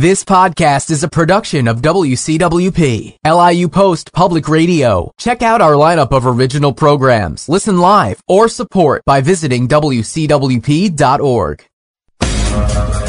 [0.00, 5.10] This podcast is a production of WCWP, LIU Post Public Radio.
[5.18, 11.64] Check out our lineup of original programs, listen live, or support by visiting WCWP.org.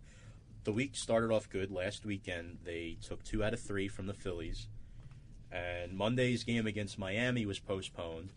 [0.63, 1.73] the week started off good.
[1.73, 4.69] Last weekend, they took two out of three from the Phillies,
[5.51, 8.33] and Monday's game against Miami was postponed.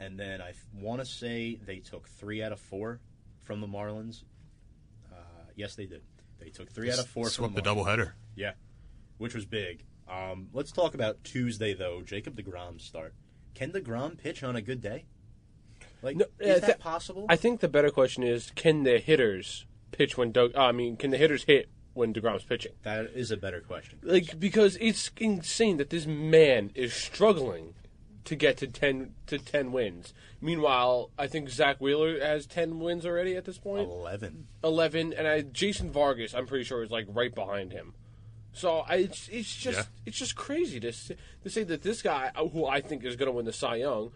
[0.00, 2.98] And then I want to say they took three out of four
[3.44, 4.24] from the Marlins.
[5.52, 6.02] Uh, yes, they did.
[6.38, 7.84] They took three out of four Swept from the Marlins.
[7.86, 8.12] doubleheader.
[8.34, 8.52] Yeah,
[9.18, 9.84] which was big.
[10.10, 12.02] Um, let's talk about Tuesday though.
[12.02, 13.14] Jacob Degrom start.
[13.54, 15.04] Can Degrom pitch on a good day?
[16.02, 17.26] Like, No, is uh, that th- possible?
[17.28, 20.56] I think the better question is, can the hitters pitch when Doug?
[20.56, 22.72] I mean, can the hitters hit when Degrom's pitching?
[22.82, 23.98] that is a better question.
[24.02, 27.74] Like, because it's insane that this man is struggling
[28.24, 30.14] to get to ten to ten wins.
[30.40, 33.88] Meanwhile, I think Zach Wheeler has ten wins already at this point.
[33.88, 34.46] Eleven.
[34.62, 37.94] Eleven, and I, Jason Vargas, I'm pretty sure is like right behind him.
[38.52, 39.84] So I, it's it's just Yeah.
[40.06, 43.26] it's just crazy to to say that this guy, uh, who I think is going
[43.28, 44.12] to win the Cy Young,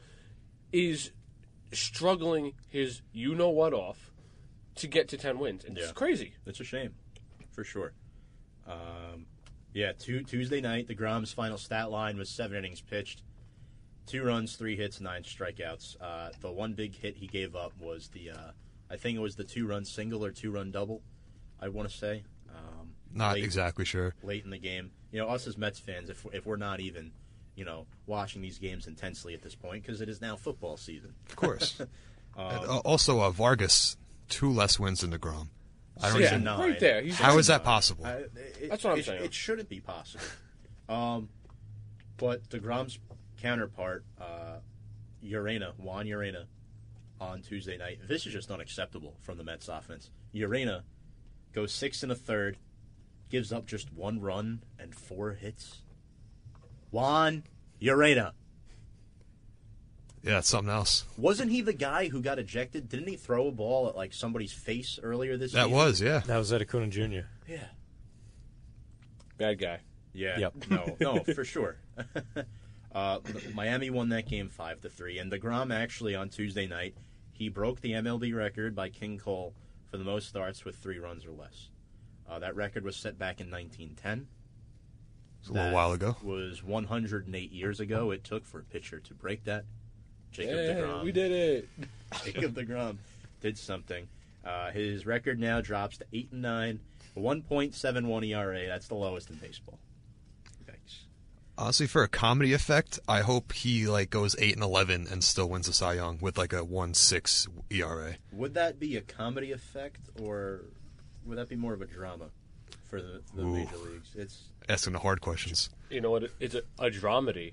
[0.73, 1.11] is
[1.73, 4.13] struggling his you know what off
[4.77, 5.65] to get to ten wins.
[5.65, 5.93] It's Yeah.
[5.95, 6.35] crazy.
[6.45, 6.95] It's a shame,
[7.51, 7.93] for sure.
[8.67, 9.27] Um,
[9.73, 13.23] yeah, tu- Tuesday night, Degrom's final stat line was seven innings pitched,
[14.07, 15.97] two runs, three hits, nine strikeouts.
[16.01, 18.51] Uh, the one big hit he gave up was the, uh,
[18.91, 21.03] I think it was the two-run single or two-run double.
[21.61, 22.23] I want to say.
[22.55, 24.15] Um, Not late- exactly sure.
[24.23, 24.91] late in the game.
[25.11, 27.13] You know, us as Mets fans, if if we're not even,
[27.55, 31.15] you know, watching these games intensely at this point because it is now football season.
[31.29, 31.81] Of course.
[32.39, 33.97] Um, And, uh, also, uh, Vargas
[34.29, 35.49] two less wins than Degrom.
[36.03, 36.45] I don't Six even.
[36.45, 37.01] right there.
[37.01, 38.05] He's- How is that possible?
[38.05, 39.25] I- it- That's what I'm it, saying.
[39.25, 40.23] It shouldn't be possible.
[40.87, 41.31] Um,
[42.19, 42.99] but Degrom's
[43.41, 44.59] counterpart, uh,
[45.25, 46.45] Urena, Juan Urena,
[47.21, 47.99] on Tuesday night.
[48.07, 50.11] This is just unacceptable from the Mets offense.
[50.35, 50.83] Urena
[51.53, 52.59] goes six and a third,
[53.31, 55.83] gives up just one run and four hits.
[56.91, 57.45] Juan
[57.81, 58.33] Urena.
[60.23, 61.05] Yeah, it's something else.
[61.17, 62.89] Wasn't he the guy who got ejected?
[62.89, 65.63] Didn't he throw a ball at like somebody's face earlier this year?
[65.63, 65.79] That season?
[65.79, 66.19] was, yeah.
[66.27, 67.29] That was Eddie Acuña Jr.
[67.49, 67.59] Yeah.
[69.39, 69.81] Bad guy.
[70.13, 70.39] Yeah.
[70.39, 70.55] Yep.
[70.71, 71.77] No, no, for sure.
[72.97, 73.19] uh,
[73.55, 76.95] Miami won that game five to three, and Degrom actually on Tuesday night
[77.31, 79.55] he broke the MLB record by King Cole
[79.91, 81.69] for the most starts with three runs or less.
[82.27, 84.27] Uh, that record was set back in 1910.
[85.41, 86.17] It's a little while ago.
[86.23, 88.11] Was 108 years ago.
[88.11, 89.65] It took for a pitcher to break that.
[90.33, 91.05] Jacob Hey, Degrom.
[91.05, 91.69] we did it.
[92.25, 92.97] Jacob Degrom
[93.43, 94.09] did something.
[94.45, 96.81] Uh, his record now drops to eight and nine,
[97.17, 98.67] 1.71 ERA.
[98.67, 99.79] That's the lowest in baseball.
[101.57, 101.63] Thanks.
[101.67, 105.49] Honestly, for a comedy effect, I hope he like goes eight and eleven and still
[105.49, 108.17] wins the Cy Young with like a one six ERA.
[108.33, 110.63] Would that be a comedy effect, or
[111.25, 112.27] would that be more of a drama
[112.91, 113.55] for the, the Ooh.
[113.55, 114.11] major leagues?
[114.15, 115.71] It's Asking the hard questions.
[115.91, 116.25] You know what?
[116.41, 117.53] It's a, a dramedy.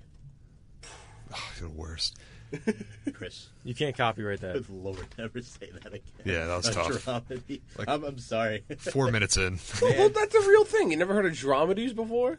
[1.33, 2.17] Oh, the worst.
[3.13, 4.53] Chris, You can't copyright that.
[4.53, 6.01] good lord, never say that again.
[6.23, 6.87] Yeah, that was A tough.
[7.27, 7.61] dramedy.
[7.77, 8.63] Like- I'm, I'm sorry.
[8.77, 9.57] Four minutes in.
[9.81, 10.91] Well, that's a real thing.
[10.91, 12.37] You never heard of dramedies before?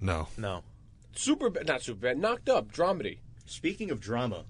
[0.00, 0.28] No.
[0.36, 0.62] No.
[1.16, 3.18] Super bad, not super bad, knocked up, dramedy.
[3.46, 4.44] Speaking of drama,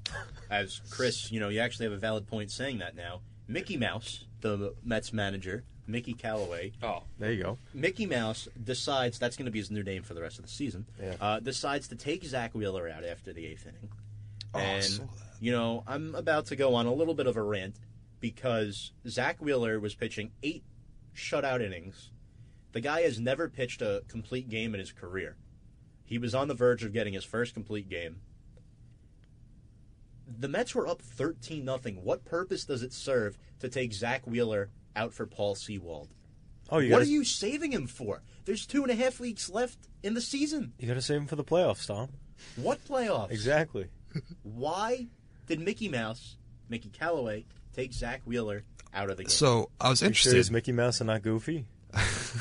[0.51, 3.21] as Chris, you know, you actually have a valid point saying that now.
[3.47, 7.05] Mickey Mouse, the Mets manager, Mickey Callaway, Oh.
[7.19, 7.59] There you go.
[7.75, 10.51] Mickey Mouse decides that's going to be his new name for the rest of the
[10.51, 10.87] season.
[11.01, 11.15] Yeah.
[11.21, 13.91] Uh, decides to take Zach Wheeler out after the eighth inning.
[14.55, 15.11] Oh, I and saw that.
[15.41, 17.77] you know, I'm about to go on a little bit of a rant
[18.21, 20.65] because Zach Wheeler was pitching eight
[21.15, 22.11] shutout innings.
[22.73, 25.37] The guy has never pitched a complete game in his career.
[26.07, 28.21] He was on the verge of getting his first complete game.
[30.39, 32.03] The Mets were up 13 nothing.
[32.03, 36.09] What purpose does it serve to take Zach Wheeler out for Paul Sewald?
[36.71, 38.23] Oh, you what gotta, are you saving him for?
[38.45, 40.73] There's two and a half weeks left in the season.
[40.79, 42.09] You got to save him for the playoffs, Tom.
[42.57, 43.31] What playoffs?
[43.31, 43.87] Exactly.
[44.43, 45.07] Why
[45.47, 46.37] did Mickey Mouse,
[46.69, 49.31] Mickey Callaway, take Zach Wheeler out of the game?
[49.31, 50.53] So I was You sure he's interested.
[50.53, 51.67] Mickey Mouse and not Goofy?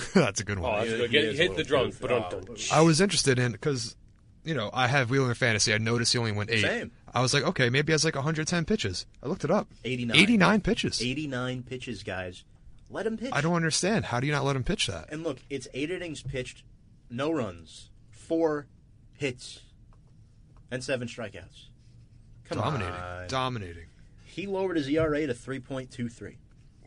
[0.13, 0.79] That's a good Oh, one.
[0.79, 1.11] that's Yeah, good.
[1.11, 2.09] Get, hit the little drums, good.
[2.09, 2.55] but Oh.
[2.71, 3.95] I was interested in because,
[4.43, 5.73] you know, I have Wheeler in fantasy.
[5.73, 6.61] I noticed he only went eight.
[6.61, 6.91] Same.
[7.13, 9.05] I was like, okay, maybe he has like 110 pitches.
[9.23, 9.67] I looked it up.
[9.83, 10.17] 89.
[10.17, 11.01] 89 pitches.
[11.01, 12.43] 89 pitches, guys.
[12.89, 13.31] Let him pitch.
[13.33, 14.05] I don't understand.
[14.05, 15.11] How do you not let him pitch that?
[15.11, 16.63] And look, it's eight innings pitched,
[17.09, 18.67] no runs, four
[19.13, 19.61] hits,
[20.69, 21.67] and seven strikeouts.
[22.49, 22.93] Come Dominating.
[22.93, 23.27] on.
[23.27, 23.85] Dominating.
[24.25, 26.35] he lowered his ERA to 3.23.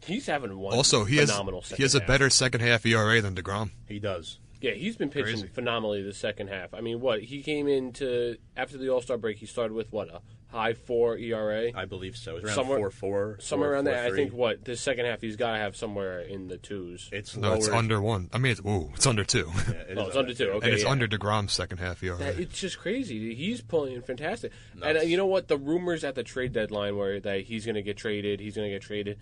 [0.06, 0.74] He's having one.
[0.74, 1.30] Also, he has
[1.76, 2.06] he has a half.
[2.08, 3.70] better second half ERA than Degrom.
[3.86, 4.38] He does.
[4.60, 5.46] Yeah, he's been pitching Crazy.
[5.48, 6.74] phenomenally the second half.
[6.74, 10.08] I mean, what he came into after the All Star break, he started with what
[10.08, 12.36] a high four ERA, I believe so.
[12.36, 13.36] It's around Somewhere- 4 4.
[13.40, 14.02] somewhere around there.
[14.04, 17.08] I think what the second half he's got to have somewhere in the twos.
[17.12, 18.30] It's No, it's under one.
[18.32, 19.52] I mean, it's, ooh, it's under two.
[19.54, 20.66] Yeah, it Oh, it's under two, okay.
[20.66, 20.90] and it's yeah.
[20.90, 22.16] under Degrom's second half ERA.
[22.16, 23.34] That, it's just crazy.
[23.34, 24.50] He's pulling fantastic.
[24.82, 25.46] And uh, you know what?
[25.48, 28.40] The rumors at the trade deadline were that he's going to get traded.
[28.40, 29.18] He's going to get traded.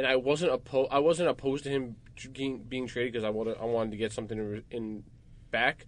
[0.00, 0.88] And I wasn't opposed.
[0.90, 1.96] I wasn't opposed to him
[2.32, 3.58] being, being traded because I wanted.
[3.60, 5.04] I wanted to get something in, in
[5.50, 5.84] back.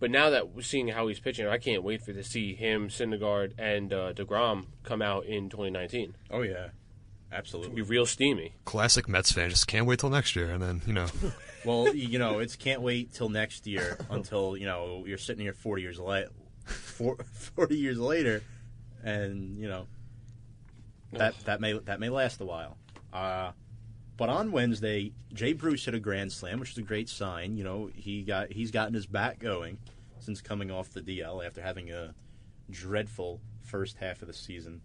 [0.00, 2.88] But now that we're seeing how he's pitching, I can't wait for to see him,
[2.88, 6.16] Syndergaard, and uh, Degrom come out in 2019.
[6.28, 6.70] Oh, yeah.
[7.30, 7.72] absolutely.
[7.72, 8.56] It'll Be real steamy.
[8.64, 9.48] Classic Mets fan.
[9.48, 11.06] Just can't wait till next year, and then you know,
[11.64, 15.52] Well, you know, it's can't wait till next year until, you know, you're sitting here
[15.52, 16.26] 40 years late,
[16.64, 18.42] 40 years later,
[19.02, 19.86] and, you know,
[21.12, 22.76] that that may that may last a while.
[23.16, 23.52] Uh,
[24.18, 27.56] but on Wednesday, Jay Bruce hit a grand slam, which is a great sign.
[27.56, 29.78] You know, he got he's gotten his bat going
[30.18, 32.14] since coming off the DL after having a
[32.70, 34.82] dreadful first half of the season.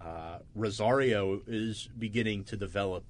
[0.00, 3.04] Uh, Rosario is beginning to develop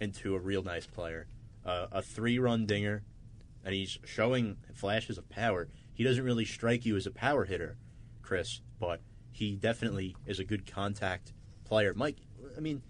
[0.00, 1.26] into a real nice player.
[1.64, 3.02] Uh, a three-run dinger,
[3.64, 5.68] and he's showing flashes of power.
[5.92, 7.76] He doesn't really strike you as a power hitter,
[8.22, 9.00] Chris, but
[9.32, 11.32] he definitely is a good contact
[11.64, 11.94] player.
[11.94, 12.18] Mike,
[12.56, 12.82] I mean,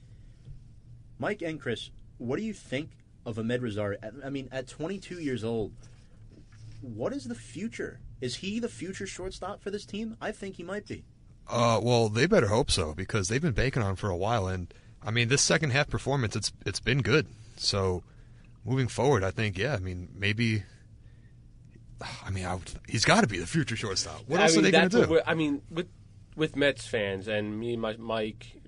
[1.18, 2.90] Mike and Chris, what do you think
[3.26, 3.98] of Amed Rosario?
[4.24, 5.72] I mean, at 22 years old,
[6.80, 8.00] what is the future?
[8.20, 10.16] Is he the future shortstop for this team?
[10.20, 11.04] I think he might be.
[11.48, 14.46] uh, well, they better hope so because they've been banking on him for a while,
[14.48, 14.72] and
[15.02, 17.26] I mean, this second half performance, it's it's been good.
[17.56, 18.02] So,
[18.64, 20.62] moving forward, I think, yeah, I mean, maybe.
[22.24, 24.22] I mean, I would, he's got to be the future shortstop.
[24.26, 25.20] What I else mean, are they going to do?
[25.26, 25.88] I mean, with
[26.36, 28.60] with Mets fans and me, my, Mike,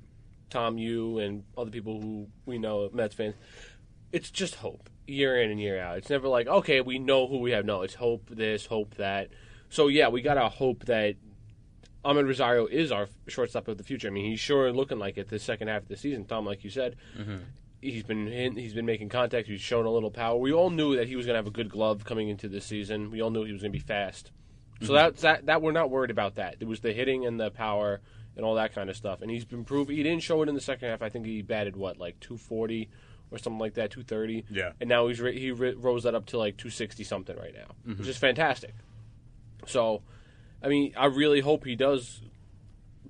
[0.51, 3.35] Tom, you, and other people who we know, Mets fans,
[4.13, 5.99] it's just hope year in and year out.
[5.99, 7.65] It's never like, okay, we know who we have.
[7.65, 9.29] No, it's hope this, hope that.
[9.69, 11.17] So yeah, we gotta hope that
[12.05, 14.09] Amed Rosario is our shortstop of the future.
[14.09, 16.25] I mean, he's sure looking like it the second half of the season.
[16.25, 17.39] Tom, like you said, mm-hmm.
[17.81, 19.49] he's been in, he's been making contact.
[19.49, 20.37] He's shown a little power.
[20.37, 22.65] We all knew that he was going to have a good glove coming into this
[22.65, 23.11] season.
[23.11, 24.31] We all knew he was going to be fast.
[24.81, 24.95] So mm-hmm.
[24.95, 26.57] that's that that we're not worried about that.
[26.61, 28.01] It was the hitting and the power
[28.37, 29.23] and all that kind of stuff.
[29.23, 29.91] And he's been proved.
[29.91, 31.03] He didn't show it in the second half.
[31.03, 32.89] I think he batted what like 240
[33.31, 34.45] or something like that, 230.
[34.51, 34.73] Yeah.
[34.81, 38.17] And now he's he rose that up to like 260 something right now, which is
[38.17, 38.75] fantastic.
[39.67, 40.03] So,
[40.63, 42.23] I mean, I really hope he does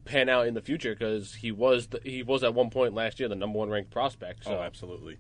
[0.05, 3.19] pan out in the future because he was the, he was at one point last
[3.19, 4.45] year the number one ranked prospect.
[4.45, 5.19] So Oh, absolutely.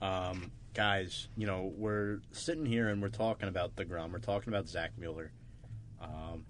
[0.00, 4.12] Um, guys, you know, we're sitting here and we're talking about the Grom.
[4.12, 5.32] We're talking about Zach Wheeler.
[6.00, 6.44] Um,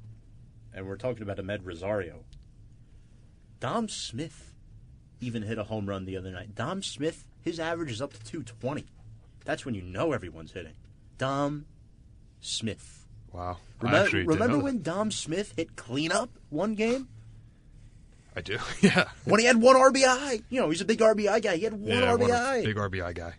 [0.72, 2.24] and we're talking about Amed Rosario.
[3.60, 4.52] Dom Smith
[5.20, 6.54] even hit a home run the other night.
[6.54, 8.86] Dom Smith, his average is up to 220.
[9.44, 10.72] That's when you know everyone's hitting.
[11.18, 11.66] Dom
[12.40, 13.06] Smith.
[13.32, 13.58] Wow.
[13.80, 17.08] Remember, actually remember when Dom Smith hit cleanup one game?
[18.34, 18.58] I do.
[18.80, 19.08] yeah.
[19.24, 20.42] When he had one RBI.
[20.48, 21.56] You know, he's a big RBI guy.
[21.56, 22.64] He had one yeah, what a RBI.
[22.64, 23.34] big RBI guy.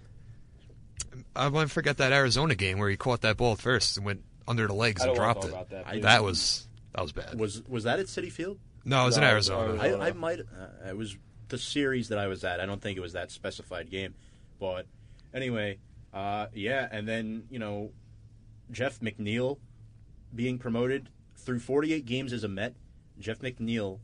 [1.35, 4.67] I won't forget that Arizona game where he caught that ball first and went under
[4.67, 5.51] the legs and dropped it.
[5.69, 7.39] that, I- that was that was bad.
[7.39, 8.59] Was was that at Citi Field?
[8.83, 9.73] No, it was in Arizona.
[9.81, 10.03] Arizona.
[10.03, 10.39] I, I might.
[10.39, 11.17] Uh, it was
[11.49, 12.59] the series that I was at.
[12.59, 14.15] I don't think it was that specified game,
[14.59, 14.85] but
[15.33, 15.77] anyway,
[16.13, 16.87] uh, yeah.
[16.91, 17.91] And then you know,
[18.71, 19.57] Jeff McNeil
[20.33, 22.75] being promoted through 48 games as a Met.
[23.19, 23.99] Jeff McNeil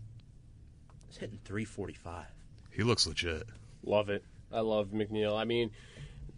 [1.10, 2.26] is hitting 345.
[2.72, 3.48] He looks legit.
[3.84, 4.24] Love it.
[4.52, 5.36] I love McNeil.
[5.36, 5.72] I mean,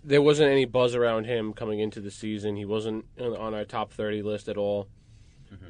[0.04, 2.56] there wasn't any buzz around him coming into the season.
[2.56, 4.88] He wasn't on on our top thirty list at all.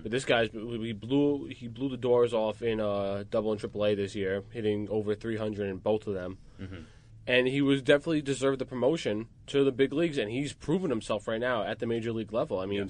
[0.04, 3.86] But this guy's he blew he blew the doors off in uh, double and triple
[3.86, 6.38] A this year, hitting over three hundred in both of them.
[7.28, 11.28] And he was definitely deserved the promotion to the big leagues, and he's proven himself
[11.28, 12.60] right now at the major league level.
[12.60, 12.90] I mean,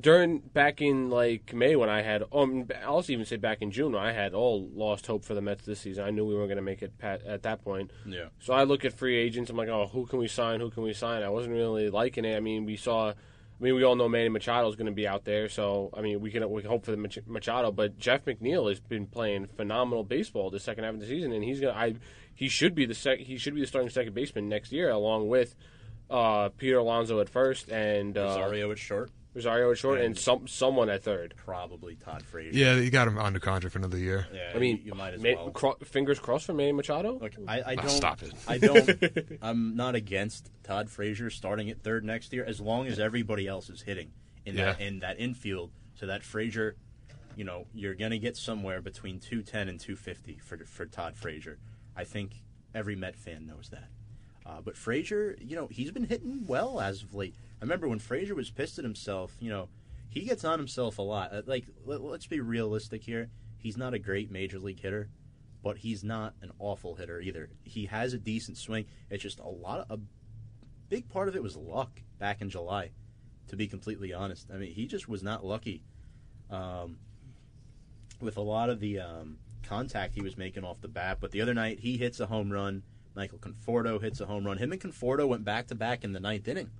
[0.00, 3.70] during back in like May when I had, um, I'll also even say back in
[3.70, 6.04] June when I had all lost hope for the Mets this season.
[6.04, 7.92] I knew we weren't going to make it pat, at that point.
[8.04, 8.26] Yeah.
[8.40, 9.48] So I look at free agents.
[9.48, 10.60] I'm like, oh, who can we sign?
[10.60, 11.22] Who can we sign?
[11.22, 12.36] I wasn't really liking it.
[12.36, 13.12] I mean, we saw.
[13.58, 16.02] I mean, we all know Manny Machado is going to be out there, so I
[16.02, 17.72] mean, we can we hope for the Mach- Machado.
[17.72, 21.42] But Jeff McNeil has been playing phenomenal baseball the second half of the season, and
[21.42, 21.72] he's gonna.
[21.72, 21.94] I
[22.34, 25.28] he should be the sec, he should be the starting second baseman next year, along
[25.28, 25.56] with
[26.10, 30.18] uh, Peter Alonso at first and uh, Rosario at short, Rosario at short, and And-
[30.18, 31.34] some someone at third.
[31.36, 32.58] probably Todd Frazier.
[32.58, 34.26] Yeah, you got him under contract for another year.
[34.34, 35.50] Yeah, I mean, you, you might as Ma- well.
[35.50, 37.18] cro- fingers crossed for Manny Machado.
[37.18, 38.32] Look, I, I don't stop it.
[38.48, 39.38] I don't.
[39.42, 43.68] I'm not against Todd Frazier starting at third next year, as long as everybody else
[43.70, 44.10] is hitting
[44.44, 46.74] in that in that infield, so that Frazier,
[47.36, 51.58] you know, you're gonna get somewhere between 210 and 250 for for Todd Frazier.
[51.94, 52.42] I think
[52.74, 53.88] every Met fan knows that.
[54.44, 57.34] Uh, but Frazier, you know, he's been hitting well as of late.
[57.60, 59.36] I remember when Frazier was pissed at himself.
[59.40, 59.68] You know,
[60.08, 61.32] he gets on himself a lot.
[61.32, 63.30] Uh, Like, let, let's be realistic here.
[63.58, 65.08] He's not a great major league hitter
[65.66, 67.48] but he's not an awful hitter either.
[67.64, 68.84] He has a decent swing.
[69.10, 70.00] It's just a lot of a
[70.88, 72.90] big part of it was luck back in July.
[73.48, 75.82] To be completely honest, I mean he just was not lucky
[76.52, 76.98] um,
[78.20, 81.18] with a lot of the um, contact he was making off the bat.
[81.20, 82.84] But the other night he hits a home run.
[83.16, 84.58] Michael Conforto hits a home run.
[84.58, 86.70] Him and Conforto went back to back in the ninth inning.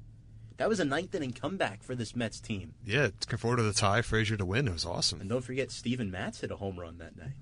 [0.58, 2.72] That was a ninth inning comeback for this Mets team.
[2.84, 4.66] Yeah, Conforto to the tie, Frazier to win.
[4.68, 5.20] It was awesome.
[5.20, 7.32] And don't forget, Steven Matz hit a home run that night.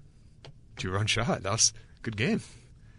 [0.76, 1.42] Two run shot.
[1.44, 2.40] That was a good game.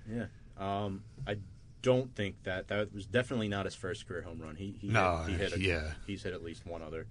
[0.09, 0.25] Yeah.
[0.57, 1.37] Um, I
[1.81, 4.55] don't think that that was definitely not his first career home run.
[4.55, 5.91] He he No, hit, he hit a, yeah.
[6.07, 7.07] he's hit at least one other.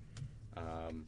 [0.57, 1.05] Um,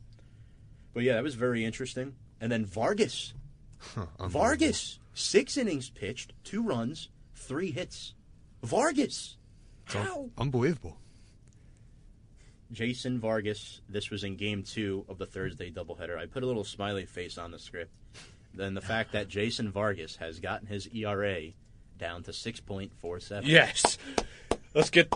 [0.93, 2.15] but yeah, that was very interesting.
[2.41, 3.33] And then Vargas,
[3.79, 4.07] Huh.
[4.21, 8.13] Vargas, six innings pitched, two runs, three hits.
[8.63, 9.37] Vargas,
[9.87, 10.29] how?
[10.37, 10.99] Unbelievable.
[12.73, 13.81] Jason Vargas.
[13.89, 16.19] This was in Game Two of the Thursday doubleheader.
[16.19, 17.93] I put a little smiley face on the script.
[18.55, 21.51] Then the fact that Jason Vargas has gotten his ERA
[21.99, 23.49] down to six point four seven.
[23.49, 23.99] Yes.
[24.75, 25.13] Let's get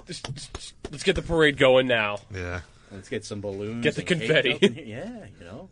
[0.90, 2.18] let's get the parade going now.
[2.34, 2.60] Yeah.
[2.90, 3.84] Let's get some balloons.
[3.84, 4.54] Get the confetti.
[4.54, 4.84] up in here.
[4.86, 5.70] Yeah, you know.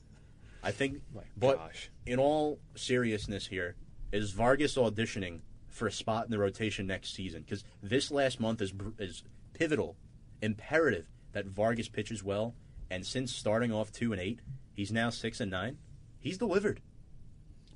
[0.62, 1.00] I think.
[1.16, 1.90] Oh but gosh.
[2.06, 3.76] in all seriousness, here
[4.12, 8.61] is Vargas auditioning for a spot in the rotation next season because this last month
[8.61, 9.23] is is
[9.54, 9.97] pivotal,
[10.42, 11.06] imperative
[11.45, 12.54] that Vargas pitches well.
[12.90, 14.40] And since starting off two and eight,
[14.73, 15.78] he's now six and nine.
[16.18, 16.80] He's delivered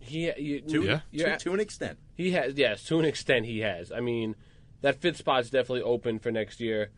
[0.00, 1.36] He, you, to Yeah.
[1.36, 1.98] to, to an extent.
[2.14, 3.92] He has, yes, to an extent he has.
[3.92, 4.34] I mean,
[4.80, 6.90] that fifth spot's definitely open for next year,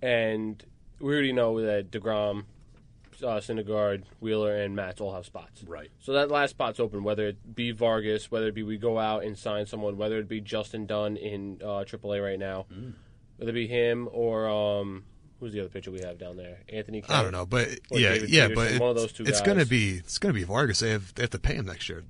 [0.00, 0.62] and
[1.00, 2.44] we already know that Degrom,
[3.22, 5.64] uh, Syndergaard, Wheeler, and Matz all have spots.
[5.64, 5.90] Right.
[5.98, 7.02] So that last spot's open.
[7.02, 10.28] Whether it be Vargas, whether it be we go out and sign someone, whether it
[10.28, 12.92] be Justin Dunn in uh, AAA right now, Mm.
[13.38, 15.04] whether it be him or um,
[15.40, 17.02] who's the other pitcher we have down there, Anthony.
[17.08, 19.40] I don't know, but yeah, David yeah, Peterson, but it- one of those two it's
[19.40, 19.46] guys.
[19.46, 20.80] gonna be it's gonna be Vargas.
[20.80, 22.04] They have they have to pay him next year.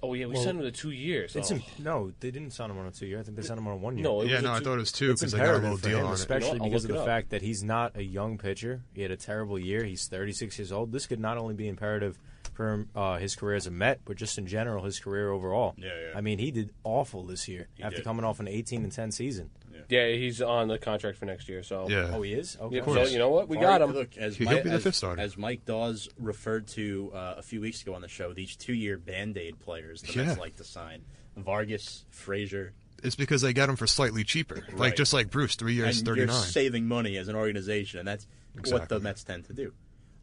[0.00, 1.34] Oh yeah, we Well, signed him to two years.
[1.34, 1.56] It's oh.
[1.56, 3.18] im- no, they didn't sign him on a two year.
[3.18, 4.04] I think they signed him on a one year.
[4.04, 5.54] no, it Yeah, was a no, I thought it was two because they got a
[5.56, 6.14] imperative little deal him, on it.
[6.14, 7.06] especially You know, I'll because of the up.
[7.06, 8.82] fact that he's not a young pitcher.
[8.94, 9.82] He had a terrible year.
[9.84, 10.92] He's 36 years old.
[10.92, 12.16] This could not only be imperative
[12.54, 15.74] for him, uh, his career as a Met, but just in general his career overall.
[15.76, 16.16] Yeah, yeah.
[16.16, 18.04] I mean, he did awful this year after did.
[18.04, 19.50] coming off an 18 and 10 season.
[19.88, 21.62] Yeah, he's on the contract for next year.
[21.62, 22.10] So Yeah.
[22.12, 22.56] Oh, he is.
[22.60, 22.76] Okay.
[22.76, 23.08] Yeah, course.
[23.08, 23.48] so you know what?
[23.48, 23.92] We Vargas- got him.
[23.94, 25.20] Look, as, He'll Mike, be the as, fifth starter.
[25.22, 28.98] as Mike Dawes referred to uh, a few weeks ago on the show, these two-year
[28.98, 30.24] Band-Aid players the Yeah.
[30.26, 31.02] Mets like to sign:
[31.36, 34.76] Vargas, Frazier, It's because they got him for slightly cheaper, Right.
[34.76, 36.42] like just like Bruce, three years, and thirty you're nine.
[36.42, 38.98] saving money as an organization, and that's what Exactly.
[38.98, 39.72] the Mets tend to do.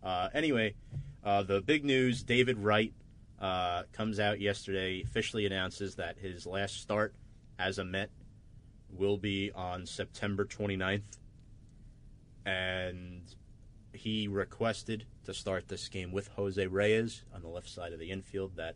[0.03, 0.75] Uh, anyway,
[1.23, 2.93] uh, the big news: David Wright
[3.39, 7.15] uh, comes out yesterday, officially announces that his last start
[7.57, 8.09] as a Met
[8.97, 11.01] will be on September 29th,
[12.45, 13.21] and
[13.93, 18.11] he requested to start this game with Jose Reyes on the left side of the
[18.11, 18.55] infield.
[18.57, 18.75] That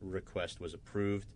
[0.00, 1.26] request was approved,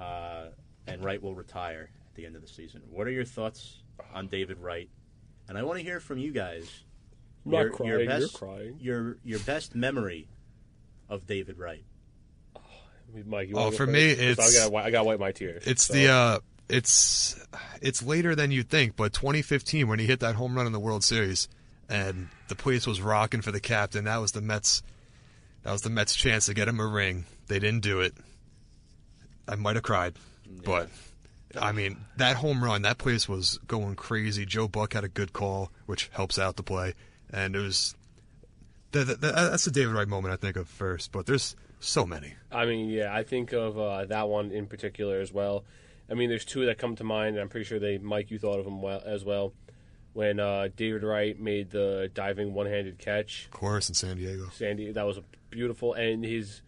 [0.00, 0.46] uh,
[0.86, 2.82] and Wright will retire at the end of the season.
[2.90, 3.82] What are your thoughts
[4.14, 4.88] on David Wright?
[5.48, 6.68] And I want to hear from you guys.
[7.44, 8.76] I'm not your, crying, you're best, crying.
[8.80, 10.28] Your your best memory
[11.08, 11.84] of David Wright.
[13.26, 13.92] Mike, you Oh, wanna for first?
[13.92, 15.64] me, So it's- I gotta, I gotta wipe my tears.
[15.66, 16.38] It's So, the uh
[16.68, 17.38] it's
[17.80, 20.80] it's later than you'd think, but 2015 when he hit that home run in the
[20.80, 21.48] World Series
[21.88, 24.04] and the place was rocking for the captain.
[24.04, 24.82] That was the Mets
[25.62, 27.24] that was the Mets chance to get him a ring.
[27.48, 28.14] They didn't do it.
[29.46, 30.14] I might have cried,
[30.64, 30.88] but
[31.60, 34.46] I mean, that home run, that place was going crazy.
[34.46, 36.94] Joe Buck had a good call, which helps out the play,
[37.30, 37.94] and it was
[38.92, 42.34] that, that, that's the David Wright moment I think of first, but there's so many.
[42.50, 45.64] I mean, yeah, I think of uh, that one in particular as well.
[46.12, 48.38] I mean, there's two that come to mind, and I'm pretty sure they, Mike, you
[48.38, 49.54] thought of them well as well.
[50.12, 54.50] When uh, David Wright made the diving one-handed catch, Of course, in San Diego.
[54.52, 55.94] Sandy, that was a beautiful.
[55.94, 56.60] And his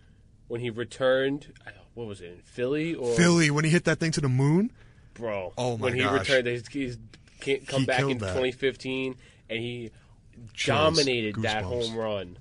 [0.48, 1.52] when he returned,
[1.92, 4.72] what was it in Philly or Philly when he hit that thing to the moon.
[5.12, 5.52] bro?
[5.58, 6.20] Oh, my When he gosh.
[6.20, 6.98] returned, he's, he's
[7.40, 8.28] can't come He back in that.
[8.28, 9.14] 2015,
[9.50, 9.90] and he
[10.54, 11.88] Chills, dominated that goosebumps.
[11.88, 12.38] home run.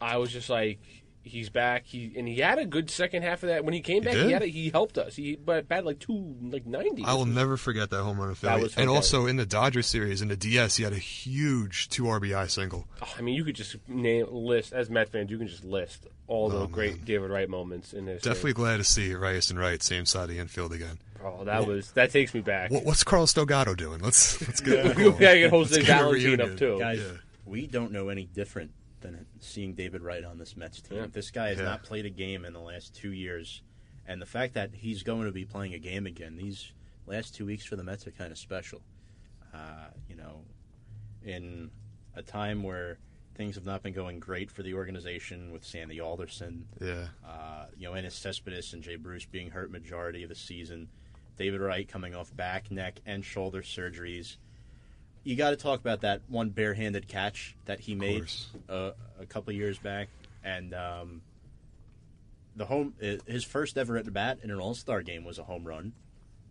[0.00, 0.80] I was just like,
[1.24, 1.84] he's back.
[1.86, 3.64] He and he had a good second half of that.
[3.64, 4.30] When he came back, he did?
[4.32, 5.14] had a, he helped us.
[5.16, 7.04] He but batted like two like ninety.
[7.04, 8.70] I will never forget that home run in Philly.
[8.76, 12.50] and also in the Dodgers series, in the DS, he had a huge two RBI
[12.50, 12.86] single.
[13.02, 15.30] Oh, I mean, you could just name list as Met fans.
[15.30, 17.04] You can just list all the Oh, great man.
[17.04, 18.22] David Wright moments in this.
[18.22, 20.98] Definitely glad to see Reyes and Wright same side of the infield again.
[21.24, 22.70] Oh, that was that takes me back.
[22.72, 24.00] What, what's Carlos Delgado doing?
[24.00, 26.78] Let's let's get we gotta get Jose Let's get a Valentin up too.
[26.80, 27.12] Guys, Yeah.
[27.44, 30.98] we don't know any different than seeing David Wright on this Mets team.
[30.98, 31.06] Yeah.
[31.10, 31.64] This guy has Yeah.
[31.64, 33.62] not played a game in the last two years,
[34.06, 36.72] and the fact that he's going to be playing a game again, these
[37.06, 38.82] last two weeks for the Mets are kind of special.
[39.52, 40.44] Uh, you know,
[41.24, 41.70] in
[42.14, 42.98] a time where
[43.34, 47.88] things have not been going great for the organization with Sandy Alderson, Yeah, uh, you
[47.88, 50.88] know, Yoenis Cespedes and Jay Bruce being hurt majority of the season.
[51.36, 54.36] David Wright coming off back, neck, and shoulder surgeries.
[55.24, 58.26] You got to talk about that one barehanded catch that he made
[58.68, 60.08] uh, a couple years back,
[60.42, 61.22] and um,
[62.56, 62.94] the home
[63.26, 65.92] his first ever at bat in an All Star game was a home run.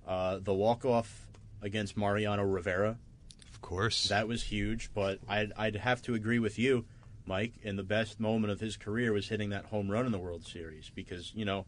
[0.07, 1.27] Uh, the walk off
[1.61, 2.97] against Mariano Rivera
[3.51, 4.07] of course.
[4.09, 6.85] that was huge, but I'd, I'd have to agree with you,
[7.25, 7.53] Mike.
[7.63, 10.45] And the best moment of his career was hitting that home run in the World
[10.45, 11.65] Series because you know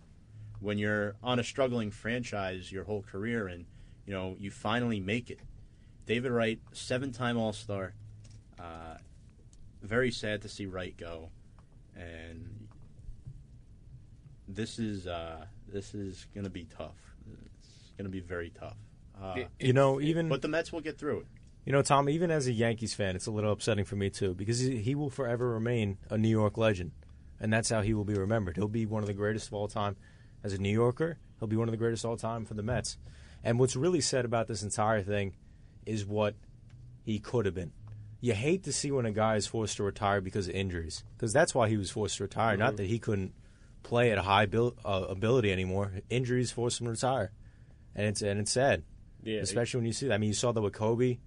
[0.59, 3.65] when you're on a struggling franchise your whole career and
[4.05, 5.39] you know you finally make it.
[6.05, 7.93] David Wright, seven-time All-Star.
[8.59, 8.97] Uh,
[9.81, 11.29] very sad to see Wright go,
[11.95, 12.67] and
[14.47, 16.95] this is uh, this is going to be tough.
[17.59, 18.77] It's going to be very tough.
[19.21, 21.27] Uh, You know, even but the Mets will get through it.
[21.65, 24.33] You know, Tom, even as a Yankees fan, it's a little upsetting for me too
[24.33, 26.91] because he, he will forever remain a New York legend,
[27.39, 28.55] and that's how he will be remembered.
[28.57, 29.95] He'll be one of the greatest of all time
[30.43, 31.17] as a New Yorker.
[31.39, 32.97] He'll be one of the greatest of all time for the Mets.
[33.43, 35.33] And what's really sad about this entire thing
[35.85, 36.35] is what
[37.03, 37.71] he could have been.
[38.21, 41.33] You hate to see when a guy is forced to retire because of injuries, because
[41.33, 42.55] that's why he was forced to retire.
[42.55, 43.33] Not that he couldn't
[43.83, 45.91] play at a high bil- uh, ability anymore.
[46.09, 47.31] Injuries forced him to retire,
[47.95, 48.83] and it's and it's sad
[49.23, 50.13] Yeah, especially when you see that.
[50.13, 51.17] I mean, you saw that with Kobe.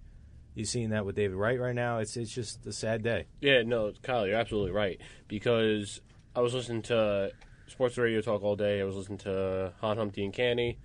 [0.55, 1.99] You've seen that with David Wright right now.
[1.99, 3.27] It's it's just a sad day.
[3.41, 4.99] Yeah, no, Kyle, you're absolutely right.
[5.27, 6.01] Because
[6.35, 7.31] I was listening to
[7.67, 8.81] sports radio talk all day.
[8.81, 10.79] I was listening to Hahn Humpty and Canty.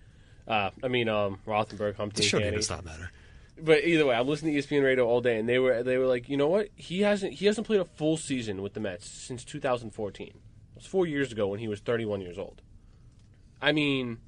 [0.46, 2.56] Uh, I mean, um, Rothenberg, Humpty the show and game Canty.
[2.58, 3.10] does not matter.
[3.64, 6.06] But either way, I'm listening to ESPN radio all day, and they were they were
[6.06, 6.68] like, you know what?
[6.74, 10.26] He hasn't he hasn't played a full season with the Mets since 2014.
[10.28, 10.34] It
[10.74, 12.60] was four years ago when he was 31 years old.
[13.60, 14.18] I mean,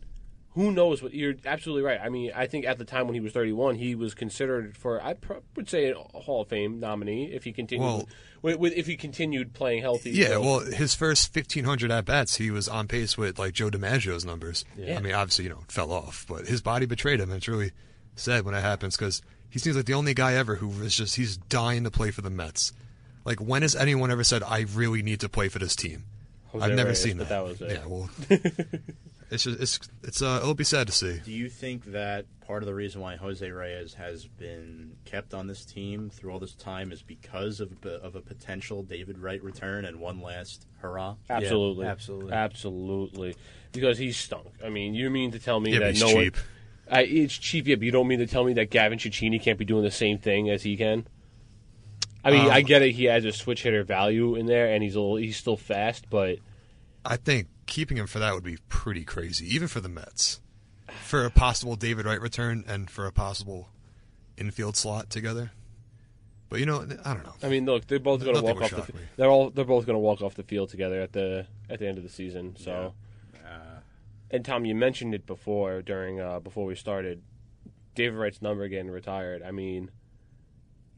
[0.51, 1.13] who knows what?
[1.15, 1.99] You're absolutely right.
[2.01, 5.03] I mean, I think at the time when he was 31, he was considered for
[5.03, 8.09] I pro- would say a Hall of Fame nominee if he continued Well-
[8.43, 10.11] with, with, if he continued playing healthy.
[10.13, 13.71] Yeah, So- well, his first 1,500 at bats, he was on pace with like Joe
[13.71, 14.65] DiMaggio's numbers.
[14.77, 14.97] Yeah.
[14.97, 17.31] I mean, obviously, you know, fell off, but his body betrayed him.
[17.31, 17.73] And it's really
[18.17, 21.17] sad when it happens because he seems like the only guy ever who is just
[21.17, 22.73] he's dying to play for the Mets.
[23.25, 26.05] Like, when has anyone ever said, "I really need to play for this team"?
[26.49, 27.45] Jose I've never Reyes, seen but that.
[27.45, 27.71] that was it.
[27.73, 28.11] Yeah, well,
[29.31, 31.19] it's just it's it's uh it'll be sad to see.
[31.25, 35.47] Do you think that part of the reason why Jose Reyes has been kept on
[35.47, 39.85] this team through all this time is because of of a potential David Wright return
[39.85, 41.17] and one last hurrah?
[41.31, 42.33] Absolutely, absolutely.
[42.33, 43.37] absolutely.
[43.73, 44.47] Because he's stunk.
[44.65, 46.37] I mean, you mean to tell me Yeah, that he's no one- cheap.
[46.91, 49.59] I, it's cheap, yeah, but you don't mean to tell me that Gavin Cecchini can't
[49.59, 51.07] be doing the same thing as he can.
[52.25, 52.93] I mean, Um, I get it.
[52.93, 56.09] He has a switch hitter value in there, and he's a little, he's still fast,
[56.11, 56.39] but
[57.05, 60.41] I think keeping him for that would be pretty crazy, even for the Mets,
[61.03, 63.69] for a possible David Wright return and for a possible
[64.37, 65.53] infield slot together.
[66.49, 67.35] But you know, I don't know.
[67.43, 68.93] I mean, look, they're both going to walk off the.
[68.93, 69.01] me.
[69.17, 71.87] They're all they're both going to walk off the field together at the at the
[71.89, 72.55] end of the season.
[72.59, 72.95] So,
[74.35, 77.23] and Tom, you mentioned it before during uh, before we started.
[77.95, 79.45] David Wright's number getting retired.
[79.45, 79.93] I mean,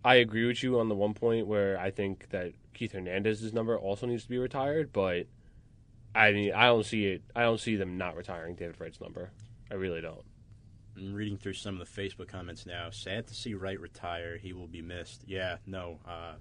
[0.03, 3.79] I agree with you on the one point where I think that Keith Hernandez's number
[3.79, 5.27] also needs to be retired, but
[6.15, 7.25] I mean, I don't see it.
[7.35, 9.31] I don't see them not retiring David Wright's number.
[9.71, 10.25] I really don't.
[10.97, 12.89] I'm reading through some of the Facebook comments now.
[12.89, 14.39] Sad to see Wright retire.
[14.39, 15.25] He will be missed.
[15.27, 15.99] Yeah, no.
[16.09, 16.37] Uh,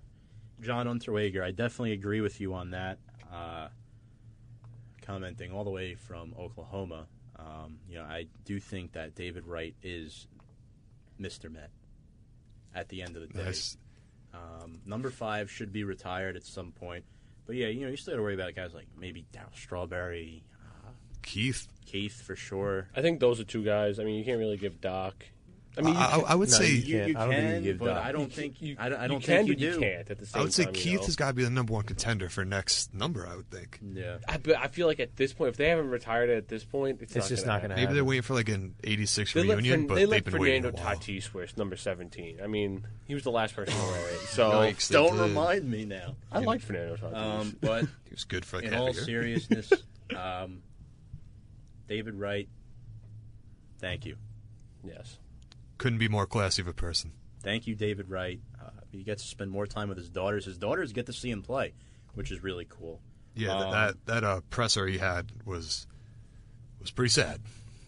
[0.61, 2.99] John Unterweger, I definitely agree with you on that.
[3.29, 3.67] Uh,
[5.05, 7.07] commenting all the way from Oklahoma.
[7.37, 10.27] Um, you know, I do think that David Wright is
[11.19, 11.51] Mr.
[11.51, 11.69] Met
[12.73, 13.43] at the end of the day.
[13.43, 13.77] Nice.
[14.33, 17.05] Um, number five should be retired at some point.
[17.45, 20.43] But yeah, you know, you still got to worry about guys like maybe Darryl Strawberry,
[21.21, 21.67] Keith.
[21.85, 22.87] Keith for sure.
[22.95, 23.99] I think those are two guys.
[23.99, 25.25] I mean, you can't really give Doc.
[25.77, 27.17] I mean, you I, I, I would No, say you You, you can't.
[27.17, 28.05] I don't think you can, but Doc.
[28.05, 29.65] I don't You- think you, I don't, I don't you can, think you but do.
[29.65, 30.75] you can't at the same I would say time.
[30.75, 31.05] you Keith know?
[31.05, 33.27] has got to be the number one contender for next number.
[33.27, 33.79] I would think.
[33.93, 34.17] Yeah.
[34.27, 37.01] I, but I feel like at this point, if they haven't retired at this point,
[37.01, 37.75] it's, It's not just gonna not going to happen.
[37.75, 37.95] Maybe happen.
[37.95, 40.31] they're waiting for like an '86 They let, reunion, Fern- but they they've let been
[40.33, 40.95] Fernando waiting a while.
[40.95, 42.39] Tatis wear number 17.
[42.43, 44.19] I mean, he was the last person to wear it.
[44.29, 45.21] So Yikes, Don't did.
[45.21, 46.15] remind me now.
[46.31, 47.15] I like Fernando Tatis.
[47.15, 49.71] Um, but He was good for like in all seriousness,
[50.15, 50.61] um,
[51.87, 52.47] David Wright,
[53.79, 54.15] thank you.
[54.83, 55.17] yes.
[55.77, 57.11] Couldn't be more classy of a person.
[57.43, 58.39] Thank you, David Wright.
[58.59, 60.45] Uh, he gets to spend more time with his daughters.
[60.45, 61.73] His daughters get to see him play,
[62.13, 63.01] which is really cool.
[63.35, 65.85] Yeah, Um, that that uh, presser he had was
[66.79, 67.41] was pretty sad.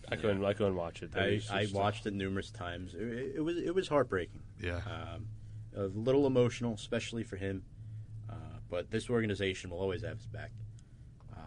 [0.09, 0.43] I couldn't.
[0.43, 1.11] I couldn't watch it.
[1.15, 2.93] I, was I just, uh, watched it numerous times.
[2.93, 4.41] It, it was it was heartbreaking.
[4.61, 5.27] Yeah, Um,
[5.75, 7.63] a little emotional, especially for him.
[8.29, 8.33] Uh,
[8.69, 10.51] but this organization will always have his back.
[11.33, 11.37] Uh,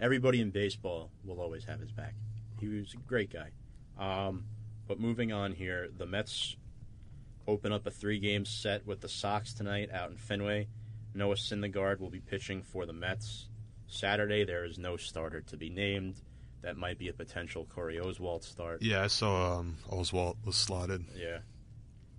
[0.00, 2.14] everybody in baseball will always have his back.
[2.60, 3.50] He was a great guy.
[3.98, 4.44] Um,
[4.90, 6.56] but moving on here, the Mets
[7.46, 10.66] open up a three-game set with the Sox tonight out in Fenway.
[11.14, 13.46] Noah Syndergaard will be pitching for the Mets.
[13.86, 16.16] Saturday, there is no starter to be named.
[16.62, 18.82] That might be a potential Corey Oswalt start.
[18.82, 19.04] yeah.
[19.04, 21.04] I saw um, Oswalt was slotted.
[21.16, 21.38] Yeah.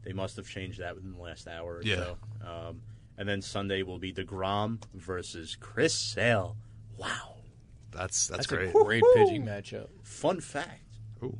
[0.03, 1.95] They must have changed that within the last hour or Yeah.
[1.97, 2.17] so.
[2.47, 2.81] Um,
[3.17, 6.55] and then Sunday will be DeGrom versus Chris Sale.
[6.97, 7.35] Wow.
[7.91, 8.69] That's that's, That's great.
[8.69, 9.89] a great pitching matchup.
[10.03, 10.85] Fun fact.
[11.21, 11.37] Ooh.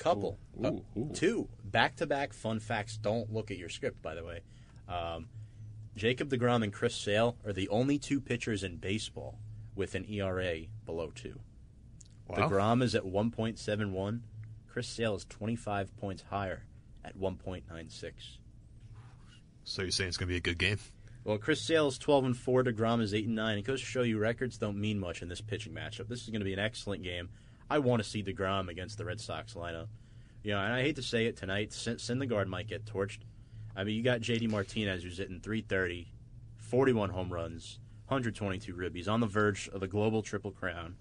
[0.00, 0.38] Couple.
[0.58, 1.10] Ooh, Uh, ooh.
[1.14, 1.48] Two.
[1.64, 2.96] Back to back fun facts.
[2.96, 4.40] Don't look at your script, by the way.
[4.88, 5.28] Um,
[5.94, 9.38] Jacob DeGrom and Chris Sale are the only two pitchers in baseball
[9.74, 11.38] with an ERA below two.
[12.28, 12.48] Wow.
[12.48, 14.20] DeGrom is at 1.71.
[14.68, 16.64] Chris Sale is 25 points higher
[17.04, 18.12] at 1.96.
[19.64, 20.78] So you're saying it's gonna be a good game?
[21.24, 22.64] Well, Chris Sale is 12 and 4.
[22.64, 23.58] DeGrom is 8 and 9.
[23.58, 26.08] It goes to show you records don't mean much in this pitching matchup.
[26.08, 27.28] This is going to be an excellent game.
[27.70, 29.86] I want to see DeGrom against the Red Sox lineup.
[30.42, 33.20] You know, and I hate to say it tonight, Syn- Syndergaard might get torched.
[33.76, 36.12] I mean, you got JD Martinez who's hitting 330,
[36.56, 37.78] 41 home runs,
[38.08, 40.96] 122 ribbies, on the verge of the global triple crown.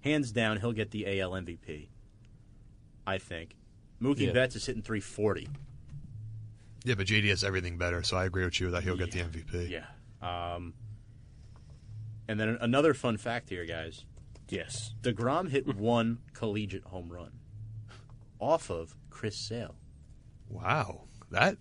[0.00, 1.88] Hands down, he'll get the AL MVP.
[3.06, 3.54] I think.
[4.02, 4.32] Mookie Yeah.
[4.32, 5.48] Betts is hitting 340.
[6.84, 9.20] Yeah, but JD has everything better, so I agree with you that he'll get the
[9.20, 9.68] MVP.
[9.68, 9.84] Yeah.
[10.22, 10.72] Um,
[12.26, 14.04] and then another fun fact here, guys.
[14.50, 14.94] Yes.
[15.02, 17.32] DeGrom hit one collegiate home run
[18.38, 19.74] off of Chris Sale.
[20.48, 21.56] Wow, that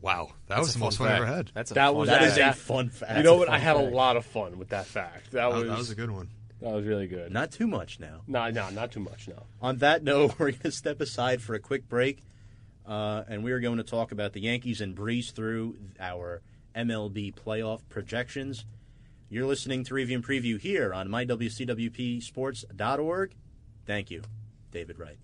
[0.00, 1.36] wow, that was That's the most fun fun I ever fact.
[1.36, 1.50] had.
[1.54, 3.16] That's a That fun was- That That is is a a- fun fact.
[3.18, 3.48] you know what?
[3.48, 5.32] I had a lot of fun with that fact.
[5.32, 6.28] That, That, was that was a good one.
[6.60, 7.32] that was really good.
[7.32, 8.22] Not too much now.
[8.26, 9.28] No, no, not too much.
[9.28, 9.42] No.
[9.60, 12.22] On that note, we're going to step aside for a quick break,
[12.86, 16.40] uh, and we are going to talk about the Yankees and breeze through our
[16.74, 18.64] MLB playoff projections.
[19.32, 23.34] You're listening to Review and Preview here on mywcwpsports.org.
[23.86, 24.22] Thank you,
[24.72, 25.18] David Wright.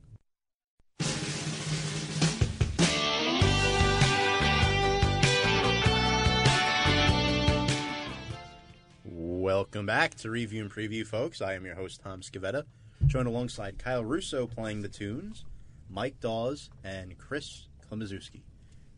[9.04, 11.42] Welcome back to Review and Preview, folks.
[11.42, 12.62] I am your host, Tom Scavetta,
[13.06, 15.44] joined alongside Kyle Russo playing the tunes,
[15.90, 18.42] Mike Dawes, and Chris Klimaszewski.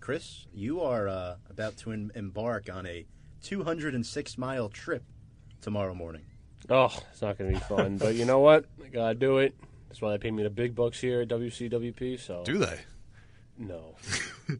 [0.00, 3.06] Chris, you are uh, about to em- embark on a
[3.42, 5.02] 206 mile trip
[5.60, 6.22] tomorrow morning.
[6.70, 7.96] Oh, it's not going to be fun.
[7.98, 8.66] but you know what?
[8.84, 9.54] I got to do it.
[9.88, 12.20] That's why they pay me the big bucks here at WCWP.
[12.20, 12.78] So Do they?
[13.56, 13.94] no.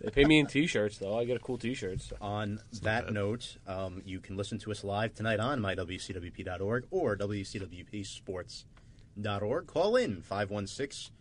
[0.00, 1.18] they pay me in T-shirts though.
[1.18, 2.00] I get a cool T-shirt.
[2.00, 2.16] So.
[2.20, 9.66] On that note, um, you can listen to us live tonight on mywcwp.org or wcwpsports.org.
[9.66, 11.12] Call in 516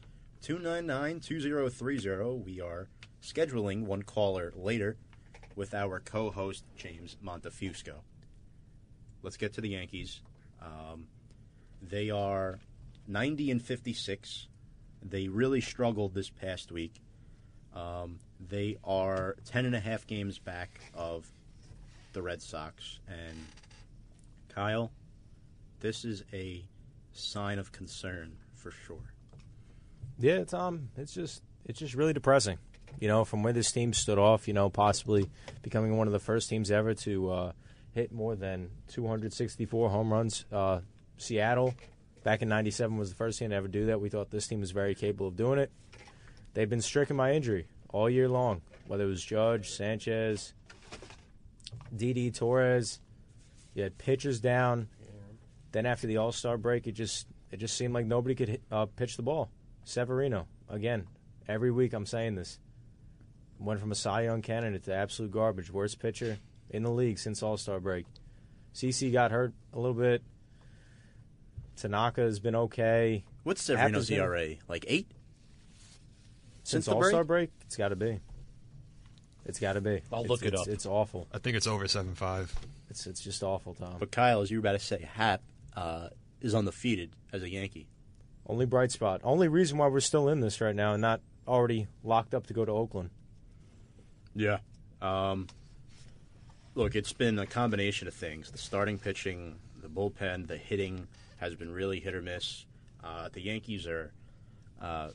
[0.42, 2.44] 299 2030.
[2.46, 2.90] We are
[3.24, 4.98] scheduling one caller later
[5.56, 7.96] with our co host, James Montefusco.
[9.24, 10.22] Let's get to the Yankees.
[10.62, 11.08] Um,
[11.82, 12.60] they are
[13.08, 14.48] 90 and 56.
[15.02, 17.02] They really struggled this past week.
[17.74, 21.30] Um, they are 10 and a half games back of
[22.14, 23.00] the Red Sox.
[23.08, 23.46] And
[24.50, 24.92] Kyle,
[25.80, 26.66] this is a
[27.12, 29.14] sign of concern for sure.
[30.18, 30.90] Yeah, Tom.
[30.96, 32.58] It's just it's just really depressing.
[33.00, 35.30] You know, from where this team stood off, you know, possibly
[35.62, 37.52] becoming one of the first teams ever to uh,
[37.92, 40.46] hit more than 264 home runs.
[40.52, 40.82] Uh,
[41.18, 41.74] Seattle,
[42.24, 44.00] back in '97, was the first team to ever do that.
[44.00, 45.72] We thought this team was very capable of doing it.
[46.54, 50.54] They've been stricken by injury all year long, whether it was Judge, Sanchez,
[51.96, 53.00] Didi, Torres.
[53.74, 54.88] You had pitchers down.
[55.72, 58.62] Then after the All Star break, it just it just seemed like nobody could hit,
[58.72, 59.50] uh, pitch the ball.
[59.84, 61.08] Severino again.
[61.48, 62.60] Every week I'm saying this.
[63.60, 65.72] Went from a Cy Young candidate to absolute garbage.
[65.72, 66.38] Worst pitcher
[66.70, 68.06] in the league since All Star break.
[68.74, 70.22] CC got hurt a little bit.
[71.78, 73.24] Tanaka has been okay.
[73.44, 74.56] What's Severino's Happens in- ERA?
[74.68, 75.08] Like eight?
[76.64, 77.50] Since Since the All Star break?
[77.52, 78.20] break, it's got to be.
[79.46, 80.02] It's got to be.
[80.12, 80.68] I'll It's- look it it's- up.
[80.68, 81.28] It's awful.
[81.34, 82.54] I think it's over seven five.
[82.90, 83.98] It's it's just awful, Tom.
[84.00, 85.42] But Kyle, as you were about to say, Happ
[85.76, 86.10] uh,
[86.42, 87.88] is undefeated as a Yankee.
[88.48, 89.22] Only bright spot.
[89.24, 92.54] Only reason why we're still in this right now and not already locked up to
[92.54, 93.10] go to Oakland.
[94.36, 94.58] Yeah.
[95.02, 95.48] Um,
[96.76, 98.52] look, it's been a combination of things.
[98.52, 102.66] The starting pitching, the bullpen, the hitting has been really hit or miss.
[103.04, 104.12] Uh, the Yankees are
[104.82, 105.10] uh,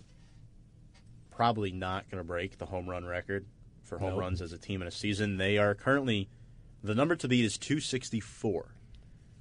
[1.31, 3.47] probably not going to break the home run record
[3.83, 4.21] for home Nope.
[4.21, 5.37] runs as a team in a season.
[5.37, 6.29] They are currently
[6.83, 8.75] the number to beat is 264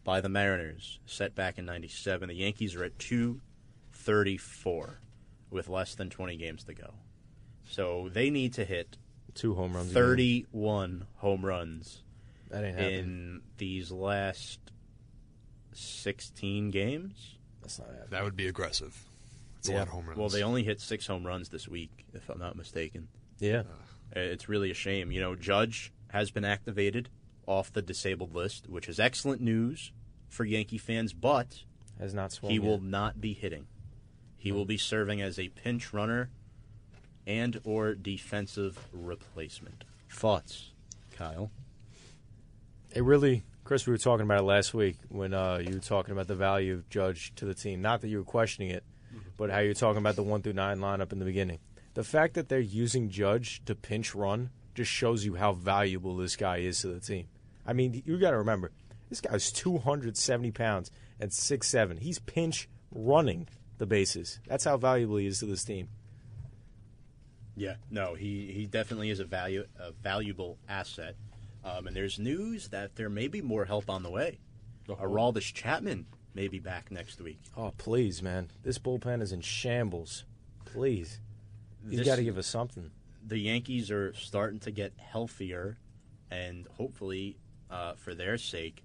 [0.03, 2.27] by the Mariners, set back in 97.
[2.27, 4.99] The Yankees are at 234
[5.49, 6.93] with less than 20 games to go.
[7.65, 8.97] So they need to hit
[9.35, 9.91] Two home runs.
[9.91, 10.03] a game.
[10.03, 12.01] 31 home runs
[12.49, 12.99] That ain't happening.
[12.99, 14.59] in these last
[15.73, 17.35] 16 games.
[17.61, 18.07] That's not happening.
[18.09, 18.97] That would be aggressive.
[19.59, 20.17] It's a lot of home runs.
[20.17, 23.07] Well, they only hit six home runs this week, if I'm not mistaken.
[23.39, 23.63] Yeah.
[24.15, 25.11] Uh, It's really a shame.
[25.11, 27.09] You know, Judge has been activated
[27.45, 29.91] off the disabled list, which is excellent news
[30.29, 31.63] for Yankee fans, but
[31.99, 32.51] Has not swung.
[32.51, 32.65] he yet.
[32.65, 33.67] will not be hitting.
[34.37, 36.29] He will be serving as a pinch runner
[37.27, 39.83] and or defensive replacement.
[40.09, 40.71] Thoughts,
[41.11, 41.51] Kyle?
[42.93, 43.85] It really, Chris.
[43.85, 46.73] We were talking about it last week when uh, you were talking about the value
[46.73, 47.81] of Judge to the team.
[47.81, 48.83] Not that you were questioning it,
[49.37, 51.59] but how you were talking about the one through nine lineup in the beginning.
[51.93, 56.35] The fact that they're using Judge to pinch run just shows you how valuable this
[56.35, 57.27] guy is to the team.
[57.65, 58.71] I mean, you got to remember,
[59.09, 61.97] this guy's 270 pounds and six seven.
[61.97, 64.39] He's pinch running the bases.
[64.47, 65.89] That's how valuable he is to this team.
[67.55, 71.15] Yeah, no, he, he definitely is a value a valuable asset.
[71.63, 74.39] Um, and there's news that there may be more help on the way.
[74.87, 77.39] Aroldis Chapman may be back next week.
[77.57, 78.49] Oh, please, man.
[78.63, 80.23] This bullpen is in shambles.
[80.65, 81.19] Please.
[81.87, 82.91] He's This- got to give us something.
[83.25, 85.77] The Yankees are starting to get healthier,
[86.31, 87.37] and hopefully,
[87.69, 88.83] uh, for their sake,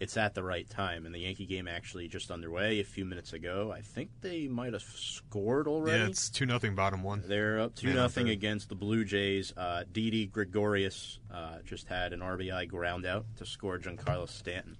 [0.00, 1.06] it's at the right time.
[1.06, 3.70] And the Yankee game actually just underway a few minutes ago.
[3.72, 5.98] I think they might have scored already.
[5.98, 7.22] yeah, it's two nothing bottom one.
[7.26, 8.32] They're up two Man nothing third.
[8.32, 9.52] against the Blue Jays.
[9.56, 14.76] Uh, Didi Gregorius uh, just had an RBI ground out to score Giancarlo Stanton.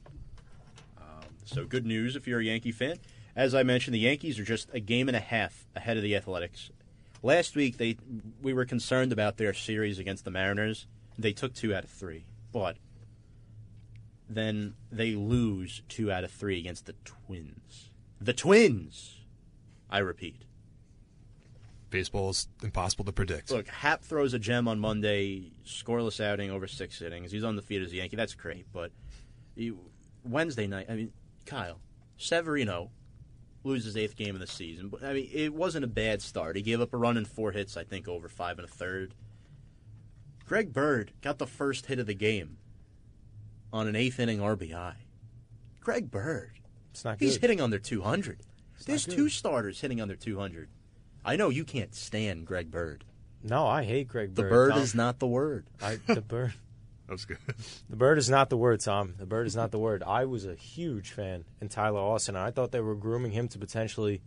[0.99, 2.97] Um, so good news if you're a Yankee fan.
[3.37, 6.17] As I mentioned, the Yankees are just a game and a half ahead of the
[6.17, 6.71] Athletics.
[7.23, 7.99] Last week, they
[8.41, 10.87] we were concerned about their series against the Mariners.
[11.19, 12.79] They took two out of three, but
[14.35, 17.91] then they lose two out of three against the Twins.
[18.21, 19.19] The Twins.
[19.91, 20.45] I repeat.
[21.91, 23.51] Baseball's impossible to predict.
[23.51, 27.33] Look, Happ throws a gem on Monday, scoreless outing over six innings.
[27.33, 28.15] He's on the field as a Yankee.
[28.15, 28.93] That's great, but
[29.57, 29.79] you,
[30.25, 31.13] Wednesday night, I mean,
[31.47, 31.81] Kyle
[32.17, 32.91] Severino
[33.65, 34.89] loses eighth game of the season.
[34.89, 36.55] But I mean, it wasn't a bad start.
[36.55, 39.15] He gave up a run and four hits, I think, over five and a third.
[40.47, 42.59] Greg Bird got the first hit of the game
[43.73, 44.95] on an eighth inning RBI.
[45.81, 46.53] Greg Bird,
[46.91, 47.25] It's not good.
[47.25, 47.43] he's good.
[47.43, 48.41] hitting under two hundred.
[48.77, 49.15] It's There's good.
[49.15, 50.69] two starters hitting under two hundred.
[51.25, 53.05] I know you can't stand Greg Bird.
[53.43, 54.37] No, I hate Greg Bird.
[54.37, 54.51] The Bird.
[54.51, 54.83] bird Tom.
[54.83, 55.67] is not the word.
[55.83, 56.55] I, the bird.
[57.07, 57.39] That was good.
[57.89, 59.15] The bird is not the word, Tom.
[59.19, 60.05] The bird is not the word.
[60.07, 62.37] I was a huge fan in Tyler Austin.
[62.37, 64.23] And I thought they were grooming him to potentially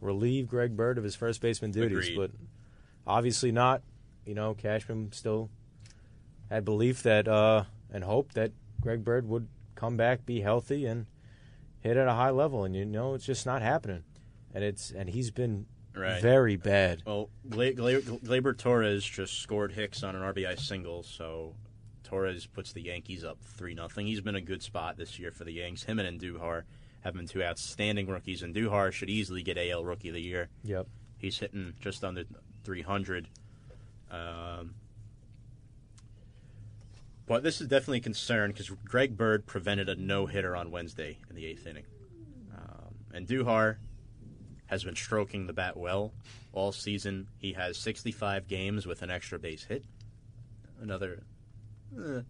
[0.00, 2.16] relieve Greg Bird of his first baseman duties, Agreed.
[2.16, 2.30] but
[3.08, 3.82] obviously not.
[4.24, 5.50] You know, Cashman still
[6.48, 11.06] had belief that uh, and hope that Greg Bird would come back, be healthy, and
[11.80, 12.64] hit at a high level.
[12.64, 14.04] And you know, it's just not happening.
[14.54, 16.22] And it's and he's been Right.
[16.22, 17.02] very bad.
[17.04, 21.56] Well, Gla- Gla- Gleyber Torres just scored Hicks on an RBI single, so
[22.04, 24.06] Torres puts the Yankees up three nothing.
[24.06, 25.82] He's been a good spot this year for the Yanks.
[25.84, 26.62] Him and Andujar
[27.00, 28.42] have been two outstanding rookies.
[28.42, 30.48] Andujar should easily get AL Rookie of the Year.
[30.62, 30.86] Yep.
[31.18, 32.24] He's hitting just under
[32.64, 33.28] 300.
[34.10, 34.74] Um,
[37.28, 41.18] but this is definitely a concern because Greg Bird prevented a no hitter on Wednesday
[41.28, 41.84] in the eighth inning.
[42.54, 43.76] Um, and Andujar
[44.66, 46.12] has been stroking the bat well
[46.52, 47.28] all season.
[47.38, 49.84] He has 65 games with an extra base hit.
[50.80, 51.22] Another,
[51.96, 52.20] eh,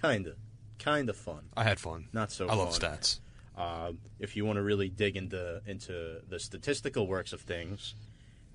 [0.00, 0.34] kinda.
[0.78, 1.48] kind of fun.
[1.56, 2.08] I had fun.
[2.12, 3.20] Not so I love stats.
[3.56, 7.96] Um, if you want to really dig into into the statistical works of things,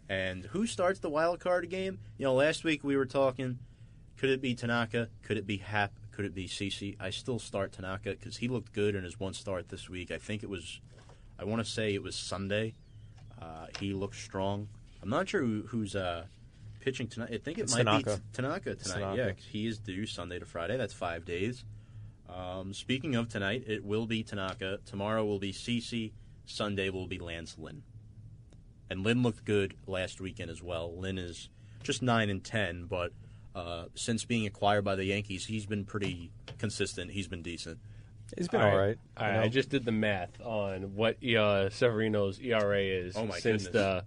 [0.08, 2.00] and who starts the wild card game?
[2.18, 3.60] You know, last week we were talking.
[4.18, 5.10] Could it be Tanaka?
[5.24, 5.92] Could it be Happ?
[6.12, 6.96] Could it be CC?
[7.00, 10.12] I still start Tanaka because he looked good in his one start this week.
[10.12, 10.80] I think it was,
[11.40, 12.74] I want to say it was Sunday.
[13.42, 14.68] Uh, he looked strong.
[15.02, 16.26] I'm not sure who, who's uh,
[16.80, 17.30] pitching tonight.
[17.34, 18.18] I think it It's might Tanaka.
[18.18, 19.00] be Tanaka tonight.
[19.00, 19.18] Tanaka.
[19.18, 20.78] Yeah, he is due Sunday to Friday.
[20.78, 21.66] That's five days.
[22.30, 24.80] Um, speaking of tonight, it will be Tanaka.
[24.86, 26.14] Tomorrow will be CC.
[26.46, 27.84] Sunday will be Lance Lynn.
[28.90, 30.96] And Lynn looked good last weekend as well.
[30.98, 31.50] Lynn is
[31.82, 33.12] just nine and ten, but
[33.56, 37.12] uh, since being acquired by the Yankees, he's been pretty consistent.
[37.12, 37.80] He's been decent.
[38.38, 38.86] He's been All all right.
[38.88, 38.98] right.
[39.18, 39.44] All you right, know?
[39.46, 43.72] I just did the math on what uh, Severino's ERA is Oh, my since goodness.
[43.74, 44.06] the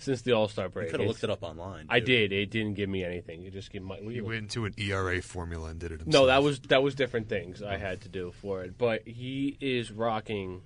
[0.00, 0.86] since the All Star break.
[0.86, 1.86] You could have looked it up online.
[1.88, 2.32] I did.
[2.32, 3.44] It didn't give me anything.
[3.44, 3.96] It just gave my.
[3.96, 6.22] He went into an ERA formula and did it himself.
[6.24, 8.76] No, that was that was different things I had to do for it.
[8.76, 10.62] But he is rocking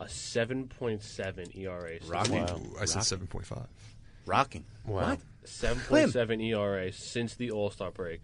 [0.00, 1.98] a seven point seven ERA.
[2.06, 2.44] Rocking.
[2.46, 2.60] Wow.
[2.80, 3.66] I said seven point five.
[4.26, 4.64] Rocking.
[4.86, 5.10] Wow.
[5.10, 5.20] What?
[5.48, 8.22] Seven point seven ERA since the All Star break.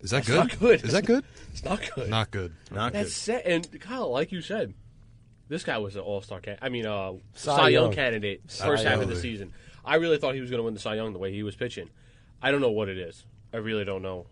[0.00, 0.36] Is that That's good?
[0.36, 0.84] not good.
[0.84, 1.24] Is that good?
[1.52, 2.08] It's not good.
[2.08, 2.52] Not good.
[2.70, 3.12] Not That's good.
[3.12, 3.46] set.
[3.46, 4.72] And Kyle, like you said,
[5.48, 6.40] this guy was an All Star.
[6.40, 7.92] Can- I mean, uh, Cy Cy, Young Young.
[7.92, 9.22] candidate Cy first half of the Young.
[9.22, 9.52] season.
[9.84, 11.54] I really thought he was going to win the Cy Young the way he was
[11.54, 11.90] pitching.
[12.42, 13.24] I don't know what it is.
[13.52, 14.26] I really don't know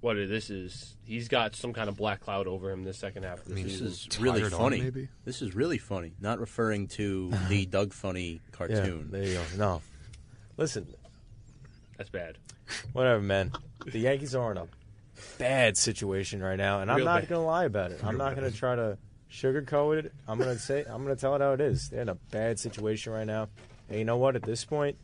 [0.00, 0.96] what it, this is.
[1.04, 3.54] He's got some kind of black cloud over him this second half of the I
[3.56, 3.86] mean, This season.
[3.88, 4.80] is Tired really on, funny.
[4.80, 5.08] maybe?
[5.24, 6.14] This is really funny.
[6.20, 9.08] Not referring to the Doug Funnie yeah, cartoon.
[9.12, 9.42] there you go.
[9.58, 9.82] No,
[10.62, 10.86] listen,
[11.98, 12.38] That's bad.
[12.92, 13.52] whatever, man.
[13.84, 14.66] The Yankees are in a
[15.38, 17.28] bad situation right now, and I'm Real not bad.
[17.30, 18.00] gonna lie about it.
[18.04, 18.96] I'm not gonna try to
[19.30, 20.12] sugarcoat it.
[20.28, 21.88] I'm gonna say I'm gonna tell it how it is.
[21.88, 23.48] They're in a bad situation right now,
[23.88, 24.36] and you know what?
[24.36, 24.96] At this point,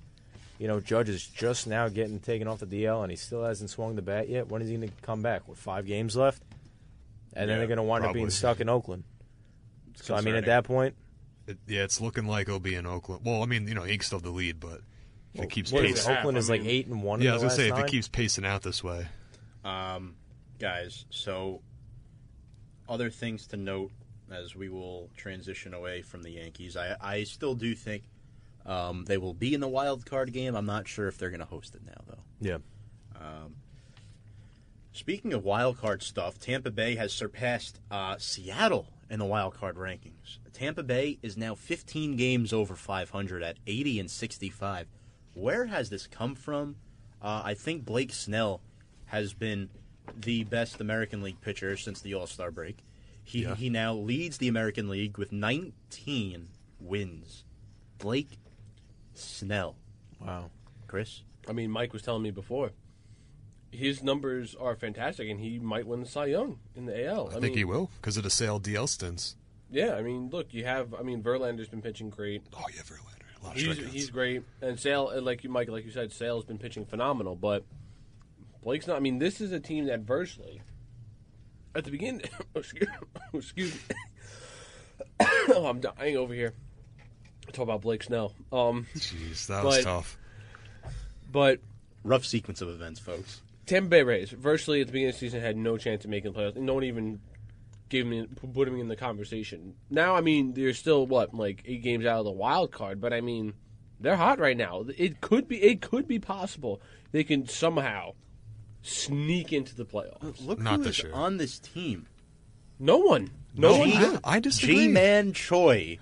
[0.58, 3.70] you know Judge is just now getting taken off the DL, and he still hasn't
[3.70, 4.48] swung the bat yet.
[4.48, 5.48] When is he gonna come back?
[5.48, 6.42] With five games left,
[7.32, 8.30] and then Yeah, they're gonna wind up being probably.
[8.34, 9.02] stuck in Oakland.
[9.90, 10.44] It's So I mean, at concerning.
[10.46, 10.94] that point,
[11.48, 13.22] It, yeah, it's looking like it'll be in Oakland.
[13.24, 14.82] Well, I mean, you know, he can still the lead, but
[15.34, 16.18] if it keeps what is pacing, it?
[16.18, 17.20] Oakland I is like mean- eight and one.
[17.20, 17.84] yeah, I in was the gonna say last if nine.
[17.84, 19.06] it keeps pacing out this way,
[19.64, 20.14] Um,
[20.58, 21.60] guys, so
[22.88, 23.92] other things to note
[24.30, 26.76] as we will transition away from the Yankees.
[26.76, 28.04] I, I still do think
[28.66, 30.54] um, they will be in the wild card game.
[30.54, 32.18] I'm not sure if they're going to host it now, though.
[32.40, 32.58] yeah.
[34.92, 39.76] Speaking of wild card stuff, Tampa Bay has surpassed uh, Seattle in the wild card
[39.76, 40.38] rankings.
[40.52, 44.88] Tampa Bay is now 15 games over 500 at 80 and 65.
[45.38, 46.76] Where has this come from?
[47.22, 48.60] Uh, I think Blake Snell
[49.06, 49.70] has been
[50.16, 52.78] the best American League pitcher since the All Star break.
[53.22, 53.54] He Yeah.
[53.54, 56.48] he now leads the American League with 19
[56.80, 57.44] wins.
[57.98, 58.38] Blake
[59.14, 59.76] Snell,
[60.20, 60.50] Wow.
[60.86, 61.22] Chris.
[61.48, 62.72] I mean, Mike was telling me before.
[63.70, 67.28] His numbers are fantastic, and he might win the Cy Young in the AL.
[67.28, 69.36] I, think mean, he will because of the sale DL stints.
[69.70, 70.94] Yeah, I mean, look, you have.
[70.94, 72.42] I mean, Verlander's been pitching great.
[72.54, 73.88] Oh yeah, Verlander, a lot of He's strikeouts.
[73.90, 77.36] he's great, and Sale, uh, like you, Mike, like you said, Sale's been pitching phenomenal.
[77.36, 77.64] But
[78.62, 78.96] Blake's not.
[78.96, 80.62] I mean, this is a team that virtually,
[81.74, 82.22] at the beginning,
[82.54, 82.88] excuse,
[83.34, 83.80] excuse me,
[85.48, 86.54] oh, I'm dying over here.
[87.52, 88.32] Talk about Blake Snell.
[88.52, 90.18] Um, Jeez, that was but- tough.
[91.30, 91.60] but
[92.04, 93.40] Rough sequence of events, folks.
[93.66, 96.32] Tampa Bay Rays virtually at the beginning of the season had no chance of making
[96.32, 96.56] the playoffs.
[96.56, 97.20] No one even
[97.88, 99.74] gave him put him in the conversation.
[99.90, 103.12] Now, I mean, they're still what like eight games out of the wild card, but
[103.12, 103.54] I mean,
[104.00, 104.84] they're hot right now.
[104.96, 106.80] It could be it could be possible
[107.12, 108.12] they can somehow
[108.82, 110.44] sneak into the playoffs.
[110.44, 111.12] Look Not who this is year.
[111.12, 112.06] on this team.
[112.78, 113.90] No one, no No, one.
[113.92, 114.74] I, I disagree.
[114.86, 115.98] Ji-Man Choi,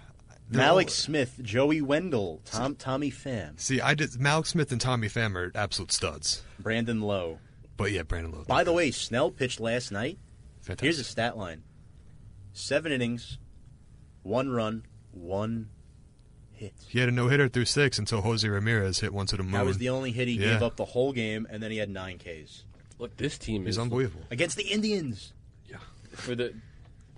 [0.51, 0.59] No.
[0.61, 4.11] Mallex Smith, Joey Wendle, Tom Tommy Pham, See, I did.
[4.13, 6.43] Mallex Smith and Tommy Pham are absolute studs.
[6.59, 7.39] Brandon Lowe.
[7.79, 8.45] But yeah, Brandon Lowe.
[8.47, 10.19] By the way, Snell pitched last night.
[10.61, 10.85] fantastic.
[10.85, 11.63] Here's a stat line:
[12.57, 13.39] seven innings,
[14.23, 15.69] one run, one
[16.53, 16.73] hit.
[16.89, 19.53] He had a no hitter through six until Jose Ramirez hit one to the moon.
[19.53, 20.55] That was the only hit he Yeah.
[20.55, 22.65] gave up the whole game, and then he had nine Ks
[22.99, 24.25] Look, this team He's is unbelievable.
[24.31, 25.33] against the Indians.
[25.69, 25.77] Yeah,
[26.13, 26.55] for the.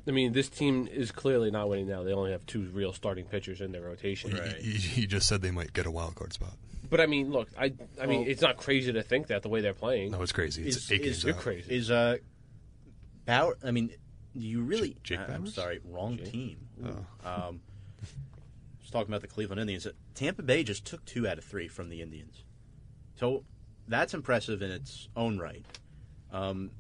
[0.09, 2.03] I mean, this team is clearly not winning now.
[2.03, 4.33] They only have two real starting pitchers in their rotation.
[4.33, 4.57] Right.
[4.57, 6.55] He, he just said they might get a wild card spot.
[6.91, 9.49] But I mean, look, I I mean, Well- it's not crazy to think that the
[9.51, 10.11] way they're playing.
[10.13, 10.67] No, it's crazy.
[10.67, 11.41] It's Is- eight is- games You're out.
[11.43, 11.75] crazy.
[11.77, 12.17] Is uh,
[13.27, 13.57] Bauer?
[13.63, 13.91] I mean,
[14.39, 14.97] you really?
[15.03, 16.31] Jake I- I'm sorry, wrong Jake?
[16.33, 16.57] team.
[16.85, 17.29] Oh.
[17.47, 17.61] Um,
[18.81, 19.87] just talking about the Cleveland Indians.
[20.15, 22.45] Tampa Bay just took two out of three from the Indians,
[23.17, 23.45] so
[23.89, 25.65] that's impressive in its own right.
[26.33, 26.71] Um,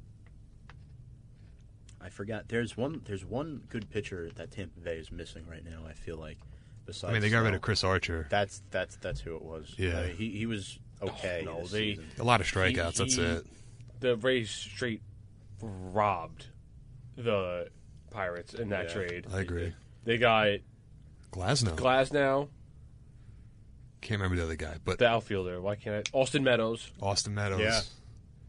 [2.00, 2.48] I forgot.
[2.48, 3.02] There's one.
[3.04, 5.84] There's one good pitcher that Tampa Bay is missing right now.
[5.88, 6.38] I feel like.
[6.86, 8.26] Besides, I mean, they got rid of Chris Archer.
[8.30, 9.74] That's that's that's who it was.
[9.76, 9.98] Yeah.
[9.98, 11.42] Uh, he he was okay.
[11.44, 12.06] no, this they- season.
[12.18, 12.92] A lot of strikeouts.
[12.92, 13.46] He- that's he- it.
[14.00, 15.02] The Rays straight
[15.60, 16.46] robbed
[17.18, 17.68] the
[18.10, 18.94] Pirates in that Yeah.
[18.94, 19.26] trade.
[19.32, 19.74] I agree.
[20.04, 20.58] They got
[21.32, 21.76] Glasnow.
[21.76, 22.48] Glasnow,
[24.00, 25.60] Can't remember the other guy, but the outfielder.
[25.60, 26.16] Why can't I?
[26.16, 27.60] Austin Meadows, Austin Meadows.
[27.60, 27.80] Yeah.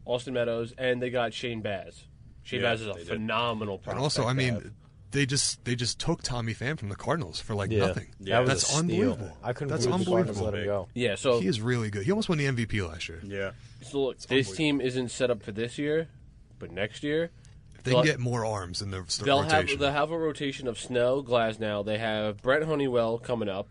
[0.06, 2.04] Austin Meadows, and they got Shane Baz.
[2.44, 3.08] Shane Yeah, Baz is a they did.
[3.08, 3.96] phenomenal prospect.
[3.96, 4.70] And also, I to mean, have.
[5.10, 7.86] they just they just took Tommy Pham from the Cardinals for like Yeah.
[7.88, 8.06] nothing.
[8.20, 8.36] Yeah.
[8.36, 8.78] that was That's a steal.
[8.78, 9.36] unbelievable.
[9.42, 10.88] I couldn't That's believe the Cardinals let him go.
[10.94, 11.14] yeah.
[11.16, 12.04] So, He is really good.
[12.04, 13.20] He almost won the MVP last year.
[13.24, 13.50] Yeah.
[13.82, 16.08] so look, this team isn't set up for this year,
[16.60, 17.30] but next year If
[17.84, 19.68] they Well, can get more arms in the st- they'll rotation.
[19.68, 21.84] have they'll have a rotation of Snell, Glasnow.
[21.84, 23.68] They have Brent Honeywell coming up,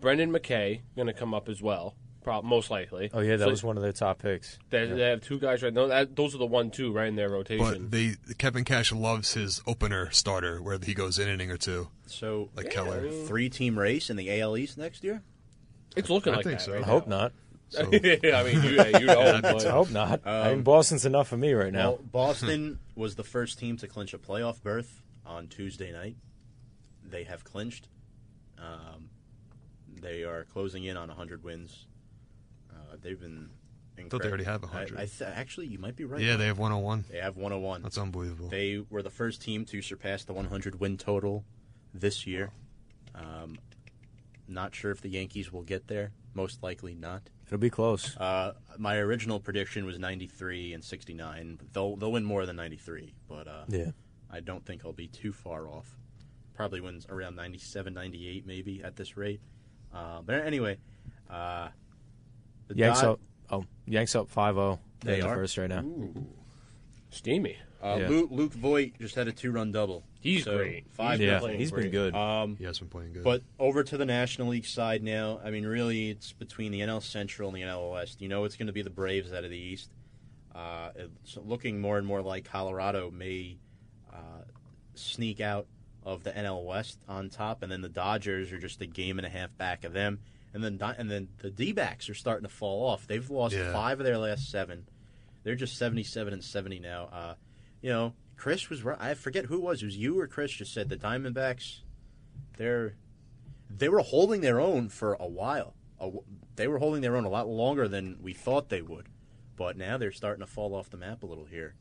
[0.00, 3.10] Brendan McKay going to come up as well, prob- most likely.
[3.12, 4.58] Oh yeah, that So was one of their top picks.
[4.70, 5.86] They, they have two guys right now.
[5.88, 7.64] That, those are the one two right in their rotation.
[7.64, 11.88] but they Kevin Cash loves his opener starter where he goes an inning or two,
[12.06, 13.08] So like Keller.
[13.26, 15.22] three team race in the AL East next year.
[15.96, 16.64] it's looking I like think that.
[16.64, 16.72] so.
[16.72, 17.32] Right I hope not.
[17.70, 20.26] So I mean, you, you know, but- I hope not.
[20.26, 21.90] I mean, Boston's enough for me right now.
[21.90, 26.16] Well, Boston was the first team to clinch a playoff berth on Tuesday night.
[27.08, 27.88] They have clinched.
[28.58, 29.10] Um,
[30.00, 31.86] they are closing in on 100 wins.
[32.70, 33.50] Uh, they've been.
[34.08, 34.68] thought they already incredible.
[34.68, 34.98] have 100.
[34.98, 36.20] I, I th- actually, you might be right.
[36.20, 37.04] yeah, they have 101.
[37.10, 37.82] They have 101.
[37.82, 38.48] That's unbelievable.
[38.48, 41.44] They were the first team to surpass the 100 win total
[41.94, 42.50] this year.
[43.14, 43.58] Um,
[44.48, 46.12] not sure if the Yankees will get there.
[46.34, 47.22] Most likely not.
[47.50, 48.16] It'll be close.
[48.16, 51.58] Uh, my original prediction was 93 and 69.
[51.72, 53.90] They'll they'll win more than 93, but uh, Yeah.
[54.30, 55.96] I don't think I'll be too far off.
[56.54, 59.40] Probably wins around 97, 98 maybe at this rate.
[59.92, 60.78] Uh, but anyway,
[61.28, 61.68] uh,
[62.68, 63.20] the Yanks Dod- up.
[63.50, 64.78] Oh, Yanks up 5-0.
[65.00, 65.34] They in the are?
[65.34, 65.84] first right now.
[67.10, 67.56] steamy.
[67.82, 68.08] Uh, Yeah.
[68.08, 70.04] Luke, Luke Voit just had a two-run double.
[70.20, 70.84] He's So, great.
[70.90, 72.14] Five He's Yeah, playing he's been good.
[72.14, 73.24] Um, he has been playing good.
[73.24, 75.40] But over to the National League side now.
[75.42, 78.20] I mean, really, it's between the NL Central and the NL West.
[78.20, 79.90] You know, it's going to be the Braves out of the East.
[80.54, 83.56] Uh, it's looking more and more like Colorado may
[84.12, 84.42] uh,
[84.94, 85.66] sneak out
[86.04, 89.26] of the NL West on top, and then the Dodgers are just a game and
[89.26, 90.18] a half back of them.
[90.52, 93.06] And then, and then the D-backs are starting to fall off.
[93.06, 93.72] They've lost Yeah.
[93.72, 94.86] five of their last seven.
[95.44, 97.36] They're just seventy-seven and seventy now.
[97.82, 98.96] You know, Chris was right.
[99.00, 99.82] I forget who it was.
[99.82, 101.80] It was you or Chris just said the Diamondbacks.
[102.56, 102.94] They're
[103.68, 105.74] they were holding their own for a while.
[106.00, 106.10] A,
[106.56, 109.06] they were holding their own a lot longer than we thought they would,
[109.56, 111.74] but now they're starting to fall off the map a little here.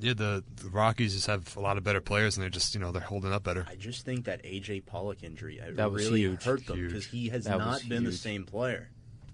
[0.00, 2.80] yeah, the, the Rockies just have a lot of better players, and they're just you
[2.80, 3.66] know they're holding up better.
[3.68, 6.42] I just think that AJ Pollock injury that really huge.
[6.44, 8.90] hurt them because he has That not was been the same player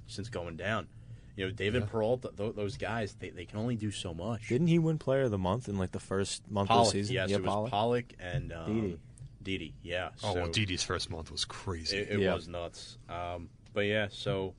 [0.06, 0.88] since going down.
[1.36, 1.88] You know, David Yeah.
[1.90, 4.48] Peralta, th- those guys, they, they can only do so much.
[4.48, 7.14] Didn't he win Player of the Month in like the first month of the season?
[7.14, 7.70] yes, yeah, it was Pollock.
[7.70, 8.98] Pollock and um, Didi.
[9.42, 10.08] Didi, yeah.
[10.24, 11.98] Oh so well, Didi's first month was crazy.
[11.98, 12.34] It, it Yeah.
[12.34, 12.98] was nuts.
[13.08, 14.54] Um, but yeah, so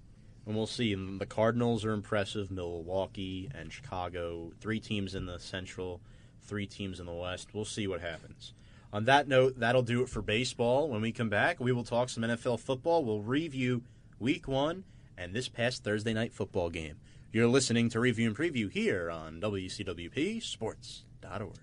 [0.45, 0.93] and we'll see.
[0.93, 2.51] And The Cardinals are impressive.
[2.51, 5.99] Milwaukee and Chicago, three teams in the Central,
[6.43, 7.49] three teams in the West.
[7.53, 8.53] We'll see what happens.
[8.93, 10.87] On that note, that'll do it for baseball.
[10.87, 13.03] When we come back, we will talk some NFL football.
[13.03, 13.81] We'll review
[14.19, 14.85] Week One
[15.17, 16.97] and this past Thursday night football game.
[17.31, 21.57] You're listening to Review and Preview here on WCWP Sports.org.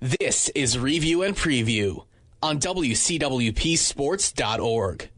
[0.00, 2.04] This is Review and Preview
[2.42, 5.10] on WCWPSports.org.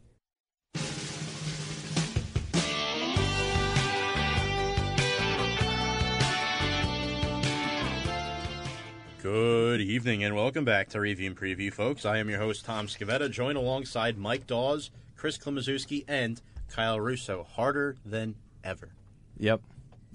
[9.22, 12.04] Good evening and welcome back to Review and Preview, folks.
[12.04, 16.42] I am your host, Tom Scavetta, joined alongside Mike Dawes, Chris Klimaszewski, and
[16.72, 17.46] Kyle Russo.
[17.54, 18.90] Harder than ever.
[19.38, 19.60] Yep.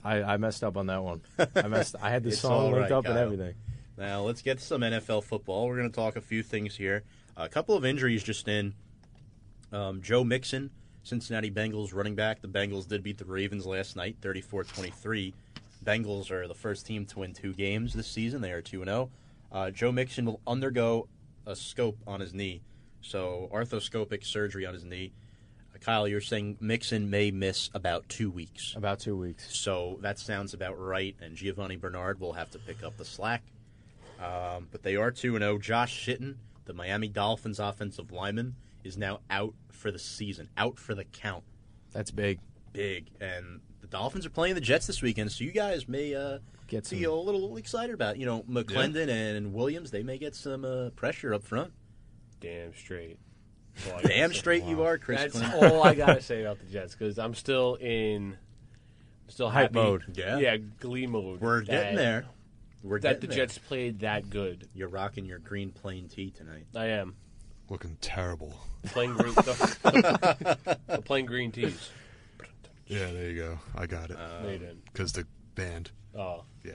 [0.03, 1.21] I, I messed up on that one.
[1.55, 1.95] I messed.
[2.01, 3.55] I had the song all linked right, up and everything.
[3.97, 5.67] Now, let's get to some NFL football.
[5.67, 7.03] We're going to talk a few things here.
[7.35, 8.73] A couple of injuries just in.
[9.71, 10.69] Um, Joe Mixon,
[11.03, 12.41] Cincinnati Bengals running back.
[12.41, 15.33] The Bengals did beat the Ravens last night, 34 23.
[15.83, 18.41] Bengals are the first team to win two games this season.
[18.41, 19.09] They are 2 0.
[19.51, 21.07] Uh, Joe Mixon will undergo
[21.45, 22.61] a scope on his knee,
[23.01, 25.13] so arthroscopic surgery on his knee.
[25.77, 28.73] Kyle, you're saying Mixon may miss about two weeks.
[28.75, 29.55] About two weeks.
[29.57, 33.43] So that sounds about right, and Giovani Bernard will have to pick up the slack.
[34.19, 35.57] Um, but they are 2 0.
[35.59, 40.95] Josh Sitton, the Miami Dolphins offensive lineman, is now out for the season, out for
[40.95, 41.43] the count.
[41.91, 42.39] That's big.
[42.73, 43.07] Big.
[43.21, 46.85] And the Dolphins are playing the Jets this weekend, so you guys may uh, Get
[46.85, 46.97] some.
[46.97, 50.89] be a little excited about You know, McLendon and Williams, they may get some uh,
[50.91, 51.71] pressure up front.
[52.39, 53.19] Damn straight.
[54.03, 54.37] Damn say.
[54.39, 55.19] straight you are, Chris.
[55.21, 55.71] That's Clinton.
[55.71, 58.37] all I gotta say about the Jets because I'm still in,
[59.27, 59.73] still Hype happy.
[59.87, 60.03] mode.
[60.13, 60.37] Yeah.
[60.39, 61.41] yeah, glee mode.
[61.41, 62.25] We're that- getting there.
[62.83, 63.45] We're getting That getting the there.
[63.47, 64.67] Jets played that good.
[64.73, 66.67] You're rocking your green plain tee tonight.
[66.75, 67.15] I am
[67.69, 68.53] Looking terrible.
[68.85, 69.33] playing green.
[69.35, 71.89] the, the playing green tees.
[72.85, 73.59] Yeah, there you go.
[73.75, 74.17] I got it.
[74.17, 74.69] no, you didn't.
[74.69, 75.25] Uh, because the
[75.55, 75.91] band.
[76.17, 76.73] Oh, Yeah.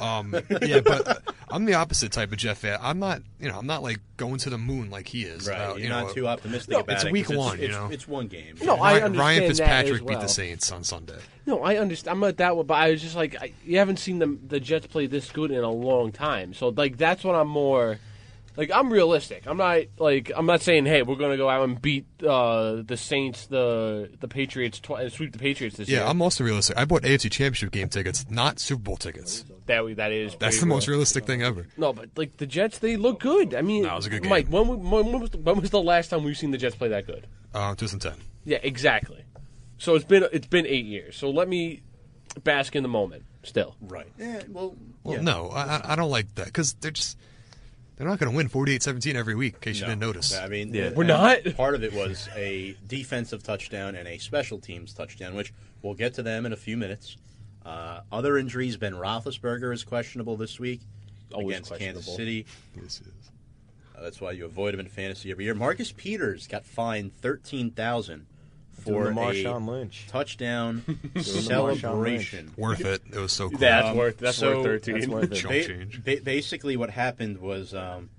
[0.00, 1.14] Um, yeah, but uh,
[1.50, 2.78] I'm the opposite type of Jeff fan.
[2.82, 5.46] I'm not, you know, I'm not like going to the moon like he is.
[5.48, 7.12] Right, Uh, you're you not too optimistic No, about it's it.
[7.12, 7.88] week 'cause one, you know.
[7.92, 8.56] it's one game.
[8.62, 10.28] No, I Ryan, understand Ryan that Fitzpatrick as beat the.
[10.28, 11.18] Saints on Sunday.
[11.46, 12.12] No, I understand.
[12.14, 14.60] I'm not that way, but I was just like, I, you haven't seen the the
[14.60, 16.54] Jets play this good in a long time.
[16.54, 17.98] So like, that's what I'm more.
[18.56, 19.46] Like I'm realistic.
[19.46, 22.96] I'm not like I'm not saying, hey, we're gonna go out and beat uh, the
[22.96, 26.00] Saints, the the Patriots, tw- sweep the Patriots this year.
[26.00, 26.76] Yeah, I'm also realistic.
[26.76, 29.44] I bought AFC Championship game tickets, not Super Bowl tickets.
[29.66, 31.66] that that is That's pretty the most realistic thing ever.
[31.76, 33.54] No, but like the Jets, they look good.
[33.54, 34.30] I mean, No, it was a good game.
[34.30, 36.76] Mike, when, when, when was the, when was the last time we've seen the Jets
[36.76, 37.26] play that good?
[37.52, 38.14] Uh, 2010.
[38.44, 39.24] Yeah, exactly.
[39.78, 41.16] So it's been it's been eight years.
[41.16, 41.82] So let me
[42.44, 43.24] bask in the moment.
[43.42, 44.06] Still, Right.
[44.18, 44.42] Yeah.
[44.48, 44.76] Well.
[45.02, 45.20] Well, yeah.
[45.22, 47.18] no, I, I- I don't like that because they're just
[47.96, 49.54] they're not going to win 48-17 every week.
[49.54, 50.36] In case you didn't notice.
[50.36, 50.90] I mean, Yeah.
[50.94, 51.38] We're not?
[51.56, 56.14] Part of it was a defensive touchdown and a special teams touchdown, which we'll get
[56.14, 57.16] to them in a few minutes.
[57.64, 60.80] Uh, other injuries: Ben Roethlisberger is questionable this week
[61.32, 62.14] Always against Kansas.
[62.16, 62.46] City.
[62.76, 63.08] This is-
[63.96, 65.54] Uh, that's why you avoid him in fantasy every year.
[65.54, 68.26] Marcus Peters got fined thirteen thousand
[68.74, 70.06] for Doing the a Marshawn Lynch.
[70.08, 70.82] touchdown
[71.14, 72.52] Marshawn celebration.
[72.56, 73.02] worth it.
[73.12, 73.58] It was so cool.
[73.58, 74.94] that's Um, worth that's so- worth thirteen.
[74.94, 75.42] That's worth it.
[75.42, 76.04] Ba- change.
[76.04, 78.10] ba- basically, what happened was um,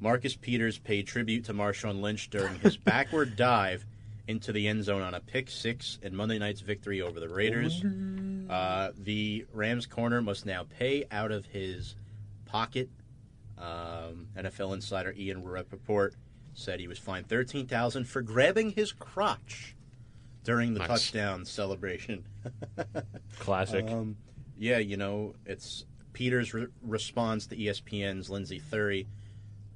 [0.00, 3.84] Marcus Peters paid tribute to Marshawn Lynch during his backward dive
[4.28, 7.82] into the end zone on a pick six in Monday night's victory over the Raiders.
[8.48, 11.96] Uh, the Rams corner must now pay out of his
[12.46, 12.88] pocket.
[13.58, 16.14] Um, NFL insider Ian Rapoport
[16.54, 19.74] said he was fined thirteen thousand for grabbing his crotch
[20.44, 20.88] during the Nice.
[20.88, 22.24] touchdown celebration.
[23.38, 23.84] Classic.
[23.88, 24.16] Um,
[24.58, 29.06] yeah, you know, it's Peters' re- response to ESPN's Lindsey Thiry.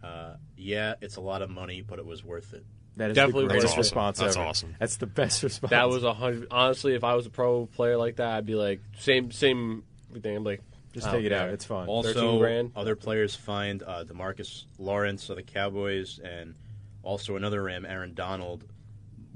[0.02, 2.64] Uh, yeah, it's a lot of money, but it was worth it.
[2.96, 3.80] That is Definitely the greatest worth it.
[3.80, 4.46] response That's ever.
[4.46, 4.74] awesome.
[4.78, 5.70] That's the best response.
[5.70, 6.48] that was a hundred.
[6.50, 9.82] Honestly, if I was a pro player like that, I'd be like same same
[10.22, 10.36] thing.
[10.36, 10.62] I'm like,
[10.94, 11.48] just take don't it out.
[11.50, 11.88] It's fine.
[11.88, 12.72] Also, grand.
[12.76, 16.54] other players find uh, Demarcus Lawrence of the Cowboys and
[17.02, 18.64] also another Ram, Aaron Donald,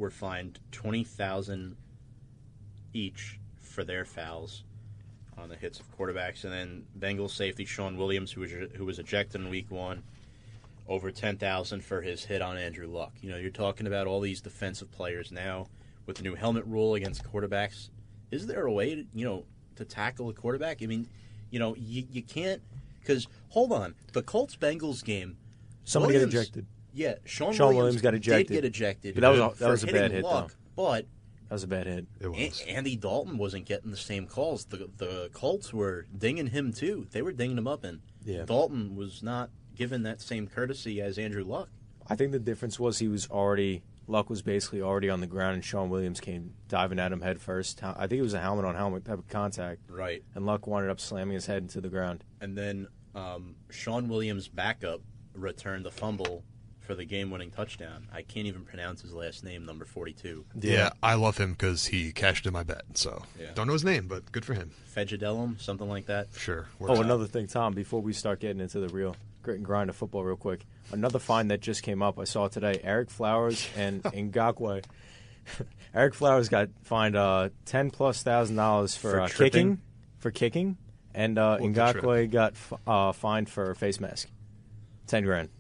[0.01, 1.77] were fined twenty thousand
[2.93, 4.65] each for their fouls
[5.39, 8.99] on the hits of quarterbacks, and then Bengals safety Shawn Williams, who was who was
[8.99, 10.03] ejected in Week One,
[10.89, 13.13] over ten thousand for his hit on Andrew Luck.
[13.21, 15.69] You know, you're talking about all these defensive players now
[16.07, 17.91] with the new helmet rule against quarterbacks.
[18.31, 19.45] Is there a way to you know
[19.77, 20.83] to tackle a quarterback?
[20.83, 21.09] I mean,
[21.51, 22.63] you know, you, you can't
[23.01, 25.37] because hold on, the Colts Bengals game.
[25.85, 26.67] Somebody Williams- got ejected.
[26.93, 28.49] Yeah, Shawn, Shawn Williams, Williams got ejected.
[28.49, 29.15] Did get ejected.
[29.15, 31.07] But that was a- that was a bad hit, Luck, But
[31.49, 32.07] That was a bad hit.
[32.21, 32.61] It was.
[32.63, 34.65] a- Andy Dalton wasn't getting the same calls.
[34.67, 37.07] The the Colts were dinging him too.
[37.11, 38.45] They were dinging him up, and Yeah.
[38.45, 41.69] Dalton was not given that same courtesy as Andrew Luck.
[42.07, 45.55] I think the difference was he was already Luck was basically already on the ground,
[45.55, 47.81] and Shawn Williams came diving at him head first.
[47.85, 50.25] I think it was a helmet on helmet type of contact, Right.
[50.35, 52.25] and Luck wound up slamming his head into the ground.
[52.41, 55.01] And then um, Shawn Williams' backup
[55.33, 56.43] returned the fumble
[56.91, 58.09] for the game-winning touchdown.
[58.13, 60.45] I can't even pronounce his last name, number forty-two.
[60.61, 62.83] Yeah, I love him because he cashed in my bet.
[62.95, 63.53] So Yeah.
[63.55, 64.73] don't know his name, but good for him.
[64.93, 66.27] Fejedelem, something like that.
[66.37, 66.67] Sure.
[66.81, 67.05] Oh, out.
[67.05, 67.75] another thing, Tom.
[67.75, 69.15] Before we start getting into the real
[69.45, 72.19] grit and grind of football, real quick, another find that just came up.
[72.19, 72.81] I saw today.
[72.85, 74.83] Ereck Flowers and Ngakoue.
[75.95, 79.81] Ereck Flowers got fined uh, ten plus thousand dollars for, For uh, kicking,
[80.19, 80.77] for kicking,
[81.15, 84.29] and uh, Ngakoue got f- uh, fined for face mask,
[85.07, 85.51] ten grand.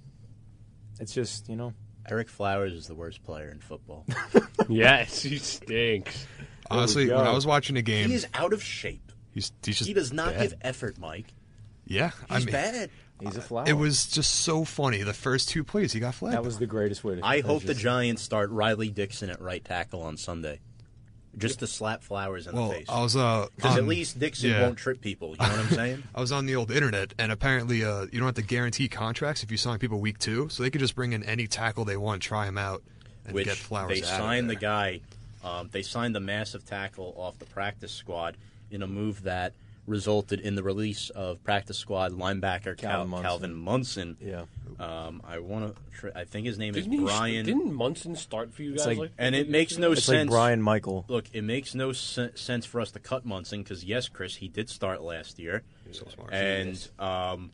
[1.00, 1.72] It's just you know,
[2.10, 4.04] Ereck Flowers is the worst player in football.
[4.68, 6.26] yes, he stinks.
[6.70, 9.10] Honestly, when I was watching a game, he is out of shape.
[9.32, 10.42] he's, he's just He does not bad.
[10.42, 11.34] give effort, Mike.
[11.84, 12.90] Yeah, He's I mean, bad.
[13.20, 13.64] he's a uh, flower.
[13.66, 15.02] it was just so funny.
[15.02, 16.36] The first two plays, he got flagged.
[16.36, 17.26] that was the greatest way to.
[17.26, 20.60] I hope was the Giants start Riley Dixon at right tackle on Sunday,
[21.38, 22.86] just to slap Flowers in well, the face.
[22.88, 24.62] I was uh, Because at least Dixon yeah.
[24.62, 25.30] won't trip people.
[25.30, 26.02] You know what I'm saying?
[26.14, 29.42] I was on the old internet, and apparently, uh, you don't have to guarantee contracts
[29.42, 31.96] if you sign people week two, so they could just bring in any tackle they
[31.96, 32.82] want, try him out,
[33.24, 35.00] and Which get Flowers they signed the guy.
[35.42, 38.36] Um, they signed the massive tackle off the practice squad
[38.70, 39.54] in a move that
[39.90, 43.22] resulted in the release of practice squad linebacker Cal- Calvin Munson.
[43.22, 44.16] Calvin Munson.
[44.20, 44.44] Yeah.
[44.78, 45.82] Um, I want to.
[45.98, 47.44] Tr- I think his name Didn't, is he, Brian.
[47.44, 48.86] didn't Munson start for you guys?
[48.86, 50.30] like- like, and it makes no It's sense.
[50.30, 51.04] like Brian Michael.
[51.08, 54.48] Look, it makes no sen- sense for us to cut Munson because yes, Chris, he
[54.48, 55.62] did start last year,
[55.92, 56.32] So smart.
[56.32, 57.50] and um,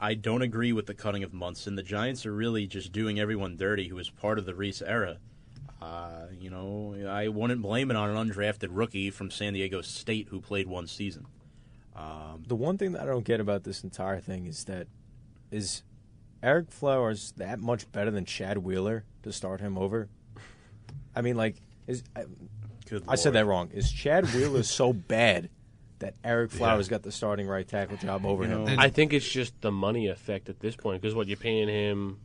[0.00, 1.76] I don't agree with the cutting of Munson.
[1.76, 5.18] The Giants are really just doing everyone dirty who was part of the Reese era.
[5.80, 10.28] Uh, you know, I wouldn't blame it on an undrafted rookie from San Diego State
[10.28, 11.26] who played one season.
[12.46, 14.86] The one thing that I don't get about this entire thing is that
[15.50, 15.82] is
[16.42, 20.08] Ereck Flowers that much better than Chad Wheeler to start him over?
[21.14, 21.56] I mean, like,
[21.86, 22.24] is I,
[22.88, 23.70] Good I said that wrong.
[23.72, 25.50] Is Chad Wheeler so bad
[25.98, 28.64] that Ereck Flowers got the starting right tackle job over You him.
[28.64, 31.68] know, I think it's just the money effect at this point because what you're paying
[31.68, 32.18] him.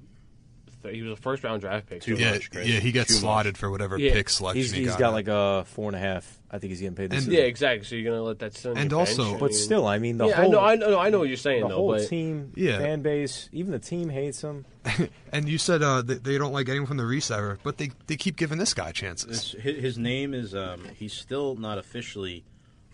[0.93, 2.01] He was a first round draft pick.
[2.01, 2.67] Too yeah, much, Chris.
[2.67, 3.21] yeah, he gets Too much.
[3.21, 4.99] slotted for whatever Yeah, pick selection He's, he he's got.
[4.99, 6.39] got like a four and a half.
[6.51, 7.86] I think he's getting paid this And- Yeah, exactly.
[7.86, 9.09] So you're gonna let that sit on And your bench?
[9.19, 11.09] also- I But mean- still, I mean, the yeah, whole I know, I know, I
[11.09, 11.75] know what you're saying the though.
[11.75, 12.77] whole but team, Yeah.
[12.79, 14.65] fan base, even the team hates him.
[15.31, 18.15] and you said uh, they, they don't like anyone from the receiver, but they they
[18.15, 19.27] keep giving this guy chances.
[19.53, 22.43] This, his, his name is um, he's still not officially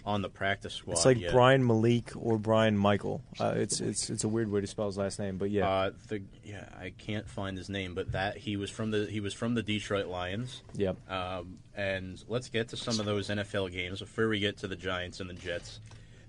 [0.05, 0.93] on the practice squad.
[0.93, 1.31] It's like yet.
[1.31, 3.21] Brian Malik or Brian Michael.
[3.39, 5.91] Uh, it's it's it's a weird way to spell his last name, but yeah, Uh,
[6.07, 9.33] the yeah, I can't find his name, but that he was from the he was
[9.33, 10.63] from the Detroit Lions.
[10.75, 10.97] yep.
[11.11, 14.75] Um, and let's get to some of those NFL games before we get to the
[14.75, 15.79] Giants and the Jets.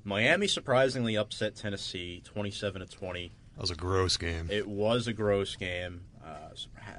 [0.05, 3.33] Miami surprisingly upset Tennessee, twenty-seven to twenty.
[3.55, 4.49] That was a gross game.
[4.51, 6.03] It was a gross game.
[6.25, 6.29] Uh,
[6.75, 6.93] how,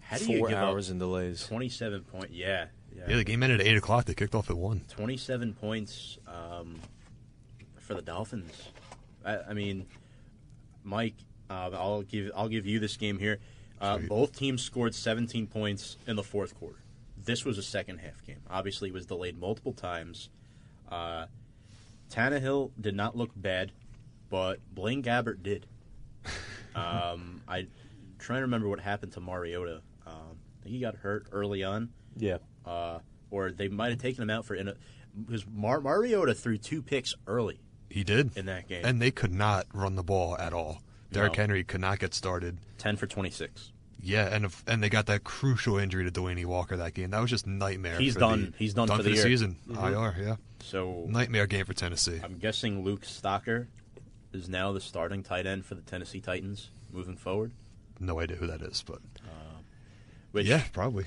[0.00, 1.46] how do you Four give hours up and delays.
[1.46, 2.30] twenty-seven point?
[2.32, 2.66] Yeah,
[2.98, 3.04] yeah.
[3.08, 4.04] yeah, the game ended at eight o'clock.
[4.04, 4.82] They kicked off at one.
[4.88, 6.80] 27 points um,
[7.78, 8.52] for the Dolphins.
[9.24, 9.86] I, I mean,
[10.84, 11.14] Mike,
[11.50, 13.38] uh, I'll give I'll give you this game here.
[13.80, 16.78] Uh, both teams scored 17 points in the fourth quarter.
[17.16, 18.40] This was a second half game.
[18.50, 20.30] Obviously, it was delayed multiple times.
[20.90, 21.26] Uh,
[22.10, 23.72] Tannehill did not look bad,
[24.30, 25.66] but Blaine Gabbert did.
[26.74, 27.66] um, I
[28.18, 29.82] trying to remember what happened to Mariota.
[30.06, 32.98] Um, I think he got hurt early on Yeah, uh,
[33.30, 34.74] or they might have taken him out for in a,
[35.26, 39.32] because Mar- Mariota threw two picks early He did, in that game, and they could
[39.32, 40.82] not run the ball at all.
[41.10, 41.42] Derrick No.
[41.42, 42.58] Henry could not get started.
[42.76, 43.72] ten for twenty six.
[44.00, 47.10] Yeah, and if, and they got that crucial injury to Delanie Walker that game.
[47.10, 47.98] That was just nightmare.
[47.98, 48.52] He's for done.
[48.52, 49.24] The, He's done for the the year.
[49.24, 49.28] Mm-hmm.
[49.28, 49.56] season.
[49.76, 52.20] IR, yeah, So nightmare game for Tennessee.
[52.22, 53.66] I'm guessing Luke Stocker
[54.32, 57.50] is now the starting tight end for the Tennessee Titans moving forward.
[57.98, 59.00] No idea who that is, but
[60.30, 61.06] Which yeah, probably.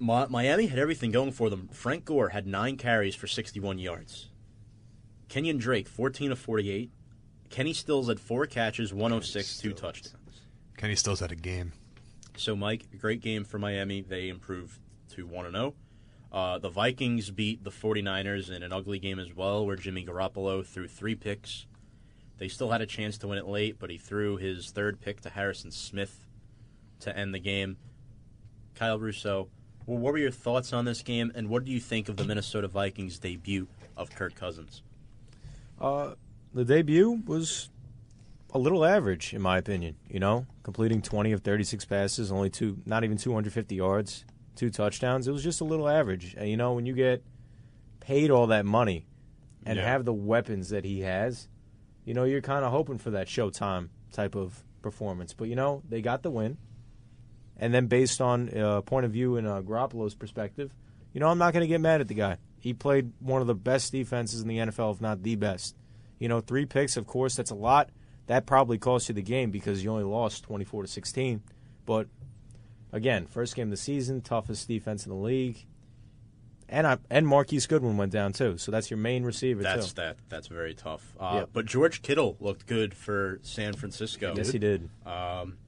[0.00, 1.68] Mi- Miami had everything going for them.
[1.72, 4.28] Frank Gore had nine carries for 61 yards.
[5.28, 6.90] Kenyan Drake 14 of 48.
[7.50, 10.42] Kenny Stills had four catches, 106, two touchdowns.
[10.76, 11.72] Kenny Stills had a game.
[12.36, 14.02] So, Mike, great game for Miami.
[14.02, 14.80] They improved
[15.10, 15.74] to 1 0.
[16.32, 20.66] Uh, the Vikings beat the 49ers in an ugly game as well, where Jimmy Garoppolo
[20.66, 21.66] threw three picks.
[22.38, 25.20] They still had a chance to win it late, but he threw his third pick
[25.20, 26.26] to Harrison Smith
[27.00, 27.76] to end the game.
[28.74, 29.48] Kyle Russo,
[29.86, 32.24] well, what were your thoughts on this game, and what do you think of the
[32.24, 34.82] Minnesota Vikings debut of Kirk Cousins?
[35.80, 36.14] Uh,
[36.52, 37.70] the debut was
[38.52, 39.96] a little average, in my opinion.
[40.08, 44.24] You know, completing 20 of 36 passes, only two, not even 250 yards,
[44.56, 45.26] two touchdowns.
[45.28, 46.34] It was just a little average.
[46.38, 47.22] And you know, when you get
[48.00, 49.06] paid all that money
[49.66, 49.84] and Yeah.
[49.86, 51.48] have the weapons that he has,
[52.04, 55.32] you know, you're kind of hoping for that Showtime type of performance.
[55.32, 56.56] But you know, they got the win.
[57.56, 60.72] And then, based on uh, point of view and uh, Garoppolo's perspective,
[61.12, 62.38] you know, I'm not going to get mad at the guy.
[62.58, 65.76] He played one of the best defenses in the NFL, if not the best.
[66.18, 67.90] You know, three picks, of course, that's a lot.
[68.26, 71.42] That probably cost you the game because you only lost 24 to 16.
[71.84, 72.08] But
[72.92, 75.66] again, first game of the season, toughest defense in the league,
[76.68, 78.56] and I, and Marquise Goodwin went down too.
[78.58, 79.96] So that's your main receiver That's too.
[79.96, 80.16] that.
[80.28, 81.14] That's very tough.
[81.20, 81.50] Uh, Yep.
[81.52, 84.34] But George Kittle looked good for San Francisco.
[84.36, 84.88] Yes, he did.
[85.04, 85.58] Um,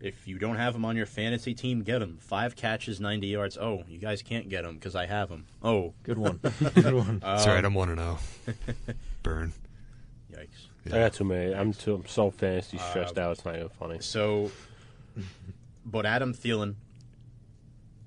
[0.00, 2.18] if you don't have him on your fantasy team, get him.
[2.20, 3.56] Five catches, 90 yards.
[3.58, 5.46] Oh, you guys can't get him because I have him.
[5.62, 6.38] Oh, Good one.
[6.74, 7.18] Good one.
[7.20, 7.64] That's all right.
[7.64, 8.18] I'm one to know.
[9.22, 9.52] Burn.
[10.32, 10.48] yikes.
[10.86, 11.52] I got too many.
[11.54, 11.94] I'm too.
[11.96, 13.32] I'm so fantasy stressed Uh, out.
[13.32, 13.98] It's not even funny.
[14.00, 14.50] So,
[15.84, 16.74] but Adam Thielen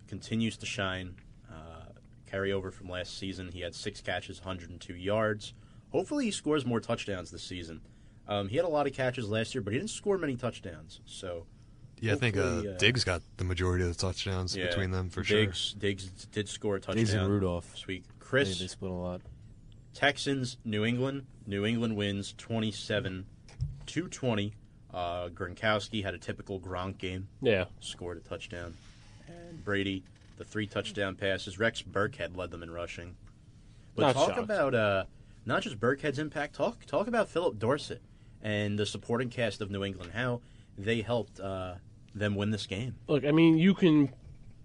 [0.08, 1.16] continues to shine.
[1.52, 1.92] Uh,
[2.26, 3.52] carry over from last season.
[3.52, 5.54] He had six catches, 102 yards.
[5.92, 7.82] Hopefully, he scores more touchdowns this season.
[8.28, 11.02] Um, he had a lot of catches last year, but he didn't score many touchdowns.
[11.06, 11.48] So,
[12.02, 15.10] Yeah, I think uh, uh, Diggs got the majority of the touchdowns yeah, between them
[15.10, 15.40] for sure.
[15.46, 16.96] Diggs, Diggs did score a touchdown.
[16.98, 17.72] Diggs and Rudolph.
[17.72, 18.04] this week.
[18.08, 19.22] They, Chris they split a lot.
[19.94, 21.26] Texans, New England.
[21.46, 23.26] New England wins 27
[23.88, 24.54] to 20.
[24.94, 27.66] Uh, Gronkowski had a typical Gronk game, Yeah.
[27.80, 28.76] scored a touchdown.
[29.28, 30.04] And Brady,
[30.38, 31.60] the three touchdown passes.
[31.60, 33.16] Rex Burkhead led them in rushing.
[33.96, 34.40] But Not talk shocked.
[34.40, 35.04] about uh,
[35.46, 38.02] not just Burkhead's impact, talk talk about Phillip Dorsett
[38.42, 40.42] and the supporting cast of New England, how
[40.78, 41.76] they helped uh,
[42.16, 42.96] them win this game.
[43.08, 44.10] Look, I mean, you can.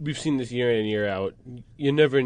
[0.01, 1.34] We've seen this year in and year out.
[1.76, 2.20] You never,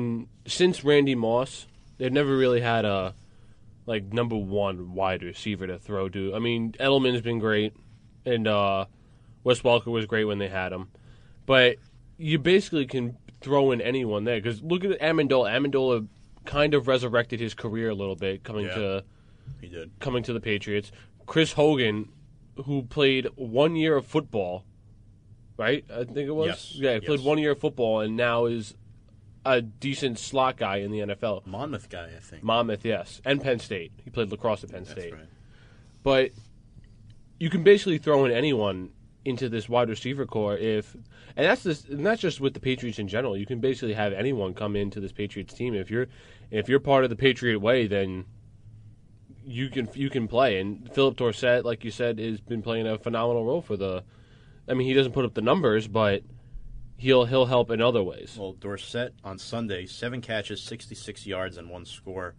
[0.47, 1.67] since Randy Moss,
[1.99, 3.15] they've never really had a
[3.87, 6.35] like number one wide receiver to throw to.
[6.35, 7.75] I mean, Edelman's been great,
[8.25, 8.87] and uh,
[9.45, 10.89] Wes Welker was great when they had him,
[11.47, 11.77] but
[12.17, 15.51] you basically can throw in anyone there because look at Amendola.
[15.51, 16.07] Amendola
[16.45, 18.75] kind of resurrected his career a little bit coming Yeah.
[18.75, 19.05] to
[19.61, 19.91] He did.
[20.01, 20.91] coming to the Patriots.
[21.27, 22.09] Chris Hogan,
[22.65, 24.65] who played one year of football,
[25.59, 25.85] right?
[25.93, 26.47] I think it was.
[26.47, 27.27] Yes, Yeah, he played yes.
[27.27, 28.75] one year of football and now is
[29.45, 31.47] a decent slot guy in the NFL.
[31.47, 32.43] Monmouth guy, I think.
[32.43, 33.93] Monmouth, yes, and Penn State.
[34.03, 35.13] He played lacrosse at Penn That's State.
[35.13, 35.27] right.
[36.03, 36.31] But
[37.39, 38.91] you can basically throw in anyone
[39.25, 40.95] into this wide receiver core if,
[41.37, 43.37] and that's this, and that's just with the Patriots in general.
[43.37, 46.07] You can basically have anyone come into this Patriots team if you're
[46.51, 48.25] if you're part of the Patriot way, then
[49.45, 50.59] you can you can play.
[50.61, 54.05] And Phillip Dorsett, like you said, has been playing a phenomenal role for the.
[54.69, 56.23] I mean, he doesn't put up the numbers, but
[56.97, 58.37] he'll he'll help in other ways.
[58.39, 62.35] Well, Dorsett on Sunday, seven catches, 66 yards, and one score.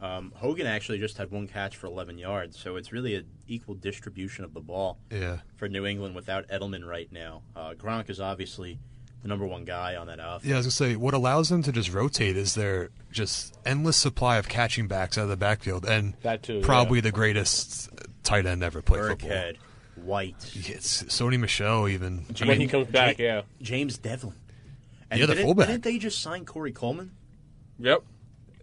[0.00, 3.74] Um, Hogan actually just had one catch for 11 yards, so it's really an equal
[3.74, 5.40] distribution of the ball Yeah.
[5.56, 7.42] for New England without Edelman right now.
[7.54, 8.78] Uh, Gronk is obviously
[9.20, 10.46] the number one guy on that offense.
[10.46, 13.98] Yeah, I was gonna say what allows them to just rotate is their just endless
[13.98, 17.90] supply of catching backs out of the backfield, and That too, probably the greatest
[18.22, 19.28] tight end ever played football.
[20.00, 22.24] Burkhead, White, It's Sony Michel even.
[22.28, 23.42] I when mean, he comes back, yeah.
[23.62, 24.34] James Develin.
[25.10, 25.68] And Yeah, the didn't, fullback.
[25.68, 27.10] Didn't they just sign Corey Coleman?
[27.78, 28.02] Yep.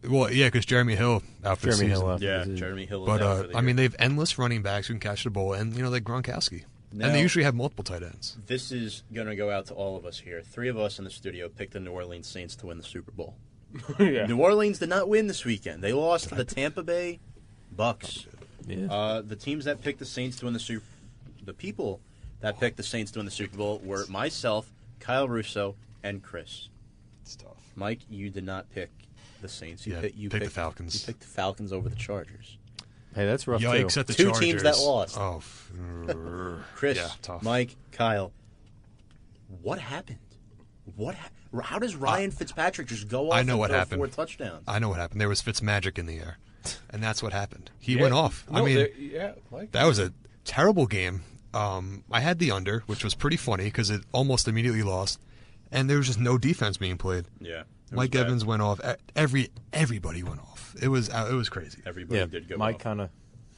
[0.09, 1.89] well, yeah, because Jeremy Hill after for the Jeremy season.
[1.89, 2.23] Hill left.
[2.23, 3.05] Yeah, Is it- Jeremy Hill.
[3.05, 5.75] But uh, I mean, they have endless running backs who can catch the ball, and
[5.75, 6.63] you know, like Gronkowski,
[6.93, 8.37] Now- and they usually have multiple tight ends.
[8.45, 10.41] this is going to go out to all of us here.
[10.41, 13.11] Three of us in the studio picked the New Orleans Saints to win the Super
[13.11, 13.35] Bowl.
[13.99, 14.25] yeah.
[14.27, 15.83] New Orleans did not win this weekend.
[15.83, 17.19] They lost to the Tampa Bay
[17.75, 18.25] Bucks.
[18.65, 18.87] Yeah.
[18.91, 20.85] Uh, the teams that picked the Saints to win the Super,
[21.47, 21.99] the people
[22.41, 24.69] that picked the Saints to win the Super Bowl were myself,
[24.99, 25.73] Kyle Russo,
[26.03, 26.69] and Chris.
[27.23, 27.57] It's tough.
[27.75, 28.89] Mike, you did not pick
[29.41, 29.87] the Saints.
[29.87, 31.01] You Yeah, picked you picked the Falcons.
[31.01, 32.57] You picked the Falcons over the Chargers.
[33.15, 33.99] hey, that's rough Yikes too.
[34.01, 34.39] at the Two Chargers.
[34.39, 35.17] teams that lost.
[35.17, 35.71] Oh, f-
[36.75, 37.41] Chris, yeah, tough.
[37.41, 38.31] Mike, Kyle.
[39.61, 40.19] What happened?
[40.95, 41.15] What?
[41.15, 41.29] Ha-
[41.63, 43.99] how does Ryan Fitzpatrick just go off I know and what throw happened.
[43.99, 44.63] four touchdowns?
[44.67, 45.21] I know what happened.
[45.21, 46.37] There was Fitz magic in the air,
[46.89, 47.71] and that's what happened.
[47.79, 48.01] He Yeah.
[48.01, 48.45] went off.
[48.51, 51.23] I mean, yeah, like that was a terrible game.
[51.53, 55.19] Um, I had the under, which was pretty funny because it almost immediately lost,
[55.71, 57.25] and there was just no defense being played.
[57.39, 58.25] yeah, Mike bad.
[58.27, 58.79] Evans went off.
[59.15, 60.75] Every everybody went off.
[60.81, 61.79] It was uh, it was crazy.
[61.85, 63.09] Everybody yeah, did go Mike kind of,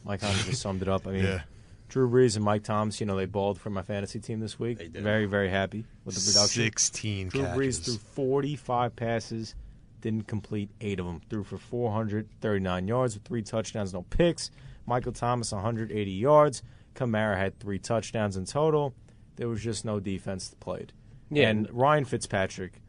[0.05, 1.07] Mike kind of just summed it up.
[1.07, 1.41] I mean, Yeah.
[1.89, 4.77] Drew Brees and Mike Thomas, you know, they balled for my fantasy team this week.
[4.77, 5.01] They did.
[5.01, 6.63] Very, very happy with the production.
[6.63, 7.79] Sixteen Drew catches.
[7.79, 9.55] Brees threw 45 passes,
[9.99, 11.19] didn't complete eight of them.
[11.31, 14.51] Threw for 439 yards with three touchdowns, no picks.
[14.85, 16.61] Michael Thomas 180 yards.
[16.99, 18.93] Kamara had three touchdowns in total.
[19.37, 20.91] There was just no defense played.
[21.31, 21.49] Yeah.
[21.49, 22.81] And Ryan Fitzpatrick,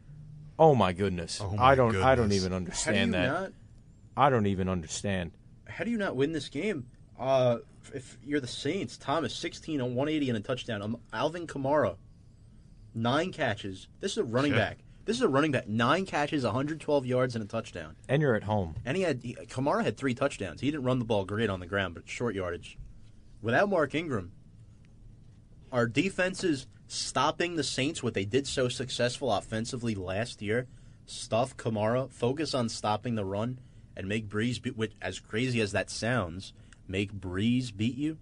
[0.59, 2.45] oh my goodness, Oh my I don't, I don't goodness.
[2.45, 3.27] even How do you understand that.
[3.27, 3.51] not?
[4.17, 5.31] I don't even understand.
[5.67, 6.87] How do you not win this game?
[7.17, 7.59] Uh,
[7.93, 10.81] if you're the Saints, Thomas 16 on 180 and a touchdown.
[10.81, 11.95] Um, Alvin Kamara,
[12.93, 13.87] nine catches.
[13.99, 14.57] This is a running Yeah.
[14.59, 14.77] back.
[15.05, 15.67] This is a running back.
[15.67, 17.95] Nine catches, 112 yards, and a touchdown.
[18.07, 18.75] And you're at home.
[18.85, 20.61] And he had he, Kamara had three touchdowns.
[20.61, 22.77] He didn't run the ball great on the ground, but short yardage.
[23.41, 24.31] Without Mark Ingram,
[25.71, 30.67] our defenses stopping the Saints, what they did so successful offensively last year,
[31.05, 33.59] stuff Kamara, focus on stopping the run,
[33.95, 36.53] and make Brees, be, which, as crazy as that sounds,
[36.87, 38.17] make Brees beat you.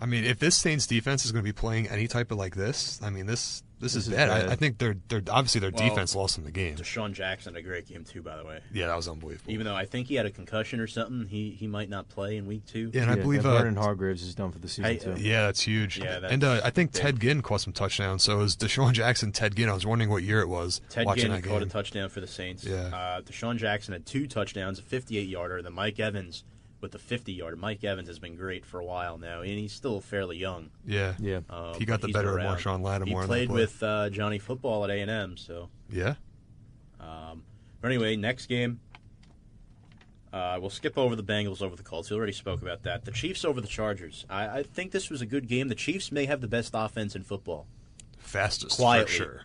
[0.00, 2.54] I mean, if this Saints defense is going to be playing any type of like
[2.54, 4.28] this, I mean, this this, This is is bad.
[4.28, 4.48] bad.
[4.48, 6.76] I, I think they're they're obviously their Well, defense lost in the game.
[6.76, 8.60] DeSean Jackson had a great game too, by the way.
[8.72, 9.50] Yeah, that was unbelievable.
[9.52, 12.36] Even though I think he had a concussion or something, he he might not play
[12.36, 12.90] in week two.
[12.92, 15.14] yeah, and I believe and uh, Vernon Hargreaves is done for the season I- too.
[15.18, 15.98] Yeah, that's huge.
[15.98, 17.02] Yeah, that's and uh, I think big.
[17.02, 18.22] Ted Ginn caught some touchdowns.
[18.22, 19.68] So it was DeSean Jackson, Ted Ginn.
[19.68, 22.20] I was wondering what year it was Ted watching Ginn that caught a touchdown for
[22.20, 22.64] the Saints.
[22.64, 22.86] Yeah.
[22.94, 25.62] Uh, DeSean Jackson had two touchdowns, a 58 yarder.
[25.62, 26.44] Then Mike Evans
[26.80, 27.56] with the 50 yarder.
[27.56, 30.70] Mike Evans has been great for a while now, and he's still fairly young.
[30.86, 31.40] yeah, Yeah.
[31.50, 32.56] Uh, He got the he's better of around.
[32.58, 33.60] Marshon Lattimore He on that played play.
[33.62, 35.36] with uh, Johnny Football at A&M.
[35.36, 36.14] So, yeah.
[37.00, 37.42] um,
[37.80, 38.80] but anyway, next game.
[40.32, 42.10] Uh, we'll skip over the Bengals over the Colts.
[42.10, 43.04] We already spoke about that.
[43.06, 44.26] The Chiefs over the Chargers.
[44.28, 45.68] I, I think this was a good game.
[45.68, 47.66] The Chiefs may have the best offense in football.
[48.18, 49.06] Fastest Quietly.
[49.06, 49.42] for sure.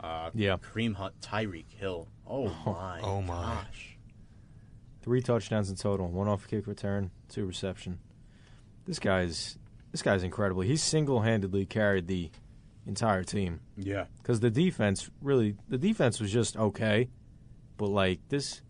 [0.00, 0.56] Uh, Yeah.
[0.56, 2.08] Kareem Hunt, Tyreek Hill.
[2.26, 3.00] Oh my!
[3.02, 3.34] oh my.
[3.66, 3.95] Gosh.
[5.06, 8.00] Three touchdowns in total, one off kick return, two reception.
[8.86, 9.56] This guy's
[9.92, 10.62] this guy's incredible.
[10.62, 12.28] He single handedly carried the
[12.86, 14.06] entire team Yeah.
[14.20, 17.08] because the defense really the defense was just okay,
[17.76, 18.62] but like this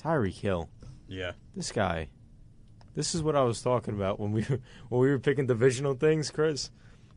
[0.00, 0.70] Tyreek Hill,
[1.08, 1.32] Yeah.
[1.54, 2.08] this guy,
[2.94, 4.42] this is what I was talking about when we
[4.88, 6.70] when we were picking divisional things, Chris.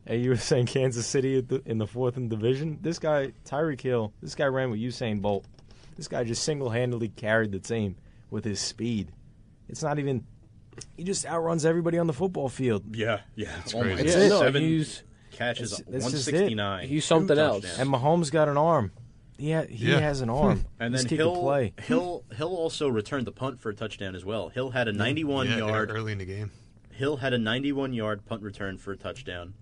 [0.08, 2.78] And you were saying Kansas City at the, in the fourth in division.
[2.82, 5.46] This guy Tyreek Hill, this guy ran with Usain Bolt.
[5.96, 7.96] This guy just single handedly carried the team
[8.30, 9.12] with his speed.
[9.68, 10.24] It's not even.
[10.96, 12.94] He just outruns everybody on the football field.
[12.94, 13.50] Yeah, yeah.
[13.56, 13.96] That's oh crazy.
[13.96, 14.06] God.
[14.06, 14.28] That's it.
[14.28, 15.02] no, Seven he's
[15.32, 16.88] catches, That's- that's just 169.
[16.88, 17.62] He's something else.
[17.64, 17.78] touchdowns.
[17.80, 18.92] And Mahomes got an arm.
[19.38, 20.00] He ha- he Yeah.
[20.00, 20.64] has an arm.
[20.80, 21.72] And this then kid Hill, can play.
[21.82, 24.48] Hill, Hill also returned the punt for a touchdown as well.
[24.50, 25.90] Hill had a 91 yeah, yard.
[25.90, 26.50] early in the game.
[26.92, 29.54] Hill had a 91 yard punt return for a touchdown.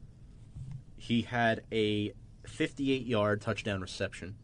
[0.96, 2.12] He had a
[2.46, 4.36] 58 yard touchdown reception.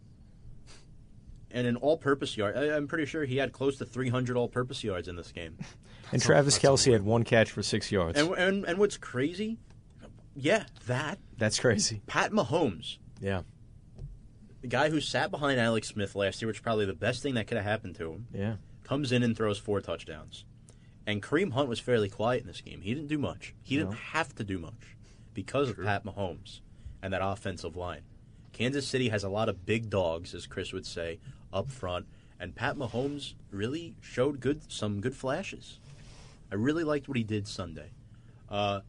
[1.52, 2.56] And an all-purpose yard.
[2.56, 5.58] I, I'm pretty sure he had close to 300 all-purpose yards in this game.
[6.12, 8.18] And Travis Kelce had one catch for six yards.
[8.18, 9.58] And and and what's crazy?
[10.34, 12.02] Yeah, that That's crazy.
[12.06, 13.42] Pat Mahomes, Yeah,
[14.60, 17.34] the guy who sat behind Alex Smith last year, which is probably the best thing
[17.34, 18.56] that could have happened to him, yeah.
[18.84, 20.44] comes in and throws four touchdowns.
[21.06, 22.82] And Kareem Hunt was fairly quiet in this game.
[22.82, 23.54] He didn't do much.
[23.62, 24.96] He didn't have to do much
[25.32, 26.60] because of Pat Mahomes
[27.02, 28.02] and that offensive line.
[28.52, 31.18] Kansas City has a lot of big dogs, as Chris would say,
[31.52, 32.06] up front,
[32.38, 35.78] and Pat Mahomes really showed good some good flashes.
[36.50, 37.90] I really liked what he did Sunday.
[38.48, 38.80] Uh,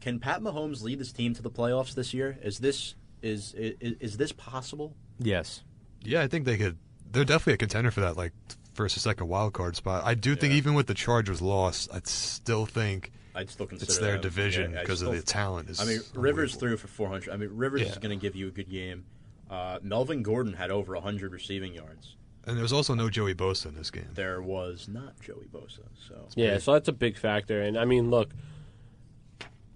[0.00, 2.38] can Pat Mahomes lead this team to the playoffs this year?
[2.42, 4.94] Is this is is, is this possible?
[5.18, 5.62] Yes.
[6.02, 6.76] Yeah, I think they could.
[7.10, 8.32] They're definitely a contender for that, like
[8.74, 10.02] first or second wild card spot.
[10.04, 13.98] I do think even with the Chargers loss, I still think I'd still consider it's
[13.98, 15.70] their them- division yeah, because of the talent.
[15.70, 16.60] Is I mean, Rivers unbelievable.
[16.60, 17.32] threw for 400.
[17.32, 19.04] I mean, Rivers is going to give you a good game.
[19.50, 22.16] Uh, Melvin Gordon had over 100 receiving yards.
[22.46, 24.08] and there was also no Joey Bosa in this game.
[24.14, 25.80] There was not Joey Bosa.
[26.08, 27.60] So Yeah, so that's a big factor.
[27.62, 28.30] And I mean, look,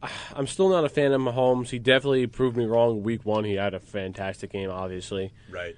[0.34, 1.68] I'm still not a fan of Mahomes.
[1.70, 3.02] He definitely proved me wrong.
[3.02, 4.70] Week one, he had a fantastic game.
[4.70, 5.76] Obviously, right.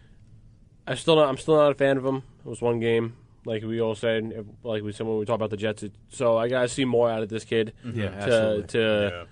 [0.86, 2.16] I still not, I'm still not a fan of him.
[2.45, 5.51] It was one game, like we all said, like we said when we talked about
[5.51, 5.84] the Jets.
[6.11, 8.66] So I gotta see more out of this kid Yeah, to absolutely.
[8.68, 9.24] to yeah.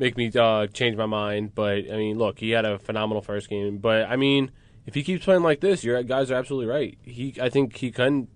[0.00, 1.54] Make me uh, change my mind.
[1.54, 3.78] But I mean, look, he had a phenomenal first game.
[3.78, 4.50] But I mean,
[4.86, 6.98] if he keeps playing like this, your guys are absolutely right.
[7.02, 8.26] He, I think he can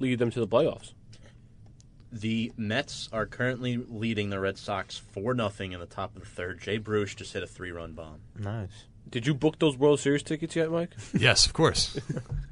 [0.00, 0.92] lead them to the playoffs.
[2.10, 6.28] The Mets are currently leading the Red Sox 4 nothing in the top of the
[6.28, 6.60] third.
[6.60, 8.20] Jay Bruce just hit a three run bomb.
[8.38, 8.86] Nice.
[9.08, 10.90] Did you book those World Series tickets yet, Mike?
[11.14, 11.98] yes, of course.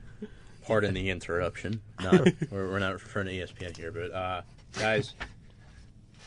[0.66, 1.80] Pardon the interruption.
[2.02, 2.10] No,
[2.50, 4.42] we're, we're not referring to ESPN here, but uh,
[4.78, 5.14] guys,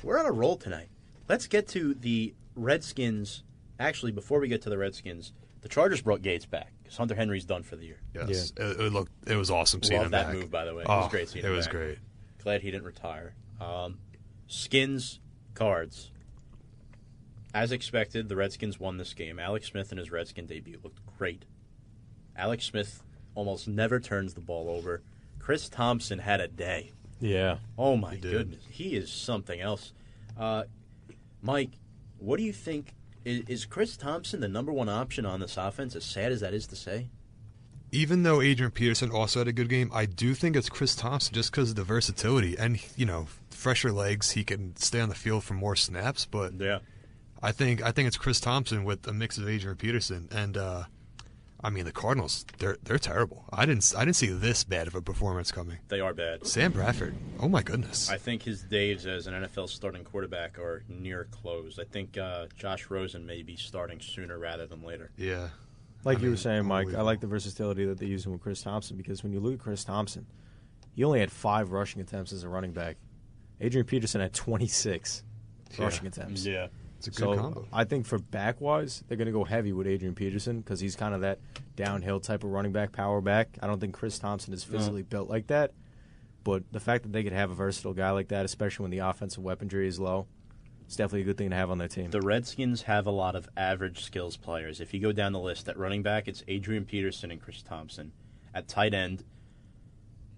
[0.03, 0.89] we're on a roll tonight.
[1.28, 3.44] Let's get to the Redskins.
[3.80, 7.46] Actually, before we get to the Redskins, the Chargers brought Gates back because Hunter Henry's
[7.46, 8.00] done for the year.
[8.14, 9.12] Yes, it, it looked.
[9.28, 10.36] It was awesome seeing Love him that back.
[10.36, 10.82] move, by the way.
[10.84, 11.76] It oh, was great seeing It was back.
[11.76, 11.98] great.
[12.44, 13.36] Glad he didn't retire.
[13.62, 13.98] Um,
[14.48, 15.20] Skins
[15.54, 16.12] cards.
[17.54, 19.40] As expected, the Redskins won this game.
[19.40, 21.46] Alex Smith in his Redskin debut looked great.
[22.36, 23.02] Alex Smith
[23.36, 25.02] almost never turns the ball over.
[25.40, 26.92] Chris Thompson had a day.
[27.20, 27.58] Yeah.
[27.78, 29.94] Oh my He goodness, he is something else.
[30.38, 30.64] Uh,
[31.48, 31.72] Mike,
[32.20, 32.93] what do you think?
[33.24, 35.95] Is, is Chris Thompson the number one option on this offense?
[35.95, 37.08] As sad as that is to say,
[37.93, 41.34] Even though Adrian Peterson also had a good game, I do think it's Chris Thompson
[41.34, 44.32] just because of the versatility and you know fresher legs.
[44.32, 46.80] He can stay on the field for more snaps, but yeah,
[47.41, 50.84] I think I think it's Chris Thompson with a mix of Adrian Peterson and uh,
[51.62, 52.45] I mean the Cardinals.
[52.60, 53.45] They're they're terrible.
[53.51, 55.78] I didn't I didn't see this bad of a performance coming.
[55.88, 56.45] they are bad.
[56.45, 57.16] Sam Bradford.
[57.39, 58.10] Oh my goodness.
[58.10, 61.80] I think his days as an NFL starting quarterback are near closed.
[61.80, 65.12] I think uh, Josh Rosen may be starting sooner rather than later.
[65.18, 65.49] yeah.
[66.03, 68.62] Like I you were saying, Mike, I like the versatility that they're using with Chris
[68.62, 70.28] Thompson because when you look at Chris Thompson,
[70.93, 72.97] he only had five rushing attempts as a running back.
[73.60, 75.24] Adrian Peterson had 26
[75.78, 75.84] Yeah.
[75.84, 76.45] rushing attempts.
[76.45, 76.68] Yeah,
[77.08, 77.68] It's a good So combo.
[77.72, 80.95] I think for back wise, they're going to go heavy with Adrian Peterson because he's
[80.95, 81.39] kind of that
[81.76, 83.58] downhill type of running back, power back.
[83.62, 85.72] I don't think Chris Thompson is physically built like that.
[86.43, 88.99] But the fact that they could have a versatile guy like that, especially when the
[88.99, 90.28] offensive weaponry is low,
[90.86, 92.12] it's definitely a good thing to have on their team.
[92.12, 94.80] the Redskins have a lot of average skills players.
[94.80, 98.14] If you go down the list, at running back, it's Adrian Peterson and Chris Thompson.
[98.53, 99.26] At tight end,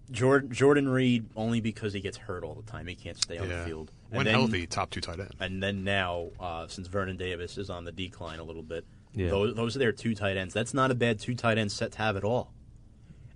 [0.09, 2.87] Jordan, Jordan Reed only because he gets hurt all the time.
[2.87, 3.59] He can't stay on yeah.
[3.59, 3.91] the field.
[4.09, 5.35] When then, healthy, top two tight end.
[5.39, 9.29] And then now, uh, since Vernon Davis is on the decline a little bit, Yeah.
[9.29, 10.53] those, those are their two tight ends.
[10.53, 12.53] That's not a bad two tight end set to have at all.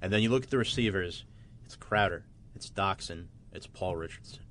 [0.01, 1.25] And then you look at the receivers.
[1.65, 2.25] It's Crowder.
[2.55, 3.27] It's Doctson.
[3.51, 4.43] It's Paul Richardson.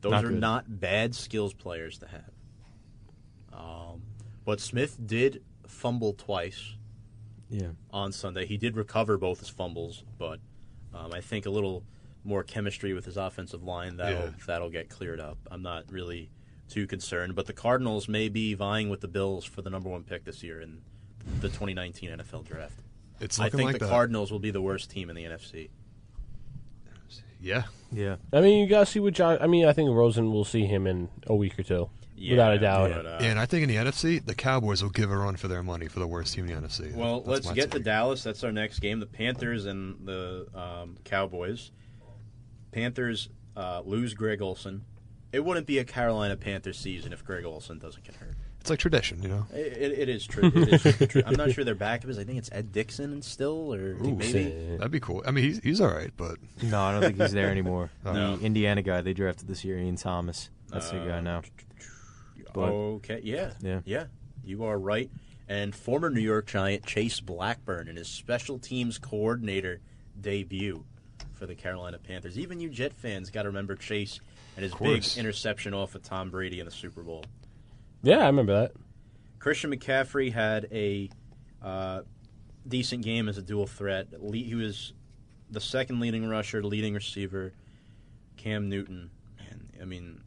[0.00, 0.40] Those Not are good.
[0.40, 2.30] not bad skills players to have.
[3.52, 4.02] Um,
[4.44, 6.74] but Smith did fumble twice
[7.48, 7.70] yeah.
[7.90, 8.46] on Sunday.
[8.46, 10.40] He did recover both his fumbles, but
[10.94, 11.82] um, I think a little
[12.26, 14.30] more chemistry with his offensive line that'll Yeah.
[14.46, 15.38] that'll get cleared up.
[15.50, 16.30] I'm not really
[16.68, 20.02] too concerned, but the Cardinals may be vying with the Bills for the number one
[20.02, 20.82] pick this year in
[21.40, 22.80] the 2019 NFL Draft.
[23.20, 23.88] It's I think like the that.
[23.90, 25.70] Cardinals will be the worst team in the NFC.
[27.40, 27.64] Yeah.
[27.92, 28.16] Yeah.
[28.32, 29.38] I mean, you gotta see what John.
[29.40, 32.58] I mean, I think Rosen will see him in a week or two, without a
[32.58, 32.90] doubt.
[32.92, 35.46] but, uh, and I think in the NFC, the Cowboys will give a run for
[35.46, 36.94] their money for the worst team in the NFC.
[36.94, 37.78] Well, That's let's my get to.
[37.78, 38.22] Dallas.
[38.22, 39.00] That's our next game.
[39.00, 41.70] The Panthers and the um, Cowboys.
[42.76, 44.84] Panthers uh, lose Greg Olsen.
[45.32, 48.34] It wouldn't be a Carolina Panthers season if Greg Olsen doesn't get hurt.
[48.60, 49.46] It's like tradition, you know.
[49.52, 50.50] It, it, it is true.
[50.54, 51.22] It is true.
[51.24, 52.18] I'm not sure their backup is.
[52.18, 54.76] I think it's Ed Dickson still, or Ooh, maybe.
[54.76, 55.22] That'd be cool.
[55.26, 57.90] I mean, he's he's all right, but No, I don't think he's there anymore.
[58.04, 58.36] No.
[58.36, 60.50] The Indiana guy they drafted this year, Ian Thomas.
[60.68, 61.42] That's the guy now.
[62.52, 63.80] But- okay, yeah, Yeah.
[63.84, 64.04] yeah.
[64.44, 65.10] You are right.
[65.48, 69.80] and former New York Giant Chase Blackburn in his special teams coordinator
[70.20, 70.84] debut
[71.36, 72.38] for the Carolina Panthers.
[72.38, 74.20] Even you Jet fans got to remember Chase
[74.56, 77.24] and his big interception off of Tom Brady in the Super Bowl.
[78.02, 78.72] Yeah, I remember that.
[79.38, 81.10] Christian McCaffrey had a
[81.62, 82.02] uh,
[82.66, 84.08] decent game as a dual threat.
[84.32, 84.92] He was
[85.50, 87.52] the second leading rusher, leading receiver.
[88.36, 90.20] Cam Newton, man, I mean,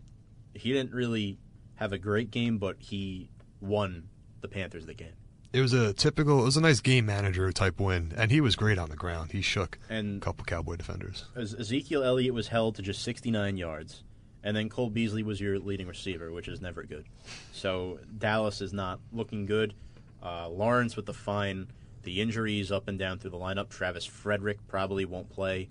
[0.53, 1.38] he didn't really
[1.76, 3.30] have a great game, but he
[3.62, 4.10] won
[4.41, 5.14] the Panthers the game.
[5.52, 6.41] It was a typical.
[6.41, 9.32] It was a nice game manager type win, and he was great on the ground.
[9.32, 11.26] He shook a And couple Cowboy defenders.
[11.36, 14.04] Ezekiel Elliott was held to just 69 yards,
[14.43, 17.06] and then Cole Beasley was your leading receiver, which is never good.
[17.52, 19.74] So Dallas is not looking good.
[20.22, 21.68] Uh, Lawrence with the fine,
[22.04, 23.70] the injuries up and down through the lineup.
[23.70, 25.70] Travis Frederick probably won't play.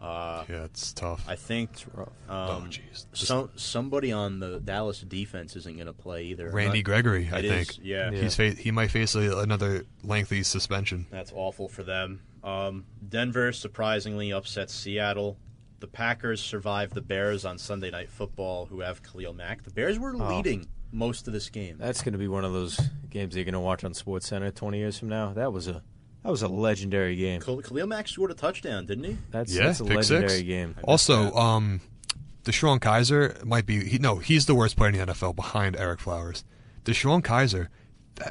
[0.00, 1.24] Uh, Yeah, it's tough.
[1.28, 2.08] I think it's rough.
[2.28, 3.04] oh, um, jeez.
[3.12, 6.50] some somebody on the Dallas defense isn't going to play either.
[6.50, 7.70] Randy not- Gregory, I It think.
[7.72, 8.10] is, yeah.
[8.10, 8.20] Yeah.
[8.22, 11.06] He's fa- he might face a, another lengthy suspension.
[11.10, 12.22] That's awful for them.
[12.42, 15.36] Um, Denver surprisingly upsets Seattle.
[15.80, 19.62] The Packers survived the Bears on Sunday Night Football, who have Khalil Mack.
[19.64, 20.36] The Bears were Oh.
[20.36, 21.76] leading most of this game.
[21.78, 22.80] That's going to be one of those
[23.10, 25.32] games you're going to watch on Sports Center 20 years from now.
[25.34, 25.82] That was a
[26.22, 27.40] that was a legendary game.
[27.40, 29.16] Khal- Khalil Mack scored a touchdown, didn't he?
[29.30, 30.42] That's, Yeah, that's a legendary six.
[30.42, 30.76] game.
[30.84, 31.80] Also, um,
[32.44, 33.84] DeShone Kizer might be.
[33.86, 36.44] He, no, he's the worst player in the NFL behind Ereck Flowers.
[36.84, 37.68] DeShone Kizer,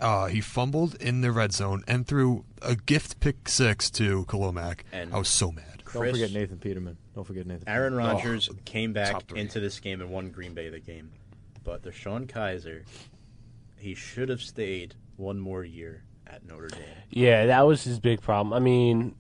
[0.01, 4.51] uh, he fumbled in the red zone and threw a gift pick six to Khalil
[4.51, 4.85] Mack.
[4.91, 5.65] And- I was so mad.
[5.91, 6.97] Don't forget Nathan Peterman.
[7.15, 7.67] Don't forget Nathan.
[7.67, 8.15] Aaron Peterman.
[8.15, 11.09] Rodgers came back into this game and won Green Bay the game.
[11.63, 12.83] But DeShone Kizer,
[13.77, 16.82] he should have stayed one more year at Notre Dame.
[17.09, 18.53] Yeah, that was his big problem.
[18.53, 19.15] I mean,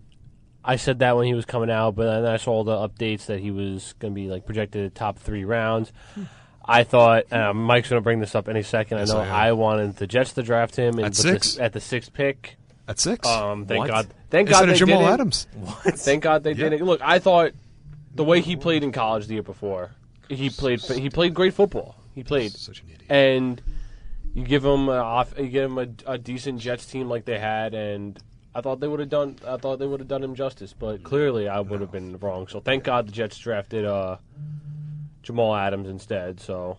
[0.63, 3.25] I said that when he was coming out, but then I saw all the updates
[3.27, 5.91] that he was going to be like projected top three rounds.
[6.63, 8.99] I thought uh, Mike's going to bring this up any second.
[8.99, 9.47] Yes, I know I.
[9.47, 11.57] I, wanted the Jets to draft him and At with the- six?
[11.59, 12.57] at the sixth pick.
[12.87, 13.87] At six, Um, thank What?
[13.89, 14.07] God.
[14.29, 15.13] Thank instead God of they Jamal didn't.
[15.13, 15.47] Adams.
[16.03, 16.69] Thank God they Yeah.
[16.69, 16.85] didn't.
[16.85, 17.51] Look, I thought
[18.15, 19.91] the way he played in college the year before,
[20.27, 21.95] he played he played great football.
[22.15, 23.03] He played, Such an idiot.
[23.09, 23.61] and
[24.33, 27.39] you give them a off, you give him a, a decent Jets team like they
[27.39, 28.17] had, and
[28.55, 29.37] I thought they would have done.
[29.47, 32.47] I thought they would have done him justice, but clearly I would have been wrong.
[32.47, 34.17] So thank God the Jets drafted uh,
[35.23, 36.39] Jamal Adams instead.
[36.39, 36.77] So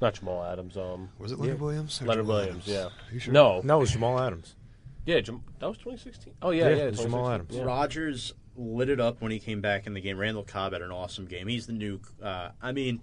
[0.00, 0.76] not Jamal Adams.
[0.76, 2.00] Um, Was it Leonard Williams?
[2.02, 2.68] Leonard Jamal Williams.
[2.68, 2.92] Adams?
[3.12, 3.18] Yeah.
[3.18, 3.32] Sure?
[3.34, 3.60] No.
[3.64, 4.54] No, it was Jamal Adams.
[5.06, 5.20] Yeah.
[5.20, 6.34] Jam- that was 2016.
[6.42, 6.82] Oh yeah, Yeah, yeah.
[6.84, 7.54] it was Jamal Adams.
[7.54, 7.62] Yeah.
[7.64, 10.18] Rodgers lit it up when he came back in the game.
[10.18, 11.46] Randall Cobb had an awesome game.
[11.48, 12.00] He's the new.
[12.22, 13.00] Uh, I mean,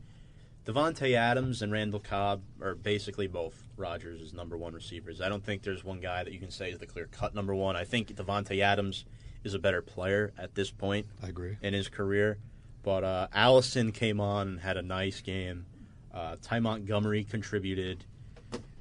[0.65, 5.21] Davante Adams and Randall Cobb are basically both Rodgers' number one receivers.
[5.21, 7.53] I don't think there's one guy that you can say is the clear cut number
[7.53, 7.75] one.
[7.75, 9.05] I think Davante Adams
[9.43, 11.57] is a better player at this point I agree.
[11.61, 12.39] in his career.
[12.81, 15.67] But uh, Allison came on and had a nice game.
[16.11, 18.05] Uh, Ty Montgomery contributed.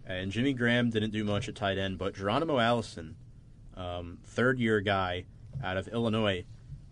[0.06, 3.16] And Jimmy Graham didn't do much at tight end, but Geronimo Allison,
[3.76, 5.24] um, third year guy
[5.62, 6.44] out of Illinois,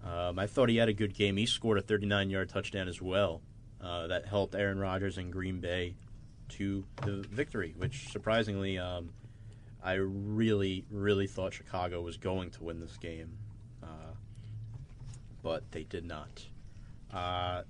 [0.05, 1.37] um, I thought he had a good game.
[1.37, 3.41] He scored a 39 yard touchdown as well.
[3.83, 5.97] Uh, that helped Aaron Rodgers and Green Bay
[6.51, 9.11] to the victory, which surprisingly, um,
[9.83, 13.39] I really, really thought Chicago was going to win this game.
[13.83, 14.15] Uh,
[15.43, 16.47] but they did not.
[17.13, 17.63] Uh,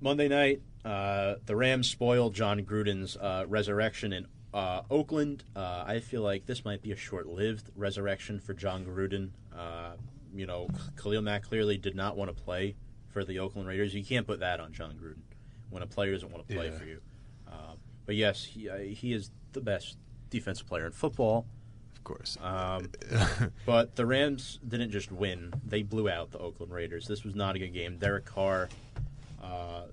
[0.00, 5.44] Monday night, uh, the Rams spoiled Jon Gruden's uh, resurrection in uh, Oakland.
[5.54, 9.32] I feel like this might be a short-lived resurrection for Jon Gruden.
[10.34, 12.76] You know, Khalil Mack clearly did not want to play
[13.16, 13.94] for the Oakland Raiders.
[13.94, 15.22] You can't put that on Jon Gruden
[15.70, 16.78] when a player doesn't want to play Yeah.
[16.78, 17.00] for you.
[17.48, 17.72] Uh,
[18.04, 19.96] but yes, he, uh, he is the best
[20.28, 21.46] defensive player in football.
[21.96, 22.36] Of course.
[22.42, 22.90] Um,
[23.66, 27.06] but the Rams didn't just win; they blew out the Oakland Raiders.
[27.08, 27.96] This was not a good game.
[27.96, 28.68] Derek Carr,
[29.42, 29.84] uh,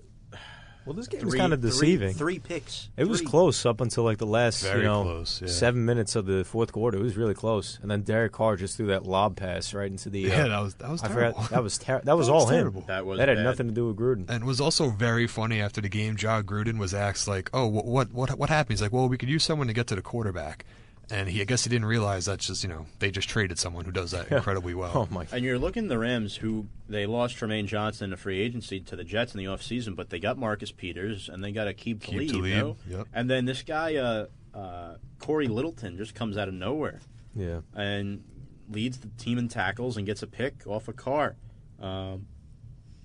[0.85, 2.13] Well, this game was kind of deceiving.
[2.13, 2.89] Three, picks.
[2.97, 5.47] It was close up until like the last, Very you know, close, yeah.
[5.47, 6.97] seven minutes of the fourth quarter.
[6.97, 10.09] It was really close, and then Derek Carr just threw that lob pass right into
[10.09, 10.25] the.
[10.31, 11.41] Uh, yeah, that was that was I terrible.
[11.41, 12.55] forgot that was ter- that was That all was him.
[12.57, 12.81] terrible.
[12.87, 13.43] That was that had bad.
[13.43, 14.29] nothing to do with Gruden.
[14.29, 16.17] And it was also very funny after the game.
[16.17, 19.17] Jon Gruden was asked like, "Oh, what what what, what happened?" He's like, "Well, we
[19.17, 20.65] could use someone to get to the quarterback,"
[21.09, 23.85] and he I guess he didn't realize that's just you know they just traded someone
[23.85, 24.91] who does that incredibly well.
[24.93, 25.27] Oh my!
[25.31, 28.79] And you're looking at the Rams, who they lost Trumaine Johnson in a free agency
[28.81, 31.73] to the Jets in the offseason, but they got Marcus Peters and they got a
[31.73, 32.31] keep Aqib Talib.
[32.31, 32.97] Talib, no?
[32.97, 33.07] yep.
[33.13, 36.99] And then this guy, uh, uh, Cory Littleton, just comes out of nowhere
[37.35, 38.23] Yeah, and
[38.69, 41.35] leads the team in tackles and gets a pick off a Carr.
[41.81, 42.27] Um,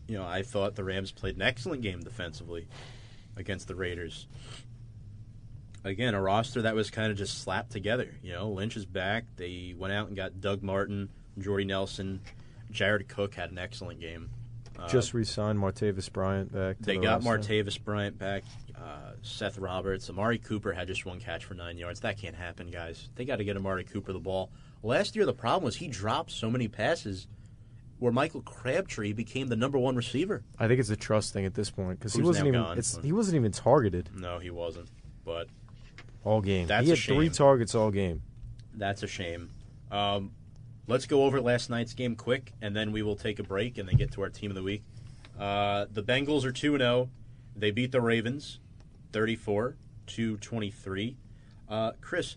[0.07, 2.68] you know, I thought the Rams played an excellent game defensively
[3.36, 4.26] against the Raiders.
[5.85, 8.14] Again, a roster that was kind of just slapped together.
[8.22, 9.24] You know, Lynch is back.
[9.37, 11.09] They went out and got Doug Martin,
[11.39, 12.20] Jordy Nelson,
[12.70, 14.31] Jared Cook had an excellent game.
[14.79, 16.79] Uh, just re-signed Martavis Bryant back.
[16.79, 17.53] To they the got roster.
[17.53, 18.45] Martavis Bryant back.
[18.76, 22.01] uh, Seth Roberts, Amari Cooper had just one catch for nine yards.
[22.01, 23.09] That can't happen, guys.
[23.16, 24.51] They got to get Amari Cooper the ball.
[24.83, 27.26] Last year, the problem was he dropped so many passes
[27.99, 30.45] where Michael Crabtree became the number one receiver.
[30.59, 33.11] I think it's a trust thing at this point because he wasn't even it's, he
[33.12, 34.89] wasn't even targeted No, he wasn't.
[35.24, 35.49] But
[36.25, 36.66] all game.
[36.66, 38.23] That's he a had three targets all game.
[38.75, 39.51] That's a shame.
[39.91, 40.33] Um,
[40.87, 43.89] let's go over last night's game quick, and then we will take a break and
[43.89, 44.83] then get to our team of the week.
[45.39, 47.11] Uh, the Bengals are 2 0.
[47.57, 48.61] They beat the Ravens
[49.12, 49.77] 34
[50.09, 51.16] to 23.
[51.69, 52.37] Uh, Chris,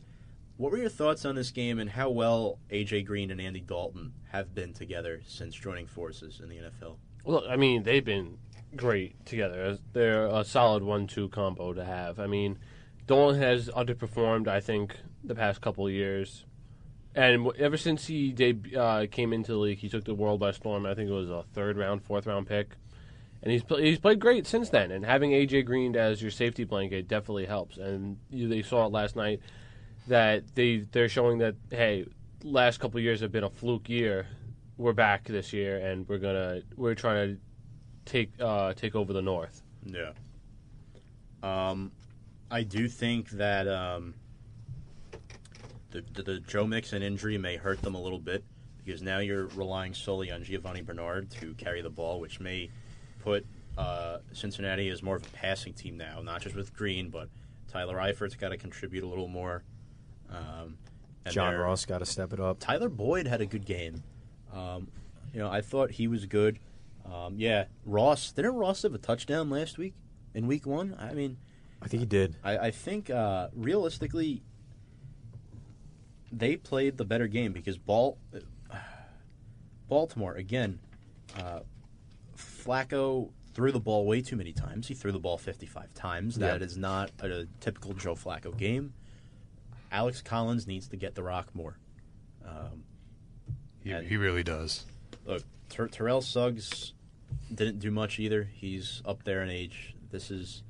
[0.57, 3.03] what were your thoughts on this game and how well A.J.
[3.03, 6.97] Green and Andy Dalton have been together since joining forces in the NFL?
[7.23, 8.37] Well, I mean, they've been
[8.75, 9.77] great together.
[9.93, 12.19] They're a solid one-two combo to have.
[12.19, 12.59] I mean,
[13.11, 16.45] Dalton has underperformed, I think, the past couple years,
[17.13, 20.51] and ever since he deb- uh, came into the league, he took the world by
[20.51, 20.85] storm.
[20.85, 22.69] I think it was a third round, fourth round pick,
[23.43, 24.91] and he's pl- he's played great since then.
[24.91, 27.75] And having AJ Green as your safety blanket definitely helps.
[27.75, 29.41] And you, they saw it last night
[30.07, 32.05] that they they're showing that hey,
[32.45, 34.25] last couple years have been a fluke year.
[34.77, 37.41] We're back this year, and we're gonna we're trying to
[38.09, 39.63] take uh, take over the North.
[39.85, 40.11] Yeah.
[41.43, 41.91] Um,
[42.51, 44.13] I do think that um,
[45.91, 48.43] the, the the Joe Mixon injury may hurt them a little bit
[48.83, 52.69] because now you're relying solely on Giovani Bernard to carry the ball, which may
[53.19, 53.45] put
[53.77, 57.29] uh, Cincinnati as more of a passing team now, not just with Green, but
[57.67, 59.63] Tyler Eifert's got to contribute a little more.
[60.29, 60.77] Um,
[61.25, 62.59] and John Ross got to step it up.
[62.59, 64.03] Tyler Boyd had a good game.
[64.53, 64.87] Um,
[65.33, 66.59] you know, I thought he was good.
[67.05, 69.93] Um, yeah, Ross didn't Ross have a touchdown last week
[70.33, 70.95] in Week One?
[70.99, 71.37] I mean,
[71.81, 72.35] I think he did.
[72.43, 74.43] I, I think uh, realistically,
[76.31, 78.17] they played the better game because Bal-
[79.89, 80.79] Baltimore again.
[81.37, 81.61] Uh,
[82.37, 84.87] Flacco threw the ball way too many times.
[84.87, 86.35] He threw the ball 55 times.
[86.35, 86.65] That Yeah.
[86.65, 88.93] is not a typical Joe Flacco game.
[89.91, 91.77] Alex Collins needs to get the rock more.
[92.45, 92.83] Um,
[93.83, 94.85] He, And- he really does.
[95.25, 96.93] look, Ter- Terrell Suggs
[97.53, 98.43] didn't do much either.
[98.43, 99.95] He's up there in age.
[100.11, 100.61] This is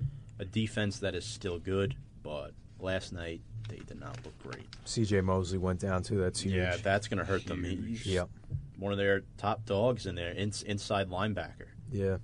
[0.41, 4.67] a defense that is still good, but last night they did not look great.
[4.85, 5.21] C.J.
[5.21, 6.17] Mosley went down too.
[6.19, 6.55] That's huge.
[6.55, 7.63] Yeah, that's going to hurt them.
[7.63, 8.29] He's Yep.
[8.77, 11.67] one of their top dogs in there, ins- inside linebacker.
[11.91, 12.17] Yeah.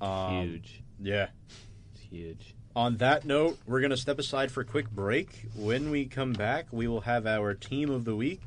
[0.00, 1.28] Um, huge, Yeah.
[1.94, 2.54] it's huge.
[2.76, 5.46] On that note, we're going to step aside for a quick break.
[5.56, 8.42] When we come back, we will have our team of the week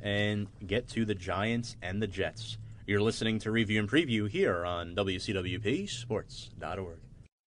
[0.00, 2.58] and get to the Giants and the Jets.
[2.86, 6.98] You're listening to Review and Preview here on WCWP Sports.org.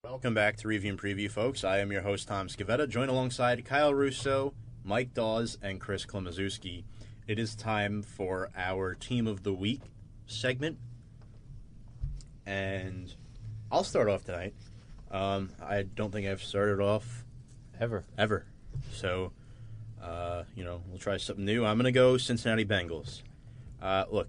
[0.02, 1.62] Welcome back to Review and Preview, folks.
[1.62, 6.84] I am your host, Tom Scavetta, joined alongside Kyle Russo, Mike Dawes, and Chris Klemazewski.
[7.26, 9.82] It is time for our Team of the Week
[10.26, 10.78] segment.
[12.46, 13.14] And
[13.70, 14.54] I'll start off tonight.
[15.10, 17.26] Um, I don't think I've started off
[17.78, 18.02] Ever.
[18.16, 18.46] ever.
[18.92, 19.32] So,
[20.02, 21.66] uh, you know, we'll try something new.
[21.66, 23.20] I'm going to go Cincinnati Bengals.
[23.82, 24.28] Uh, look,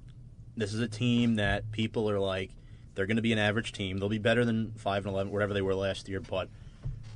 [0.58, 2.52] this is a team that people are like,
[2.96, 3.98] they're going to be an average team.
[3.98, 6.50] They'll be better than 5 and 11, whatever they were last year, but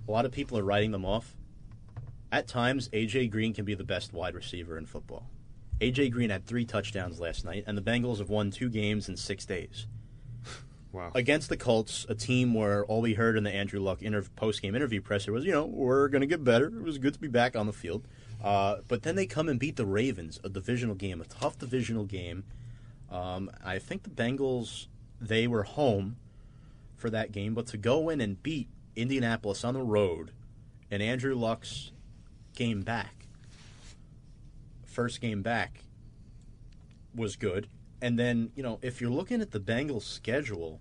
[0.08, 1.36] a lot of people are writing them off.
[2.32, 3.28] At times, A.J.
[3.28, 5.30] Green can be the best wide receiver in football.
[5.82, 6.10] A.J.
[6.10, 9.46] Green had three touchdowns last night, and the Bengals have won two games in six
[9.46, 9.88] days
[10.92, 11.12] Wow.
[11.14, 14.76] against the Colts, a team where all we heard in the Andrew Luck interv- post-game
[14.76, 16.68] interview presser was, you know, we're going to get better.
[16.68, 18.08] It was good to be back on the field.
[18.44, 22.06] Uh, but then they come and beat the Ravens, a divisional game, a tough divisional
[22.06, 22.44] game.
[23.12, 24.88] Um, I think the Bengals,
[25.20, 26.18] they were home
[26.96, 30.32] for that game, but to go in and beat Indianapolis on the road
[30.92, 31.92] and Andrew Luck's
[32.56, 33.28] game back,
[34.84, 35.84] first game back,
[37.14, 37.68] was good.
[38.02, 40.80] And then, you know, if you're looking at the Bengals' schedule,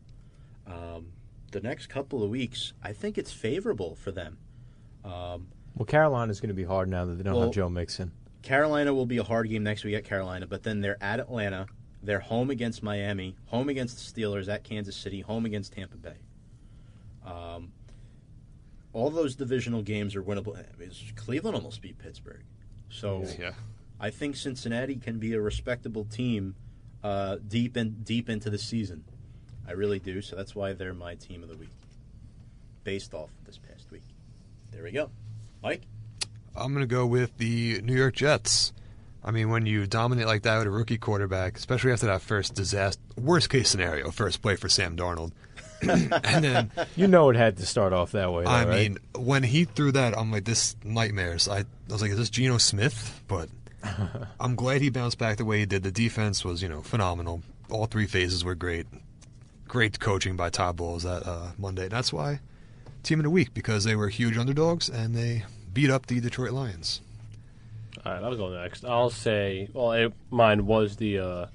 [0.67, 1.13] um,
[1.53, 4.39] the next couple of weeks, I think it's favorable for them.
[5.05, 8.13] Um, Well, Carolina's going to be hard now that they don't Well- have Joe Mixon.
[8.43, 11.67] Carolina will be a hard game next week at Carolina, but then they're at Atlanta.
[12.05, 16.17] They're home against Miami, home against the Steelers, at Kansas City, home against Tampa Bay.
[17.25, 17.73] Um,
[18.93, 20.63] all those divisional games are winnable.
[21.17, 22.45] Cleveland almost beat Pittsburgh.
[22.91, 23.53] So Yeah.
[23.99, 26.57] I think Cincinnati can be a respectable team
[27.03, 29.05] uh, deep in deep into the season.
[29.67, 30.21] I really do.
[30.21, 31.71] So that's why they're my team of the week,
[32.83, 34.03] based off this past week.
[34.73, 35.11] There we go,
[35.63, 35.83] Mike.
[36.57, 38.73] I'm going to go with the New York Jets.
[39.25, 42.55] I mean, when you dominate like that with a rookie quarterback, especially after that first
[42.55, 45.33] disaster, worst case scenario, first play for Sam Darnold.
[45.83, 48.45] and then, You know it had to start off that way.
[48.45, 48.91] Though, I right?
[48.91, 51.49] mean, when he threw that, I'm like, this nightmares.
[51.49, 53.23] I, I was like, is this Geno Smith?
[53.29, 53.49] But
[54.41, 55.83] I'm glad he bounced back the way he did.
[55.83, 57.43] The defense was, you know, phenomenal.
[57.71, 58.87] All three phases were great.
[59.69, 61.89] Great coaching by Todd Bowles that uh, Monday.
[61.89, 62.41] That's why
[63.05, 66.53] team of the week because they were huge underdogs and they beat up the Detroit
[66.53, 67.01] Lions.
[68.05, 68.85] All right, I'll go next.
[68.85, 71.47] I'll say, well, it, mine was the uh,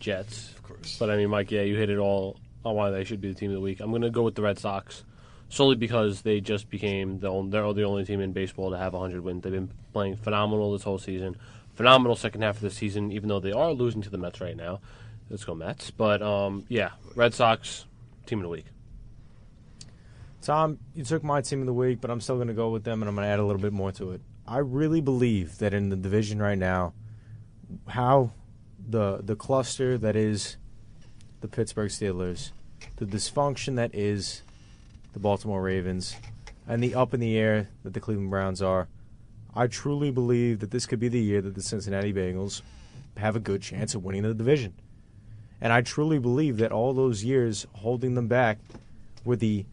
[0.00, 0.50] Jets.
[0.50, 0.96] Of course.
[0.98, 3.34] But I mean, Mike, yeah, you hit it all on why they should be the
[3.34, 3.80] team of the week.
[3.80, 5.04] I'm going to go with the Red Sox
[5.48, 8.94] solely because they just became the only, they're the only team in baseball to have
[8.94, 9.42] 100 wins.
[9.42, 11.36] They've been playing phenomenal this whole season.
[11.74, 14.56] Phenomenal second half of the season, even though they are losing to the Mets right
[14.56, 14.80] now.
[15.28, 15.90] Let's go Mets.
[15.90, 17.84] But um, yeah, Red Sox
[18.26, 18.66] team of the week.
[20.42, 22.82] Tom, you took my team of the week, but I'm still going to go with
[22.82, 24.20] them, and I'm going to add a little bit more to it.
[24.50, 26.92] I really believe that in the division right now,
[27.86, 28.32] how
[28.88, 30.56] the the cluster that is
[31.40, 32.50] the Pittsburgh Steelers,
[32.96, 34.42] the dysfunction that is
[35.12, 36.16] the Baltimore Ravens,
[36.66, 38.88] and the up in the air that the Cleveland Browns are,
[39.54, 42.62] I truly believe that this could be the year that the Cincinnati Bengals
[43.18, 44.74] have a good chance of winning the division.
[45.60, 48.58] And I truly believe that all those years holding them back
[49.24, 49.64] were the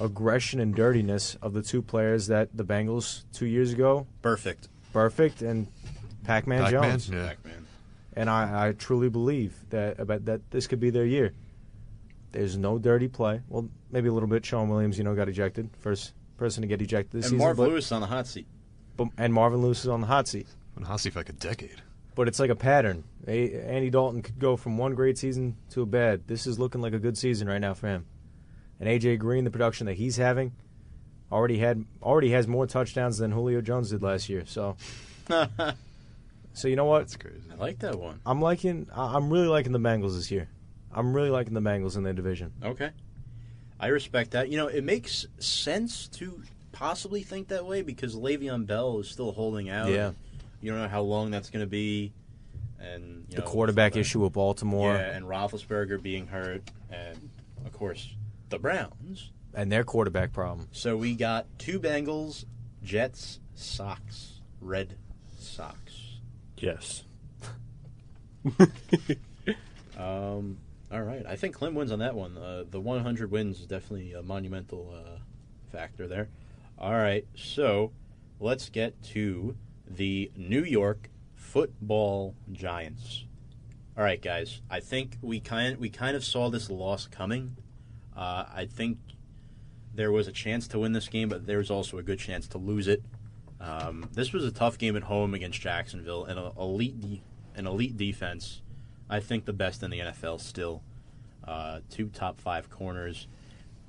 [0.00, 4.68] aggression and dirtiness of the two players that the Bengals two years ago, Burfict.
[4.94, 5.66] Burfict and
[6.24, 7.08] Pac-Man, Pac-Man, Jones.
[7.08, 7.28] yeah.
[7.28, 7.66] Pac-Man.
[8.14, 11.32] And I, I truly believe that about that this could be their year.
[12.32, 13.40] There's no dirty play.
[13.48, 14.44] Well, maybe a little bit.
[14.44, 15.70] Shawn Williams, you know, got ejected.
[15.78, 17.38] First person to get ejected this And season.
[17.38, 18.46] Marv but, Lewis on the hot seat.
[18.96, 20.46] but- and Marvin Lewis is on the hot seat.
[20.74, 21.82] Been hot seat for like a decade.
[22.14, 23.04] But it's like a pattern.
[23.28, 26.26] A- Andy Dalton could go from one great season to a bad.
[26.26, 28.06] This is looking like a good season right now for him.
[28.80, 30.52] And AJ Green, the production that he's having,
[31.32, 34.44] already had already has more touchdowns than Julio Jones did last year.
[34.46, 34.76] So,
[36.52, 37.00] so you know what?
[37.00, 37.40] That's crazy.
[37.50, 38.20] I like that one.
[38.26, 38.86] I'm liking.
[38.94, 40.48] I- I'm really liking the Bengals this year.
[40.92, 42.52] I'm really liking the Bengals in their division.
[42.62, 42.90] Okay.
[43.78, 44.48] I respect that.
[44.48, 46.42] You know, it makes sense to
[46.72, 49.90] possibly think that way because Le'Veon Bell is still holding out.
[49.90, 50.12] Yeah.
[50.62, 52.12] You don't know how long that's going to be.
[52.80, 57.30] And you The know, quarterback issue with Baltimore Yeah, and Roethlisberger being hurt, and
[57.64, 58.14] of course
[58.48, 59.30] the Browns.
[59.54, 60.68] and their quarterback problem.
[60.72, 62.44] So we got two Bengals,
[62.82, 64.96] Jets, Sox, Red
[65.38, 66.18] Sox.
[66.58, 67.04] Yes.
[69.98, 70.58] Um,
[70.92, 72.36] all right, I think Clem wins on that one.
[72.36, 75.20] Uh, the 100 wins is definitely a monumental uh,
[75.72, 76.28] factor there.
[76.78, 77.92] All right, so
[78.38, 79.56] let's get to
[79.88, 83.24] the New York Football Giants.
[83.96, 87.56] All right, guys, I think we kind we kind of saw this loss coming.
[88.16, 88.98] Uh, I think
[89.94, 92.46] there was a chance to win this game, but there was also a good chance
[92.48, 93.02] to lose it.
[93.60, 97.22] Um, this was a tough game at home against Jacksonville an elite de-
[97.54, 98.60] an elite defense.
[99.08, 100.82] I think the best in the NFL still.
[101.44, 103.28] Uh, two top five corners,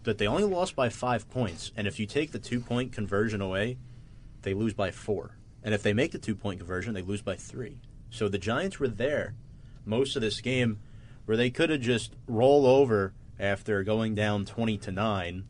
[0.04, 1.72] but they only lost by five points.
[1.76, 3.78] And if you take the two point conversion away,
[4.44, 5.38] they lose by four.
[5.64, 7.82] And if they make the two point conversion, they lose by three.
[8.10, 9.34] So the Giants were there
[9.86, 10.80] most of this game
[11.26, 15.44] where they could have just rolled over after going down 20 to 9.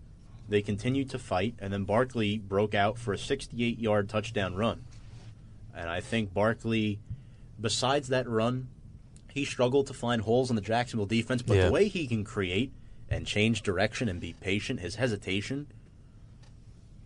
[0.49, 4.83] They continued to fight, and then Barkley broke out for a 68 yard touchdown run.
[5.75, 6.99] And I think Barkley,
[7.59, 8.69] besides that run,
[9.33, 11.65] he struggled to find holes in the Jacksonville defense, but Yeah.
[11.65, 12.71] the way he can create
[13.09, 15.67] and change direction and be patient, his hesitation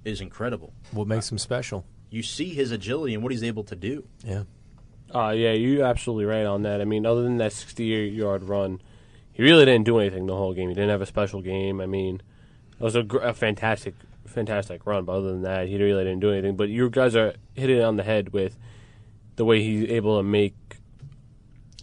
[0.06, 0.74] is incredible.
[0.91, 1.86] What makes him special?
[2.10, 4.06] You see his agility and what he's able to do.
[4.24, 4.44] Yeah.
[5.14, 6.80] Uh, yeah, you're absolutely right on that.
[6.82, 8.82] I mean, other than that 60 yard run,
[9.34, 10.70] he really didn't do anything the whole game.
[10.70, 11.82] He didn't have a special game.
[11.82, 12.22] I mean,
[12.80, 13.95] it was a, gr- a fantastic,
[14.26, 15.06] fantastic run.
[15.06, 16.56] But other than that, he really didn't do anything.
[16.56, 18.58] But you guys are hitting it on the head with
[19.36, 20.56] the way he's able to make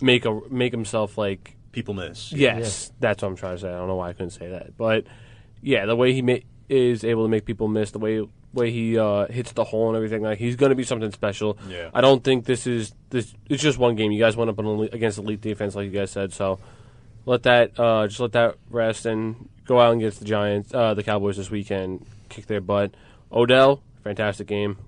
[0.00, 2.32] make a make himself like People miss.
[2.32, 3.68] Yes, that's what I'm trying to say.
[3.68, 5.04] I don't know why I couldn't say that, but
[5.60, 6.38] yeah, the way he ma-
[6.68, 9.96] is able to make people miss, the way way he uh, hits the hole and
[9.96, 11.58] everything, like he's going to be something special.
[11.68, 11.90] Yeah.
[11.92, 13.34] I don't think this is this.
[13.50, 14.10] It's just one game.
[14.12, 16.32] You guys went up on elite, against elite defense, like you guys said.
[16.32, 16.58] So
[17.28, 20.94] let that uh, just let that rest and go out and get the Giants, uh,
[20.94, 22.94] the Cowboys this weekend, kick their butt.
[23.30, 24.78] Odell, fantastic game.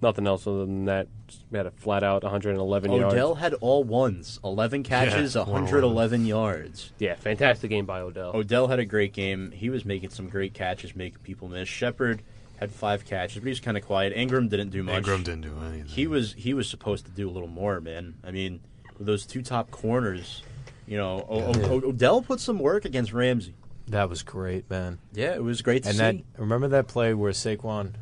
[0.00, 1.06] Nothing else other than that.
[1.28, 3.14] Just had a flat out 111 yards.
[3.14, 6.92] Odell had all ones, 11 catches, Yeah, 111 yards.
[6.98, 8.32] Yeah, fantastic game by Odell.
[8.34, 9.50] Odell had a great game.
[9.50, 11.68] He was making some great catches, making people miss.
[11.68, 12.22] Shepard
[12.56, 14.14] had five catches, but he was kind of quiet.
[14.14, 15.04] Engram didn't do much.
[15.04, 15.86] Engram didn't do anything.
[15.86, 18.14] He was he was supposed to do a little more, man.
[18.24, 18.60] I mean,
[18.98, 20.42] with those two top corners,
[20.86, 23.54] you know, o- o- O- Odell put some work against Ramsey.
[23.88, 24.98] That was great, man.
[25.12, 26.02] Yeah, it was great to And see.
[26.02, 27.92] that remember that play where Saquon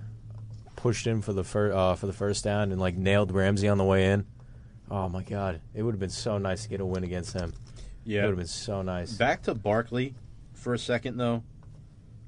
[0.76, 3.78] pushed in for the fir- uh, for the first down and like nailed Ramsey on
[3.78, 4.24] the way in.
[4.90, 7.52] Oh my god, it would have been so nice to get a win against him.
[8.04, 9.12] It yeah, would have been so nice.
[9.12, 10.14] Back to Barkley
[10.54, 11.42] for a second, though.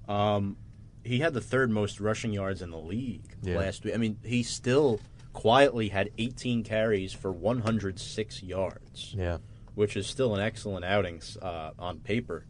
[0.08, 0.56] Um,
[1.04, 3.58] he had the third most rushing yards in the league Yeah.
[3.58, 3.94] last week.
[3.94, 5.00] I mean, he still
[5.32, 9.38] quietly had 18 carries for 106 yards, Yeah,
[9.74, 12.44] which is still an excellent outing uh, on paper.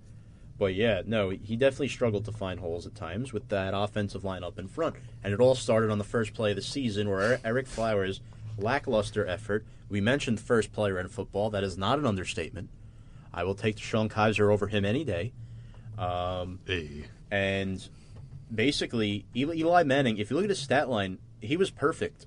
[0.59, 4.45] But yeah, no, he definitely struggled to find holes at times with that offensive line
[4.45, 4.95] up in front.
[5.25, 8.21] And it all started on the first play of the season where Er- Ereck Flowers'
[8.57, 9.67] lackluster effort.
[9.89, 11.51] We mentioned first player in football.
[11.51, 12.71] That is not an understatement.
[13.33, 15.33] I will take Sean Kizer over him any day.
[15.99, 17.05] Um, Hey.
[17.33, 17.87] and
[18.55, 22.27] basically, Eli, Eli Manning, if you look at his stat line, he was perfect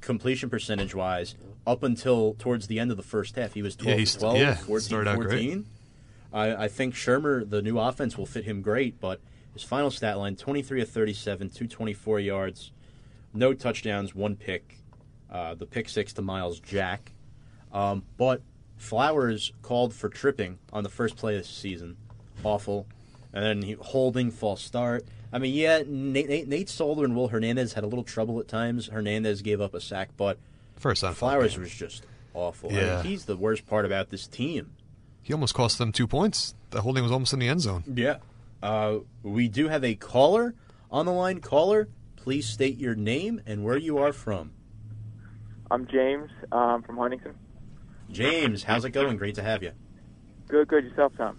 [0.00, 1.34] completion percentage wise
[1.66, 3.54] up until towards the end of the first half.
[3.54, 5.28] He was 12, Yeah, he's- 12 yeah, 14, started out great.
[5.30, 5.66] 14.
[6.32, 9.20] I, I think Shurmur, the new offense, will fit him great, but
[9.52, 12.70] his final stat line 23 of 37, 224 yards,
[13.34, 14.78] no touchdowns, one pick,
[15.30, 17.12] uh, the pick six to Myles Jack.
[17.72, 18.42] Um, but
[18.76, 21.96] Flowers called for tripping on the first play of the season.
[22.42, 22.86] Awful.
[23.32, 25.04] And then he, holding, false start.
[25.32, 28.48] I mean, yeah, Nate, Nate, Nate Solder and Will Hernandez had a little trouble at
[28.48, 28.86] times.
[28.86, 30.38] Hernandez gave up a sack, but
[30.80, 32.04] First on Flowers was just
[32.34, 32.70] awful.
[32.70, 33.02] I mean, Yeah.
[33.02, 34.72] he's the worst part about this team.
[35.22, 36.54] He almost cost them two points.
[36.70, 37.84] The holding was almost in the end zone.
[37.94, 38.16] Yeah.
[38.62, 40.54] Uh, we do have a caller
[40.90, 41.40] on the line.
[41.40, 44.52] Caller, please state your name and where you are from.
[45.70, 47.34] I'm James um, from Huntington.
[48.10, 49.18] James, how's it going?
[49.18, 49.72] Great to have you.
[50.48, 50.84] Good, good.
[50.84, 51.38] Yourself, Tom?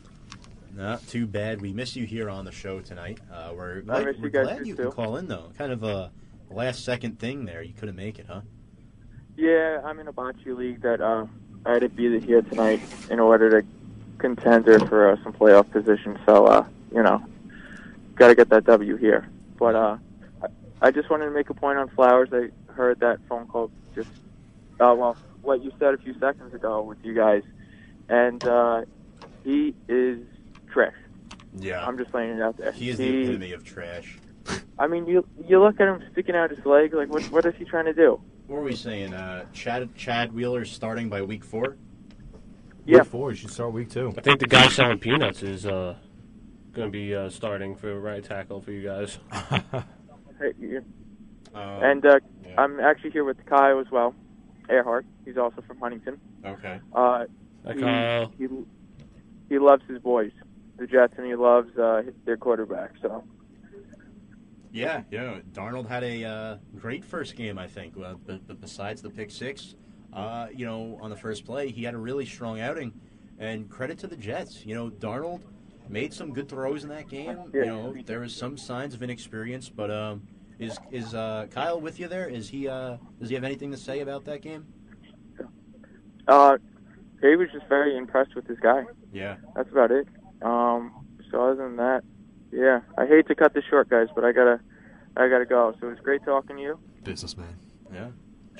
[0.75, 1.61] Not too bad.
[1.61, 3.19] We miss you here on the show tonight.
[3.33, 5.51] Uh, we're glad, we're you guys glad too, you can call in, though.
[5.57, 6.11] Kind of a
[6.49, 7.61] last second thing there.
[7.61, 8.41] You couldn't make it, huh?
[9.37, 11.25] Yeah, I'm in a bocce league that uh,
[11.65, 13.67] I had to be here tonight in order to
[14.17, 16.19] contender for uh, some playoff position.
[16.25, 17.23] So, uh, you know,
[18.15, 19.27] got to get that W here.
[19.57, 19.97] But uh,
[20.81, 22.29] I, just wanted to make a point on Flowers.
[22.33, 24.09] I heard that phone call just,
[24.79, 27.43] uh, well, what you said a few seconds ago with you guys.
[28.09, 28.83] And uh,
[29.43, 30.19] he is
[30.71, 30.93] trash.
[31.57, 31.85] Yeah.
[31.85, 32.71] I'm just laying it out there.
[32.71, 34.17] he is the epitome of trash.
[34.79, 36.93] I mean, you you look at him sticking out his leg.
[36.93, 38.19] Like, what what is he trying to do?
[38.51, 39.13] What were we saying?
[39.13, 41.77] Uh, Chad Chad Wheeler's starting by week four?
[42.85, 42.97] Yeah.
[42.97, 44.13] Week four, you should start week two.
[44.17, 45.95] I think the guy selling peanuts is uh,
[46.73, 49.19] going to be uh, starting for right tackle for you guys.
[50.37, 50.83] Hey, you-
[51.53, 52.55] Um, And uh, yeah.
[52.61, 54.13] I'm actually here with Kyle as well,
[54.69, 55.05] Earhart.
[55.23, 56.19] He's also from Huntington.
[56.45, 56.81] Okay.
[56.93, 57.25] Uh,
[57.65, 58.33] Hi, he, Kyle.
[58.37, 58.47] he
[59.47, 60.31] he loves his boys,
[60.77, 62.95] the Jets, and he loves uh, their quarterback.
[63.01, 63.23] So
[64.71, 65.39] Yeah, yeah.
[65.51, 67.95] Darnold had a uh, great first game, I think.
[67.97, 69.75] Uh, but, but besides the pick six,
[70.13, 72.93] uh, you know, on the first play, he had a really strong outing.
[73.39, 74.65] And credit to the Jets.
[74.65, 75.41] You know, Darnold
[75.89, 77.37] made some good throws in that game.
[77.53, 80.21] You know, there was some signs of inexperience, but um,
[80.59, 82.29] is is uh, Kyle with you there?
[82.29, 82.67] Is he?
[82.67, 84.67] Uh, does he have anything to say about that game?
[86.27, 86.57] uh,
[87.21, 88.85] he was just very impressed with this guy.
[89.11, 89.37] Yeah.
[89.55, 90.07] That's about it.
[90.41, 92.03] Um, so other than that,
[92.51, 94.59] yeah, I hate to cut this short, guys, but I gotta
[95.17, 95.73] I gotta go.
[95.79, 96.79] So it was great talking to you.
[97.03, 97.55] Businessman.
[97.93, 98.09] Yeah.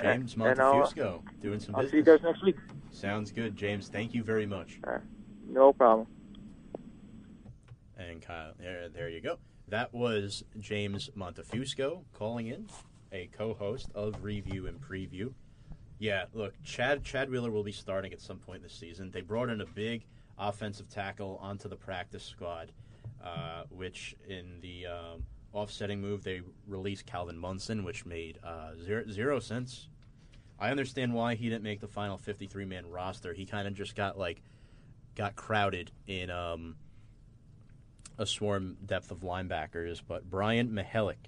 [0.02, 1.92] James And Montefusco doing some I'll business.
[1.92, 2.56] see you guys next week.
[2.92, 3.88] Sounds good, James.
[3.90, 4.80] Thank you very much.
[5.48, 6.08] No problem.
[7.98, 9.38] And Kyle, there, there you go.
[9.68, 12.68] That was James Montefusco calling in,
[13.12, 15.34] a co-host of Review and Preview.
[16.00, 19.12] Yeah, look, Chad Chad Wheeler will be starting at some point this season.
[19.12, 20.06] They brought in a big
[20.38, 22.72] offensive tackle onto the practice squad,
[23.24, 25.24] uh, which in the um,
[25.54, 29.88] offsetting move they released Calvin Munson, which made uh, zero, zero sense.
[30.60, 33.34] I understand why he didn't make the final 53 man roster.
[33.34, 34.42] He kind of just got like
[35.16, 36.76] got crowded in um,
[38.18, 41.28] a swarm depth of linebackers, but Brian Mihalik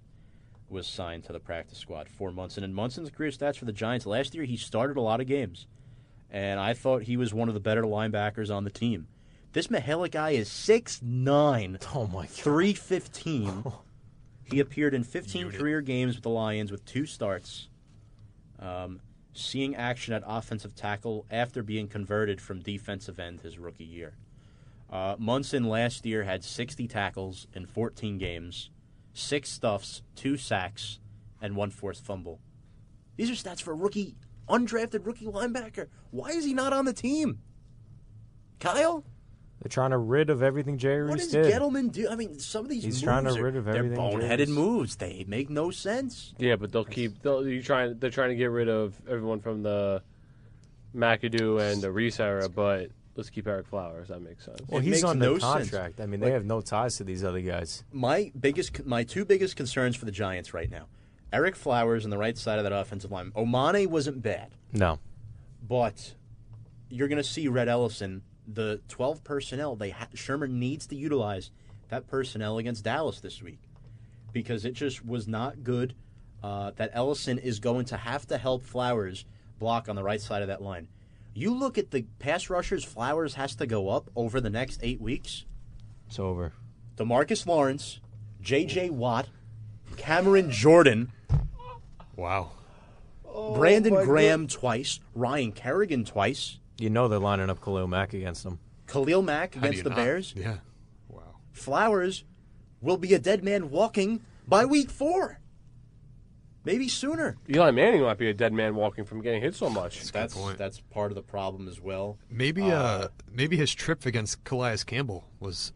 [0.70, 2.64] was signed to the practice squad for Munson.
[2.64, 5.68] And Munson's career stats for the Giants last year, he started a lot of games.
[6.30, 9.08] And I thought he was one of the better linebackers on the team.
[9.54, 12.30] This Mihalik guy is 6'9", Oh my god.
[12.30, 13.64] 315.
[14.44, 15.60] he appeared in 15 Unit.
[15.60, 17.70] career games with the Lions with two starts.
[18.60, 19.00] Um,
[19.34, 24.16] seeing action at offensive tackle after being converted from defensive end his rookie year.
[24.90, 28.72] Uh, Munson last year had 60 tackles in 14 games,
[29.14, 31.00] six stuffs, two sacks,
[31.42, 32.40] and one forced fumble.
[33.18, 34.16] These are stats for a rookie,
[34.50, 35.90] undrafted rookie linebacker.
[36.10, 37.40] Why is he not on the team?
[38.60, 39.04] Kyle?
[39.64, 41.54] They're trying to rid of everything Jerry What Reese does did.
[41.54, 42.10] Gettleman do?
[42.10, 44.20] I mean, some of these He's moves trying to are, rid of they're everything boneheaded
[44.30, 44.96] Jerry's- moves.
[44.98, 46.34] They make no sense.
[46.38, 47.22] Yeah, but they'll keep.
[47.22, 47.98] They'll, you trying.
[47.98, 50.02] They're trying to get rid of everyone from the
[50.96, 54.10] McAdoo and the Reese era, but let's keep Ereck Flowers.
[54.10, 54.60] That makes sense.
[54.68, 55.70] Well, It he's makes on no the sense.
[55.72, 56.02] contract.
[56.02, 57.84] I mean, they Like- have no ties to these other guys.
[57.92, 60.88] my biggest, my two biggest concerns for the Giants right now:
[61.32, 63.32] Ereck Flowers on the right side of that offensive line.
[63.32, 65.00] Omameh wasn't bad, No.
[65.68, 66.16] but
[66.90, 69.76] you're going to see Rhett Ellison, the 12 personnel.
[69.76, 71.52] They ha- Shurmur needs to utilize
[71.90, 73.60] that personnel against Dallas this week
[74.32, 75.96] because it just was not good.
[76.42, 79.24] Uh, that Ellison is going to have to help Flowers
[79.60, 80.90] block on the right side of that line.
[81.34, 85.00] You look at the pass rushers Flowers has to go up over the next eight
[85.00, 85.46] weeks.
[86.08, 86.52] It's over.
[86.98, 88.02] Demarcus Lawrence,
[88.42, 88.90] J.J.
[88.90, 89.30] Watt,
[89.96, 91.12] Cameron Jordan,
[92.16, 92.52] Wow.
[93.56, 98.60] Brandon Graham twice, Ryan Kerrigan twice, You know they're lining up Khalil Mack against them.
[98.88, 99.96] Khalil Mack How against the not?
[99.98, 100.34] Bears.
[100.36, 100.58] Yeah.
[101.08, 101.36] Wow.
[101.52, 102.24] Flowers
[102.82, 105.40] will be a dead man walking by week four.
[106.66, 107.36] Maybe sooner.
[107.50, 110.12] Eli Manning might be a dead man walking from getting hit so much.
[110.12, 110.58] That's point.
[110.58, 112.18] that's part of the problem as well.
[112.30, 115.74] Maybe uh, maybe his trip against Calais Campbell was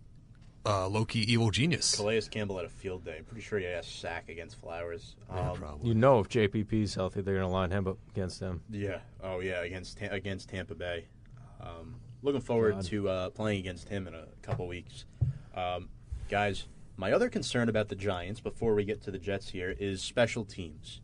[0.68, 1.95] uh, low key evil genius.
[1.95, 3.15] Calais Campbell had a field day.
[3.19, 5.15] I'm pretty sure he had a sack against Flowers.
[5.34, 5.88] Yeah, Um, probably.
[5.89, 8.61] You know if JPP's healthy, they're going to line him up against them.
[8.69, 8.99] Yeah.
[9.23, 9.61] Oh, yeah.
[9.61, 11.06] Against against Tampa Bay.
[11.61, 12.84] Um, looking forward God.
[12.85, 15.06] to uh, playing against him in a couple weeks.
[15.56, 15.89] Um,
[16.30, 16.68] guys,
[16.98, 20.44] my other concern about the Giants before we get to the Jets here is special
[20.45, 21.02] teams.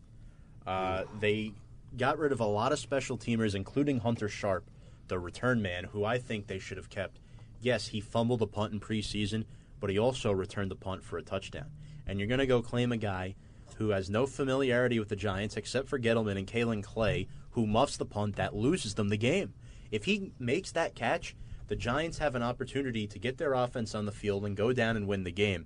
[0.67, 1.53] Uh, they
[1.97, 4.65] got rid of a lot of special teamers, including Hunter Sharp,
[5.07, 7.19] the return man, who I think they should have kept.
[7.63, 9.45] Yes, he fumbled a punt in preseason,
[9.79, 11.67] but he also returned the punt for a touchdown.
[12.05, 13.35] And you're going to go claim a guy
[13.77, 17.95] who has no familiarity with the Giants except for Gettleman and Kaelin Clay, who muffs
[17.95, 19.53] the punt that loses them the game.
[19.91, 21.37] If he makes that catch,
[21.67, 24.97] the Giants have an opportunity to get their offense on the field and go down
[24.97, 25.65] and win the game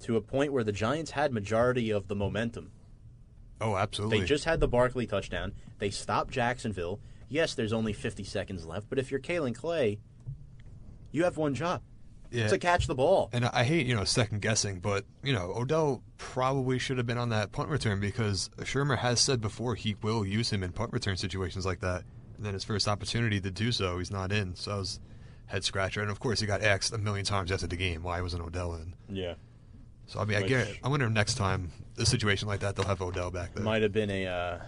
[0.00, 2.72] to a point where the Giants had majority of the momentum.
[3.58, 4.20] Oh, absolutely.
[4.20, 5.54] They just had the Barkley touchdown.
[5.78, 7.00] They stopped Jacksonville.
[7.28, 10.00] Yes, there's only 50 seconds left, but if you're Kaelin Clay,
[11.12, 11.82] you have one job
[12.32, 12.48] yeah.
[12.48, 13.30] to catch the ball.
[13.32, 17.18] And I hate, you know, second guessing, but, you know, Odell probably should have been
[17.18, 20.92] on that punt return because Shurmur has said before he will use him in punt
[20.92, 22.02] return situations like that.
[22.36, 24.56] And then his first opportunity to do so, he's not in.
[24.56, 25.00] So I was
[25.46, 26.00] head scratcher.
[26.00, 28.74] And of course, he got asked a million times after the game why wasn't Odell
[28.74, 28.94] in.
[29.08, 29.34] Yeah.
[30.06, 30.48] So I mean, I get.
[30.48, 33.62] guarantee, I wonder if next time a situation like that, they'll have Odell back there.
[33.62, 34.58] Might have been a uh,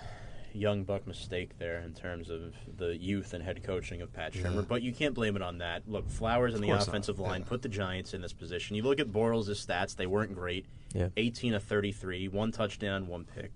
[0.54, 4.54] young buck mistake there in terms of the youth and head coaching of Pat Shurmur,
[4.56, 4.60] Yeah.
[4.68, 5.82] but you can't blame it on that.
[5.88, 7.48] Look, Flowers and the course not, offensive line yeah.
[7.48, 8.76] put the Giants in this position.
[8.76, 10.66] You look at Bortles' stats; they weren't great.
[10.94, 11.08] Yeah.
[11.16, 13.50] 18 of 33, one touchdown, one pick.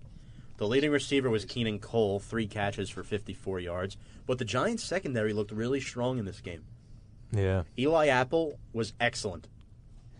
[0.56, 3.96] The leading receiver was Keelan Cole, three catches for 54 yards.
[4.26, 6.64] But the Giants' secondary looked really strong in this game.
[7.30, 7.62] Yeah.
[7.78, 9.46] Eli Apple was excellent,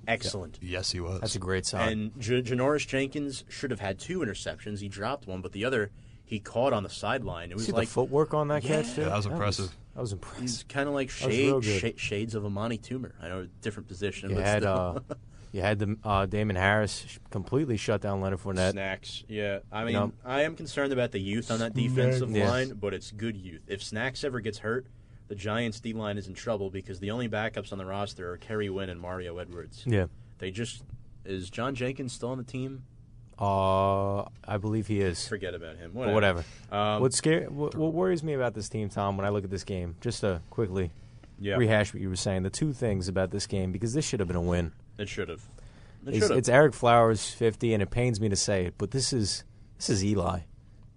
[0.07, 0.59] excellent.
[0.63, 1.21] yes, he was.
[1.21, 1.89] That's a great sign.
[1.89, 4.81] And J- Janoris Jenkins should have had two interceptions.
[4.81, 5.91] He dropped one, but the other
[6.29, 7.51] he caught on the sideline.
[7.51, 8.83] It was See like the footwork on that Yeah.
[8.83, 9.01] catch, too?
[9.03, 9.75] Yeah, that was impressive.
[9.95, 10.41] That was he's impressive.
[10.43, 13.13] He's kind of like was shade, sh- shades of Amani Toomer.
[13.21, 15.03] I know different position, You but had still.
[15.11, 15.15] uh,
[15.53, 18.73] you had the uh, Damon Harris sh- completely shut down Leonard Fournette.
[18.73, 19.61] Snacks, yeah.
[19.73, 22.49] I mean, know- I am concerned about the youth on that defensive Yeah.
[22.51, 23.63] line, but it's good youth.
[23.67, 24.87] If Snacks ever gets hurt,
[25.29, 28.37] the Giants' D line is in trouble because the only backups on the roster are
[28.37, 29.83] Kerry Wynn and Mario Edwards.
[29.87, 30.07] Yeah.
[30.39, 30.83] They just
[31.25, 32.85] is John Jenkins still on the team?
[33.39, 35.29] Uh, I believe he is.
[35.29, 35.93] Forget about him.
[35.95, 36.45] But whatever.
[36.73, 39.51] Um, what scare what, what worries me about this team, Tom, when I look at
[39.51, 40.91] this game, just to quickly
[41.39, 44.19] yeah, rehash what you were saying, the two things about this game because this should
[44.21, 44.73] have been a win.
[44.99, 45.43] it should have.
[46.07, 49.13] It It's, it's Ereck Flowers 50 and it pains me to say it, but this
[49.13, 49.45] is
[49.77, 50.41] this is Eli.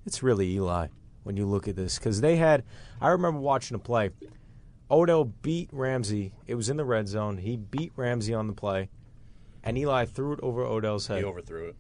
[0.07, 0.87] It's really Eli
[1.23, 2.63] when you look at this cuz they had
[2.99, 4.09] I remember watching a play.
[4.89, 6.33] Odell beat Ramsey.
[6.47, 7.37] It was in the red zone.
[7.37, 8.89] He beat Ramsey on the play
[9.63, 11.19] and Eli threw it over Odell's head.
[11.19, 11.75] He overthrew it.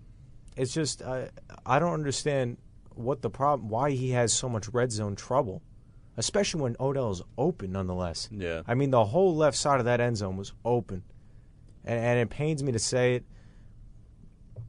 [0.55, 1.25] It's just uh,
[1.65, 2.57] I don't understand
[2.93, 5.61] what the problem why he has so much red zone trouble.
[6.17, 8.27] Especially when Odell is open nonetheless.
[8.31, 8.63] Yeah.
[8.67, 11.03] I mean the whole left side of that end zone was open.
[11.85, 13.25] And, and it pains me to say it,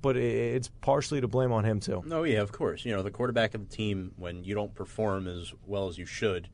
[0.00, 2.02] but it, it's partially to blame on him too.
[2.06, 2.84] No, yeah, of course.
[2.84, 6.06] You know, the quarterback of the team, when you don't perform as well as you
[6.06, 6.48] should,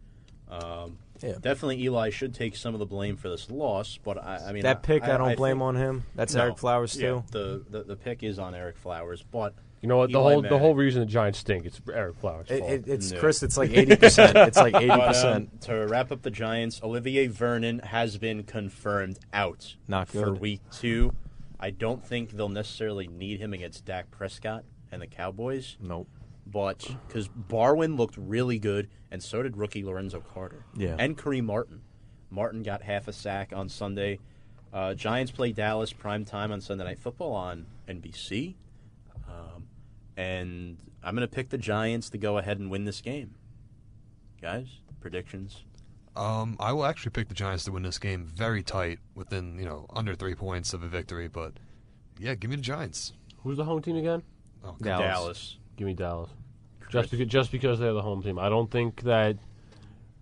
[0.49, 1.33] um, Yeah.
[1.41, 3.99] definitely Eli should take some of the blame for this loss.
[4.03, 6.05] But I, I mean, That pick I, don't blame think- on him.
[6.15, 6.51] That's No.
[6.53, 7.25] Ereck Flowers Yeah, too.
[7.31, 10.11] the, the the pick is on Ereck Flowers, but You know what?
[10.11, 12.71] The Eli whole the whole reason the Giants stink it's Ereck Flowers' It, fault.
[12.73, 13.21] it, it's No.
[13.21, 13.43] Chris.
[13.43, 14.37] It's like eighty percent.
[14.49, 15.61] It's like eighty But, um, percent.
[15.63, 21.15] to wrap up the Giants, Olivier Vernon has been confirmed out Not for week two.
[21.61, 26.09] I don't think they'll necessarily need him against Dak Prescott and the Cowboys, Nope.
[26.51, 30.65] But because Barwin looked really good, and so did rookie Lorenzo Carter.
[30.77, 30.97] Yeah.
[30.99, 31.83] and Kareem Martin.
[32.31, 34.19] Martin got half a sack on Sunday.
[34.73, 38.55] Uh, Giants play Dallas prime time on Sunday Night Football on NBC,
[39.27, 39.67] um,
[40.17, 43.35] and I'm going to pick the Giants to go ahead and win this game.
[44.43, 44.69] Guys,
[45.01, 45.65] predictions.
[46.17, 49.65] Um, I will actually pick the Giants to win this game very tight, within you
[49.65, 51.29] know under three points of a victory.
[51.29, 51.55] But
[52.19, 53.13] yeah, give me the Giants.
[53.39, 54.23] Who's the home team again?
[54.65, 55.07] Oh, Dallas.
[55.07, 55.59] Dallas.
[55.79, 56.31] Give me Dallas.
[56.91, 58.37] Just because, just because they're the home team.
[58.39, 59.37] I don't think that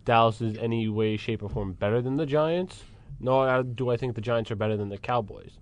[0.04, 2.84] Dallas is any way, shape, or form better than the Giants.
[3.18, 5.52] Nor uh, do I think the Giants are better than the Cowboys.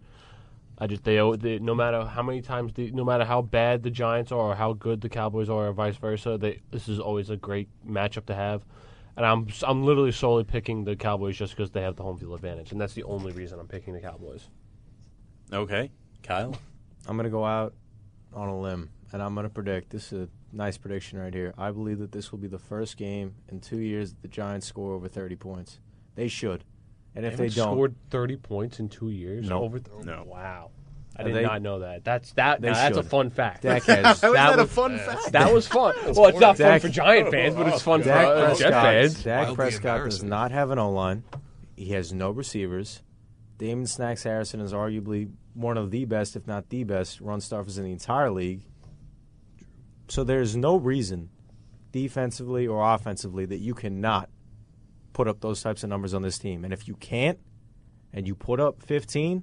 [0.76, 3.90] I just they, they no matter how many times the, no matter how bad the
[3.90, 7.30] Giants are or how good the Cowboys are or vice versa, they this is always
[7.30, 8.64] a great matchup to have.
[9.16, 12.34] And I'm I'm literally solely picking the Cowboys just because they have the home field
[12.34, 14.48] advantage, and that's the only reason I'm picking the Cowboys.
[15.52, 15.92] Okay,
[16.24, 16.56] Kyle.
[17.06, 17.74] I'm going to go out
[18.32, 21.54] on a limb, and I'm going to predict this is a nice prediction right here.
[21.56, 24.66] I believe that this will be the first game in two years that the Giants
[24.66, 25.78] score over 30 points.
[26.16, 26.64] They should.
[27.14, 29.48] And if they, haven't don't, scored 30 points in two years.
[29.48, 29.62] No.
[29.62, 30.24] Over th- No.
[30.26, 30.72] Wow.
[31.16, 32.02] I And did they- not know that.
[32.02, 32.60] That's that.
[32.60, 33.62] They now that's a fun fact.
[33.62, 35.30] Dak has How is that, a was- fun fact?
[35.30, 35.94] That was fun.
[36.12, 38.82] well, it's not fun for Giant fans, but it's fun for Dak uh, Jet Prescott,
[38.82, 39.22] fans.
[39.22, 41.22] Dak Prescott does not have an O line.
[41.76, 43.00] He has no receivers.
[43.58, 47.78] Damon Snacks Harrison is arguably one of the best, if not the best, run stuffers
[47.78, 48.62] in the entire league.
[50.08, 51.30] So there's no reason,
[51.92, 54.28] defensively or offensively, that you cannot
[55.12, 56.64] put up those types of numbers on this team.
[56.64, 57.38] And if you can't,
[58.12, 59.42] and you put up 15,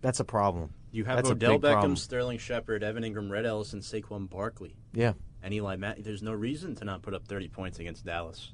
[0.00, 0.74] that's a problem.
[0.92, 1.96] You have That's a Odell Beckham, problem.
[1.96, 4.76] Sterling Shepard, Evan Engram, Rhett Ellis, and Saquon Barkley.
[4.92, 6.04] Yeah, And Eli Matt.
[6.04, 8.52] There's no reason to not put up 30 points against Dallas.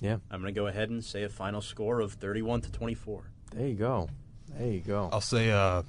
[0.00, 0.18] yeah.
[0.30, 3.30] I'm going to go ahead and say a final score of 31 to 24.
[3.52, 4.10] There you go.
[4.58, 5.08] There you go.
[5.10, 5.82] I'll say uh,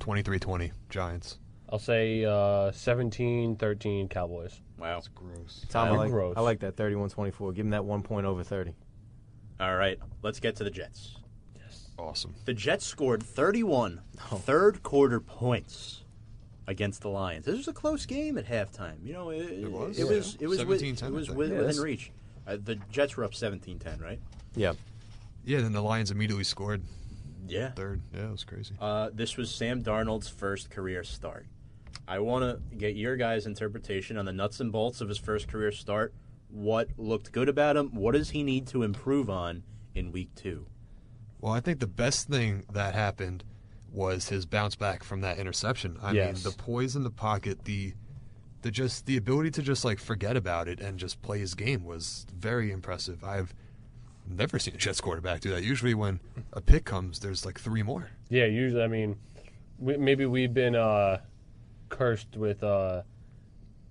[0.00, 1.38] 23-20 Giants.
[1.72, 4.60] I'll say uh, 17-13 Cowboys.
[4.78, 5.00] Wow.
[5.14, 5.64] Gross.
[5.70, 6.34] Tom, I You're like, gross.
[6.36, 7.54] I like that 31-24.
[7.54, 8.74] Give him that one point over 30.
[9.58, 11.16] All right, let's get to the Jets.
[11.98, 12.34] Awesome.
[12.46, 14.00] The Jets scored 31
[14.32, 14.36] Oh.
[14.36, 16.02] third quarter points
[16.66, 17.44] against the Lions.
[17.46, 18.96] This was a close game at halftime.
[19.04, 19.98] You know, it, it was?
[19.98, 20.36] It was.
[20.40, 22.10] It was, with, 17-10, it was with, Yeah, within reach.
[22.46, 24.18] Uh, the Jets were up 17-10, right?
[24.56, 24.72] Yeah.
[25.44, 26.82] Yeah, then the Lions immediately scored
[27.46, 27.70] Yeah.
[27.70, 28.00] third.
[28.14, 28.74] Yeah, it was crazy.
[28.80, 31.46] Uh, this was Sam Darnold's first career start.
[32.08, 35.48] I want to get your guys' interpretation on the nuts and bolts of his first
[35.48, 36.12] career start.
[36.50, 37.94] What looked good about him?
[37.94, 39.62] What does he need to improve on
[39.94, 40.66] in week two?
[41.40, 43.44] Well, I think the best thing that happened
[43.92, 45.96] was his bounce back from that interception.
[46.02, 46.44] I Yes.
[46.44, 47.94] mean, the poise in the pocket, the
[48.62, 51.84] the just the ability to just like forget about it and just play his game
[51.84, 53.24] was very impressive.
[53.24, 53.52] I've
[54.24, 55.64] never seen a Jets quarterback do that.
[55.64, 56.20] Usually, when
[56.52, 58.10] a pick comes, there's like three more.
[58.28, 59.16] Yeah, usually, I mean,
[59.80, 61.18] we, maybe we've been uh,
[61.92, 63.02] cursed with uh,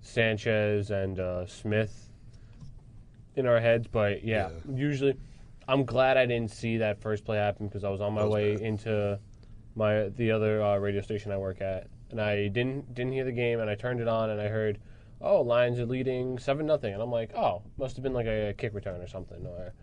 [0.02, 2.10] Sanchez and uh, Smith
[3.36, 4.76] in our heads, but yeah, Yeah.
[4.76, 5.16] usually,
[5.68, 8.34] I'm glad I didn't see that first play happen because I was on my was
[8.34, 8.66] way bad.
[8.66, 9.20] into
[9.76, 13.32] my the other uh, radio station I work at, and I didn't didn't hear the
[13.32, 14.80] game, and I turned it on, and I heard,
[15.22, 18.54] oh, Lions are leading seven nothing, and I'm like, oh, must have been like a,
[18.58, 19.74] kick return or something, or.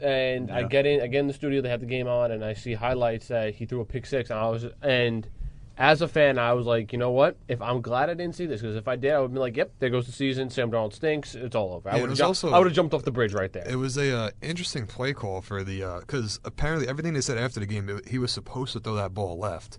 [0.00, 1.60] And I get in, I get in the studio.
[1.60, 4.30] They have the game on, and I see highlights that he threw a pick six.
[4.30, 5.28] And I was, and
[5.78, 7.36] as a fan, I was like, you know what?
[7.48, 9.56] If I'm glad I didn't see this, because if I did, I would be like,
[9.56, 10.50] yep, there goes the season.
[10.50, 11.34] Sam Donald stinks.
[11.34, 11.88] It's all over.
[11.88, 12.28] I Yeah, it would have was jumped.
[12.44, 13.66] also- I would have jumped off the bridge right there.
[13.68, 17.60] It was a uh, interesting play call for the because apparently everything they said after
[17.60, 19.78] the game, it, he was supposed to throw that ball left,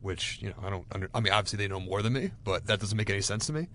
[0.00, 0.86] which you know I don't.
[0.92, 3.46] Under, I mean, obviously they know more than me, but that doesn't make any sense
[3.46, 3.68] to me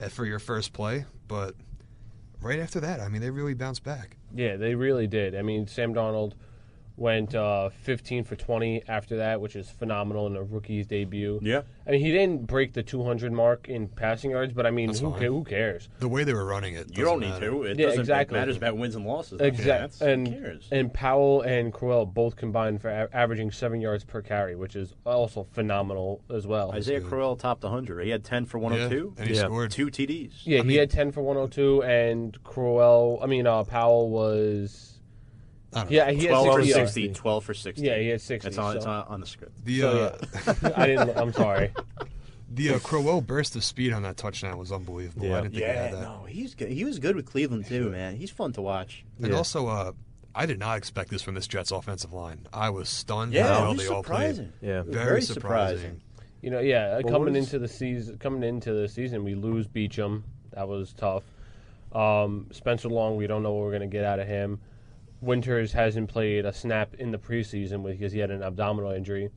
[0.00, 1.04] uh, for your first play.
[1.26, 1.54] But
[2.40, 4.16] right after that, I mean, they really bounced back.
[4.34, 5.34] Yeah, they really did.
[5.34, 6.34] I mean, Sam Darnold
[7.00, 11.40] went uh, 15 for 20 after that, which is phenomenal in a rookie's debut.
[11.42, 11.62] Yeah.
[11.86, 15.10] I mean, he didn't break the 200 mark in passing yards, but I mean, who,
[15.12, 15.88] ca- who cares?
[15.98, 17.50] The way they were running it, You don't need matter.
[17.50, 17.62] to.
[17.64, 18.36] It Yeah, doesn't exactly.
[18.36, 19.40] it matters about wins and losses.
[19.40, 20.06] Exactly.
[20.06, 20.68] Who And cares?
[20.70, 24.94] and Powell and Crowell both combined for a- averaging seven yards per carry, which is
[25.06, 26.70] also phenomenal as well.
[26.72, 27.08] Isaiah good.
[27.08, 28.04] Crowell topped 100.
[28.04, 29.14] He had 10 for Yeah, 102.
[29.16, 29.44] and he Yeah.
[29.46, 29.70] scored.
[29.70, 30.42] Two TDs.
[30.44, 34.99] yeah, I he mean- had 10 for 102, and Crowell, I mean, uh, Powell was.
[35.72, 35.96] I don't know.
[35.96, 37.08] Yeah, he had 12 for 60 60.
[37.14, 37.82] 12 for 60.
[37.86, 39.64] Yeah, he had 60, It's on, so- it's on, on the script.
[39.64, 41.16] The So, uh, I didn't.
[41.16, 41.72] I'm sorry.
[42.52, 45.26] the uh, Crowell burst of speed on that touchdown was unbelievable.
[45.26, 45.38] Yeah.
[45.38, 46.00] I didn't think he Yeah, had that.
[46.02, 46.70] no, he's good.
[46.70, 48.16] He was good with Cleveland too, man.
[48.16, 49.04] He's fun to watch.
[49.22, 49.36] And Yeah.
[49.36, 49.92] also, uh,
[50.34, 52.46] I did not expect this from this Jets offensive line.
[52.52, 54.34] I was stunned Yeah, how it well was they all played.
[54.36, 54.52] surprising.
[54.60, 54.82] Yeah.
[54.82, 55.76] Very, Very surprising.
[55.78, 56.00] surprising.
[56.42, 59.34] You know, yeah, Well, coming what is- into the season, coming into the season, we
[59.34, 60.22] lose Beachum.
[60.52, 61.22] That was tough.
[61.92, 64.60] Um, Spencer Long, we don't know what we're going to get out of him.
[65.20, 69.30] Winters hasn't played a snap in the preseason because he had an abdominal injury.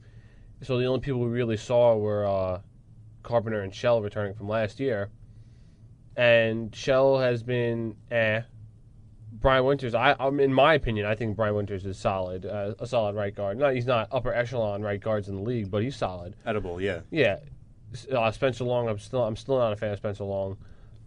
[0.61, 2.61] So the only people we really saw were uh,
[3.21, 5.09] Carpenter and Shell returning from last year.
[6.15, 8.41] And Shell has been eh.
[9.33, 13.15] Brian Winters, I'm in my opinion, I think Brian Winters is solid, uh, a solid
[13.15, 13.57] right guard.
[13.57, 16.35] No, he's not upper echelon right guards in the league, but he's solid.
[16.45, 16.99] Edible, yeah.
[17.09, 17.39] Yeah,
[18.15, 18.87] uh, Spencer Long.
[18.87, 20.57] I'm still I'm still not a fan of Spencer Long.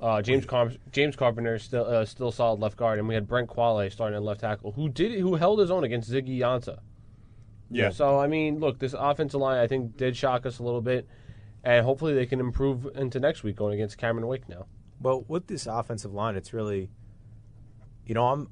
[0.01, 3.49] Uh, James Car- James Carpenter still uh, still solid left guard, and we had Brent
[3.49, 6.81] Qvale starting at left tackle, who did who held his own against Ziggy Ansah.
[7.71, 7.91] Yeah.
[7.91, 11.09] So I mean, look, this offensive line I think did shock us a little bit,
[11.65, 14.67] and hopefully they can improve into next week going against Cameron Wake now.
[15.01, 16.91] Well, with this offensive line, it's really,
[18.05, 18.49] you know, I'm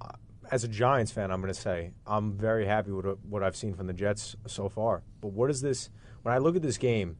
[0.50, 3.74] as a Giants fan, I'm going to say I'm very happy with what I've seen
[3.74, 5.02] from the Jets so far.
[5.20, 5.90] But what is this?
[6.22, 7.16] When I look at this game,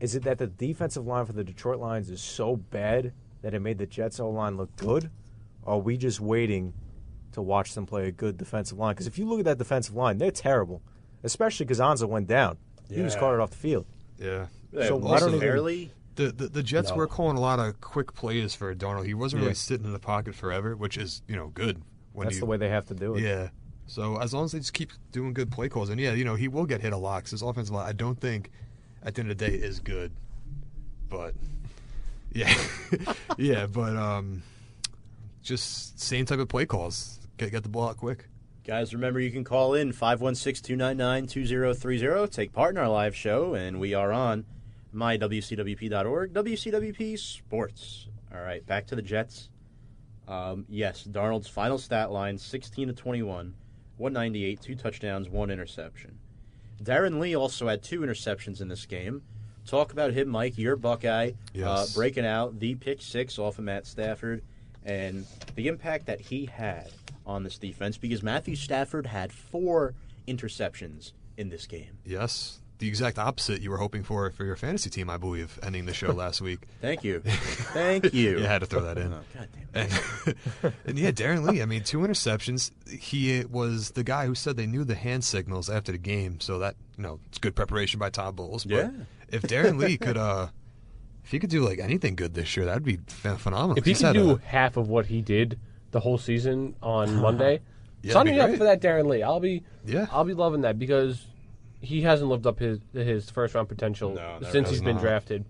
[0.00, 3.12] is it that the defensive line for the Detroit Lions is so bad
[3.42, 5.10] that it made the Jets O line look good?
[5.62, 6.72] Or are we just waiting
[7.32, 8.94] to watch them play a good defensive line?
[8.94, 10.82] Because if you look at that defensive line, they're terrible.
[11.22, 12.56] especially because Ansah went down.
[12.88, 13.20] He was Yeah.
[13.20, 13.84] carted off the field.
[14.18, 14.46] Yeah.
[14.72, 15.92] Yeah, So also I don't even- barely.
[16.14, 16.96] The, the the Jets No.
[16.96, 19.04] were calling a lot of quick plays for Darnold.
[19.04, 19.54] He wasn't really Yeah.
[19.56, 21.82] sitting in the pocket forever, which is you know good.
[22.14, 23.22] When That's you, the way they have to do it.
[23.22, 23.50] Yeah.
[23.86, 26.36] So as long as they just keep doing good play calls, and yeah, you know
[26.36, 27.24] he will get hit a lot.
[27.24, 28.50] Cause his offensive line, I don't think,
[29.02, 30.12] at the end of the day, is good.
[31.08, 31.34] But
[32.32, 32.54] yeah,
[33.38, 34.42] yeah, but um,
[35.42, 37.18] just same type of play calls.
[37.36, 38.26] Get get the ball out quick.
[38.62, 43.94] Guys, remember you can call in 516-299-2030, take part in our live show, and we
[43.94, 44.44] are on
[44.94, 48.06] mywcwp.org, WCWP Sports.
[48.32, 49.48] All right, back to the Jets.
[50.28, 53.54] Um, yes, Darnold's final stat line, 16 to 21,
[53.96, 56.19] 198, two touchdowns, one interception.
[56.82, 59.22] Darron Lee also had two interceptions in this game.
[59.66, 61.32] Talk about him, Mike, your Buckeye,
[61.62, 64.42] uh, breaking out the pick six off of Matt Stafford
[64.84, 66.88] and the impact that he had
[67.26, 69.94] on this defense because Matthew Stafford had four
[70.26, 71.98] interceptions in this game.
[72.04, 75.86] Yes, the exact opposite you were hoping for for your fantasy team, I believe, ending
[75.86, 76.60] the show last week.
[76.80, 77.20] Thank you.
[77.24, 78.38] Thank you.
[78.40, 79.12] You had to throw that in.
[79.20, 80.36] Oh, God damn it.
[80.62, 81.62] And, and yeah, Darron Lee.
[81.62, 82.72] I mean, two interceptions.
[82.90, 86.58] He was the guy who said they knew the hand signals after the game, so
[86.58, 88.64] that you know it's good preparation by Todd Bowles.
[88.64, 88.90] But Yeah.
[89.28, 90.48] if Darron Lee could, uh,
[91.24, 93.78] if he could do like anything good this year, that'd be ph- phenomenal.
[93.78, 95.58] If he He's could do a- half of what he did
[95.92, 97.60] the whole season on Monday,
[98.02, 99.22] Yeah, sign me be up for that, Darron Lee.
[99.22, 100.06] I'll be, Yeah.
[100.10, 101.26] I'll be loving that because
[101.80, 104.96] he hasn't lived up his his first round potential No, never since has he's been
[104.96, 105.02] not.
[105.02, 105.44] drafted,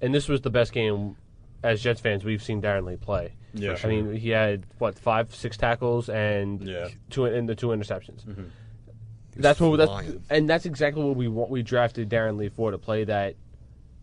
[0.00, 1.16] and this was the best game
[1.62, 3.34] as Jets fans we've seen Darron Lee play.
[3.52, 3.76] Yeah.
[3.82, 6.88] I mean, he had what five, six tackles and Yeah.
[7.10, 8.24] two and the two interceptions.
[8.24, 8.46] He was
[9.36, 10.22] That's what that's, flying.
[10.30, 11.50] and that's exactly what we want.
[11.50, 13.36] We drafted Darron Lee for to play that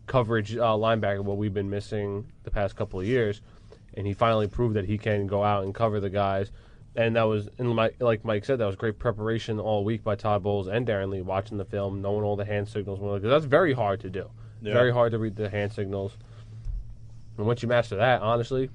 [0.06, 3.42] coverage uh, linebacker, what we've been missing the past couple of years,
[3.94, 6.52] and he finally proved that he can go out and cover the guys.
[6.98, 10.16] And that was, and my, like Mike said, that was great preparation all week by
[10.16, 13.46] Todd Bowles and Darron Lee, watching the film, knowing all the hand signals, because that's
[13.46, 14.32] very hard to do.
[14.64, 14.74] Yeah.
[14.74, 16.18] Very hard to read the hand signals.
[17.38, 18.72] And once you master that, honestly,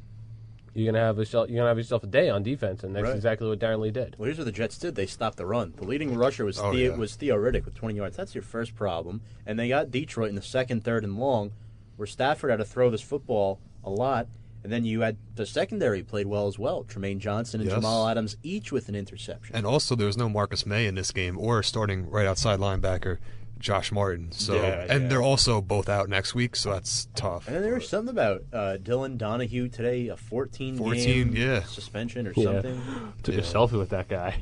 [0.72, 3.16] you're gonna have yourself, you're gonna have yourself a day on defense, and that's Right.
[3.16, 4.14] exactly what Darron Lee did.
[4.16, 4.94] Well, here's what the Jets did.
[4.94, 5.74] They stopped the run.
[5.76, 6.96] The leading oh, rusher was Oh, Theo, yeah.
[6.96, 8.16] was Theo Riddick with 20 yards.
[8.16, 9.20] That's your first problem.
[9.44, 11.50] And they got Detroit in the second, third, and long,
[11.96, 14.28] where Stafford had to throw this football a lot.
[14.64, 16.84] And then you had the secondary played well as well.
[16.84, 17.78] Trumaine Johnson and Yes.
[17.78, 19.56] Jamal Adams each with an interception.
[19.56, 23.18] And also, there was no Marcus Maye in this game, or starting right outside linebacker
[23.58, 24.30] Josh Martin.
[24.32, 25.08] So, Yeah, and yeah.
[25.08, 27.46] they're also both out next week, so that's tough.
[27.48, 31.62] And then there was something about uh, Dylan Donahue today, a 14, 14, game yeah.
[31.64, 32.44] suspension or Yeah.
[32.44, 33.12] something.
[33.22, 33.40] Took Yeah.
[33.40, 34.36] a selfie with that guy.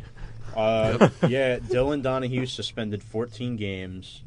[0.57, 4.23] Uh, yeah, Dylan Donahue suspended 14 games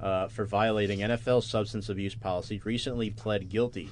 [0.00, 2.60] uh, for violating NFL substance abuse policy.
[2.64, 3.88] Recently pled guilty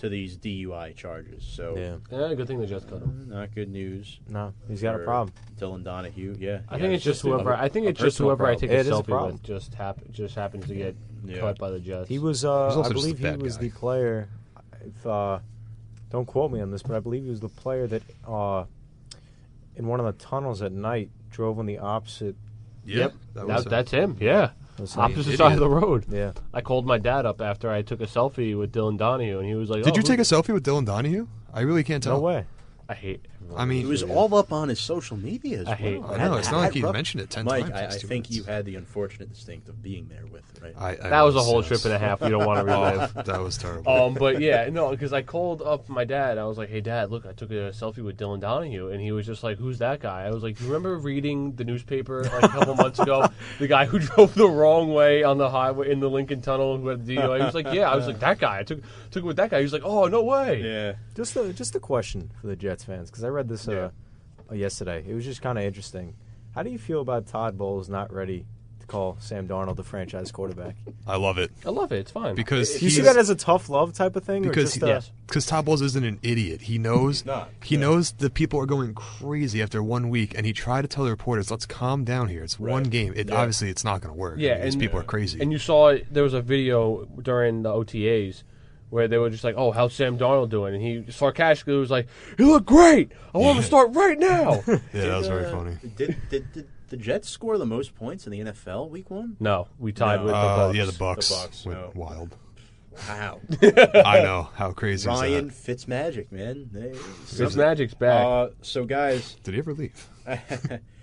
[0.00, 1.44] to these DUI charges.
[1.44, 1.96] So, Yeah.
[2.28, 3.26] Yeah, good thing the Jets cut him.
[3.28, 4.18] not good news.
[4.28, 5.34] No, he's got a problem.
[5.58, 6.34] Dylan Donahue.
[6.38, 7.54] Yeah, I yeah, think it's just whoever.
[7.54, 8.60] I think it's just personal whoever I problem.
[8.70, 9.32] take It is a a selfie problem.
[9.32, 11.40] with just happen just happens to get Yeah.
[11.40, 12.08] cut by the Jets.
[12.08, 13.62] He was, uh, I believe he was guy.
[13.64, 14.28] the player.
[14.84, 15.40] If uh,
[16.10, 18.64] don't quote me on this, but I believe he was the player that uh,
[19.76, 22.36] in one of the tunnels at night drove on the opposite.
[22.86, 24.16] Yep, That, was, uh, that's him.
[24.18, 24.50] Yeah,
[24.80, 25.38] was like- opposite idiot.
[25.38, 26.06] side of the road.
[26.10, 29.46] Yeah, I called my dad up after I took a selfie with Dylan Donahue, and
[29.48, 31.26] he was like, Did oh, you who- take a selfie with Dylan Donahue?
[31.52, 32.14] I really can't tell.
[32.14, 32.44] no way.
[32.88, 33.26] I hate.
[33.56, 36.12] I mean, He was all up on his social media as I hate- well.
[36.14, 38.10] I know, it's not like he he mentioned it 10 Mike, times I, I think
[38.10, 38.30] minutes.
[38.36, 40.74] you had the unfortunate distinct of being there with, right?
[40.76, 41.68] I, I That was a whole yes.
[41.68, 42.20] trip and a half.
[42.22, 43.12] You don't want to relive.
[43.16, 43.90] Oh, that was terrible.
[43.90, 46.38] Um, but yeah, no, because I called up my dad.
[46.38, 49.10] I was like, "Hey, Dad, look, I took a selfie with Dylan Donahue," and he
[49.12, 52.24] was just like, "Who's that guy?" I was like, Do "You remember reading the newspaper
[52.24, 53.26] like a couple months ago?
[53.58, 56.88] The guy who drove the wrong way on the highway in the Lincoln Tunnel who
[56.88, 59.22] had the DUI." He was like, "Yeah." I was like, "That guy." I took took
[59.24, 59.58] it with that guy.
[59.58, 60.92] He was like, "Oh, no way." Yeah.
[61.14, 63.88] Just a just a question for the Jets fans because I read this uh, Yeah.
[64.50, 65.04] uh, yesterday.
[65.06, 66.14] It was just kind of interesting.
[66.54, 68.44] How do you feel about Todd Bowles not ready
[68.80, 70.74] to call Sam Darnold the franchise quarterback?
[71.06, 71.98] I love it I love it.
[71.98, 72.34] It's fine.
[72.34, 74.84] because Do you see that as a tough love type of thing, or because just
[74.84, 75.12] he, a, yes.
[75.28, 76.62] because Todd Bowles isn't an idiot.
[76.62, 77.82] He knows not, he yeah.
[77.82, 81.10] knows that people are going crazy after one week, and he tried to tell the
[81.10, 82.42] reporters, "Let's calm down here.
[82.42, 83.12] It's one game.
[83.14, 83.36] It Yeah.
[83.36, 84.38] obviously it's not going to work.
[84.38, 85.40] Yeah, I mean, these and- people are crazy.
[85.40, 88.42] And you saw there was a video during the OTAs
[88.90, 92.06] where they were just like, "Oh, how's Sam Darnold doing?" And he sarcastically was like,
[92.36, 93.12] "He looked great.
[93.34, 95.76] I want him to start right now." yeah, that was Did, very uh, funny.
[95.96, 99.36] Did, did, did the Jets score the most points in the NFL week one?
[99.40, 100.24] no, we tied No.
[100.24, 100.76] with the Uh, Bucks.
[100.78, 101.92] yeah, the Bucks, The Bucks, went no.
[101.94, 102.36] wild.
[103.08, 103.40] Wow.
[103.62, 106.68] I know how crazy Ryan is Fitzmagic, man.
[106.72, 108.26] They- Fitzmagic's back.
[108.26, 109.42] Uh, so, guys, that.
[109.44, 110.08] Did he ever leave?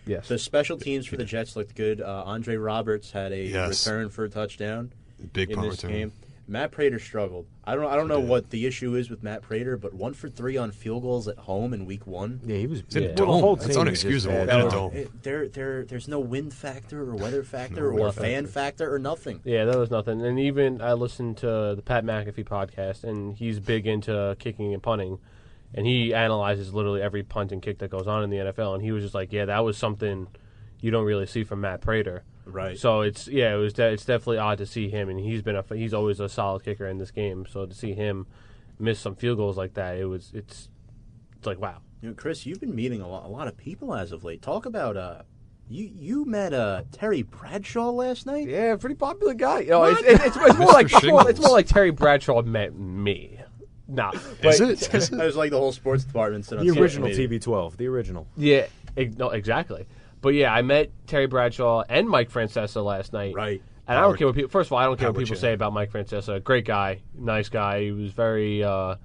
[0.05, 0.27] yes.
[0.27, 2.01] the special teams for the Jets looked good.
[2.01, 3.88] Uh, Andre Roberts had a Yes.
[3.88, 4.91] return for a touchdown
[5.34, 5.97] Big in punt this return.
[5.97, 6.11] game.
[6.49, 7.45] Matt Prater struggled.
[7.65, 7.85] I don't.
[7.85, 10.71] I don't know what the issue is with Matt Prater, but one for three on
[10.71, 12.39] field goals at home in Week One.
[12.45, 12.79] Yeah, he was.
[12.79, 13.11] It's a yeah.
[13.13, 13.41] dome.
[13.41, 14.47] Well, the That's was just unexcusable.
[14.47, 14.59] bad.
[14.61, 14.93] In a dome.
[14.93, 18.93] It, there, there, there's no wind factor or weather factor No or weather fan factor
[18.93, 19.41] or nothing.
[19.43, 20.25] Yeah, that was nothing.
[20.25, 24.81] And even I listened to the Pat McAfee podcast, and he's big into kicking and
[24.81, 25.19] punting,
[25.73, 28.73] and he analyzes literally every punt and kick that goes on in the NFL.
[28.75, 30.27] And he was just like, "Yeah, that was something
[30.79, 32.77] you don't really see from Matt Prater." Right.
[32.77, 35.55] So it's yeah, it was de- it's definitely odd to see him, and he's been
[35.55, 37.45] a he's always a solid kicker in this game.
[37.49, 38.27] So to see him
[38.79, 40.69] miss some field goals like that, it was it's
[41.37, 41.77] it's like wow.
[42.01, 44.41] You know, Chris, you've been meeting a lot, a lot of people as of late.
[44.43, 45.23] Talk about uh,
[45.67, 48.47] you you met uh Terry Bradshaw last night.
[48.47, 49.61] Yeah, pretty popular guy.
[49.61, 52.41] You know, it's, it's, it's, it's more like it's more, it's more like Terry Bradshaw
[52.43, 53.39] met me.
[53.89, 54.93] Nah, Is but- it?
[54.93, 56.45] Is I was like the whole sports department.
[56.45, 57.27] sitting on The original media.
[57.27, 57.77] TB12.
[57.77, 58.27] The original.
[58.35, 58.65] Yeah,
[58.97, 59.87] ex- no, exactly.
[60.27, 63.33] But yeah, I met Terry Bradshaw and Mike Francesa last night.
[63.33, 63.61] Right.
[63.87, 64.49] And I don't care what people.
[64.49, 65.39] First of all, I don't care what people Chan.
[65.39, 66.43] say about Mike Francesa.
[66.43, 67.83] Great guy, nice guy.
[67.83, 68.95] He was very, uh,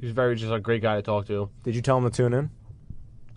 [0.00, 1.50] he was very just a great guy to talk to.
[1.62, 2.48] Did you tell him to tune in?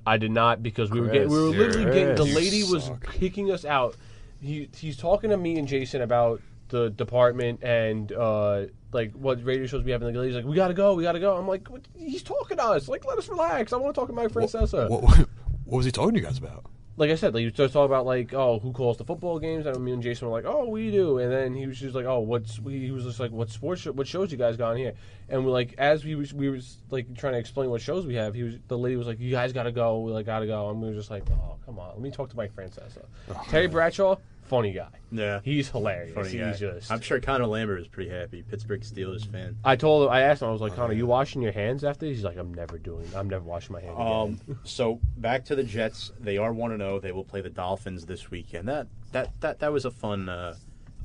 [0.08, 2.16] I did not because we were getting, we were Chris, literally getting.
[2.16, 3.12] The lady was suck.
[3.12, 3.98] kicking us out.
[4.42, 9.66] He he's talking to me and Jason about the department and uh, like what radio
[9.66, 10.02] shows we have.
[10.04, 11.82] in the lady's like, "We gotta go, we gotta go." I'm like, what?
[11.98, 12.88] "He's talking to us.
[12.88, 13.74] Like, let us relax.
[13.74, 15.18] I want to talk to Mike Francesa." What, what,
[15.66, 16.64] what was he talking to you guys about?
[17.00, 19.66] Like I said, like you just talking about like, oh, who calls the football games?
[19.66, 21.20] And me and Jason were like, oh, we do.
[21.20, 23.82] And then he was just like, oh, what's we, he was just like, what sports,
[23.82, 24.94] show, what shows you guys got on here?
[25.30, 28.16] And we like as we was we was like trying to explain what shows we
[28.16, 28.34] have.
[28.36, 30.02] He was the lady was like, you guys got to go.
[30.02, 30.70] We like got to go.
[30.70, 33.06] And we were just like, oh, come on, let me talk to Mike Francesa.
[33.48, 34.18] Terry Bradshaw,
[34.50, 34.90] funny guy.
[35.12, 35.40] Yeah.
[35.44, 36.14] He's hilarious.
[36.14, 36.54] Funny He's guy.
[36.54, 36.92] just.
[36.92, 38.44] I'm sure Connor Lambert is pretty happy.
[38.44, 39.56] Pittsburgh Steelers fan.
[39.64, 42.06] I told him, I asked him, I was like, Connor, you washing your hands after?
[42.06, 43.08] this?" He's like, I'm never doing.
[43.16, 43.96] I'm never washing my hands.
[43.96, 44.08] again."
[44.52, 46.12] Um, so back to the Jets.
[46.20, 47.00] They are one and zero.
[47.00, 48.68] They will play the Dolphins this weekend.
[48.68, 50.56] That that that that was a fun uh,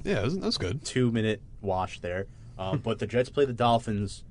[0.03, 0.85] Yeah, that's, that's good.
[0.85, 2.27] two minute wash there.
[2.59, 4.25] Um, but the Jets play the Dolphins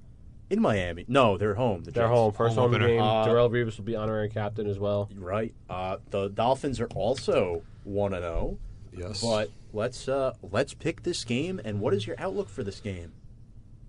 [0.50, 1.06] in Miami.
[1.08, 1.84] No, they're home.
[1.84, 2.16] The They're Jets.
[2.16, 2.32] home.
[2.34, 3.02] First home home game.
[3.02, 5.10] Uh, Darrelle Revis will be honorary captain as well.
[5.16, 5.54] Right.
[5.70, 8.58] Uh, the Dolphins are also one and zero.
[8.96, 9.22] Yes.
[9.22, 11.60] But let's uh, let's pick this game.
[11.64, 13.14] And what is your outlook for this game?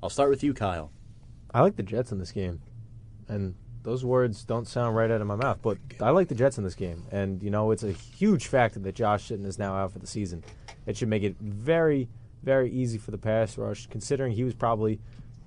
[0.02, 0.90] I'll start with you, Kyle.
[1.52, 2.60] I like the Jets in this game,
[3.28, 3.54] and
[3.84, 5.58] those words don't sound right out of my mouth.
[5.62, 8.80] But I like the Jets in this game, and you know it's a huge factor
[8.80, 10.42] that Josh Sitton is now out for the season.
[10.86, 12.08] It should make it very,
[12.42, 15.00] very easy for the pass rush, considering he was probably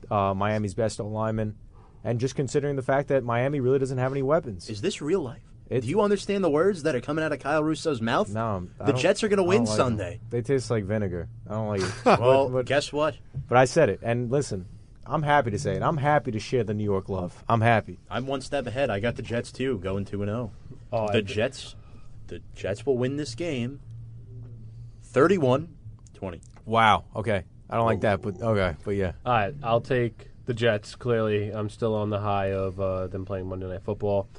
[0.10, 1.56] uh, Miami's best lineman,
[2.04, 4.70] and just considering the fact that Miami really doesn't have any weapons.
[4.70, 5.42] Is this real life?
[5.70, 8.34] It's- Do you understand the words that are coming out of Kyle Russo's mouth?
[8.34, 9.78] no, I The don't- Jets are going to I win don't like 'em.
[9.86, 10.20] Sunday.
[10.30, 11.28] They taste like vinegar.
[11.50, 11.92] I don't like it.
[12.06, 13.16] Well, But- but- guess what?
[13.50, 14.66] But I said it, and listen,
[15.06, 15.82] I'm happy to say it.
[15.82, 17.44] I'm happy to share the New York love.
[17.48, 18.00] I'm happy.
[18.10, 18.90] I'm one step ahead.
[18.90, 20.52] I got the Jets too, going two and zero.
[20.92, 21.76] Oh, the I- Jets,
[22.28, 23.80] the Jets will win this game.
[25.14, 25.68] 31-20.
[26.66, 27.06] Wow.
[27.16, 27.44] Okay.
[27.70, 28.76] I don't like that, but okay.
[28.84, 29.14] But yeah.
[29.26, 30.96] All right, I'll take the Jets.
[30.96, 34.30] Clearly, I'm still on the high of uh, them playing Monday Night Football,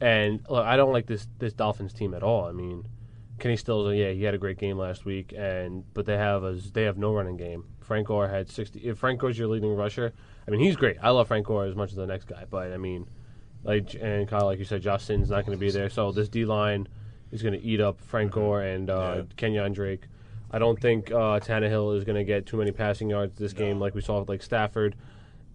[0.00, 2.44] and look, I don't like this this Dolphins team at all.
[2.46, 2.84] I mean,
[3.38, 6.54] Kenny Stills, yeah, he had a great game last week, and but they have a
[6.72, 7.64] they have no running game.
[7.80, 8.80] Frank Gore had 60.
[8.80, 10.12] If Frank Gore's your leading rusher,
[10.46, 10.96] I mean, he's great.
[11.00, 13.08] I love Frank Gore as much as the next guy, but I mean,
[13.62, 16.12] like and kind of like you said, Josh Sin's not going to be there, so
[16.12, 16.88] this D line
[17.30, 19.22] is going to eat up Frank Gore and uh, Yeah.
[19.36, 20.04] Kenyan Drake.
[20.50, 23.80] I don't think uh, Tannehill is going to get too many passing yards this game,
[23.80, 24.94] like we saw with like Stafford.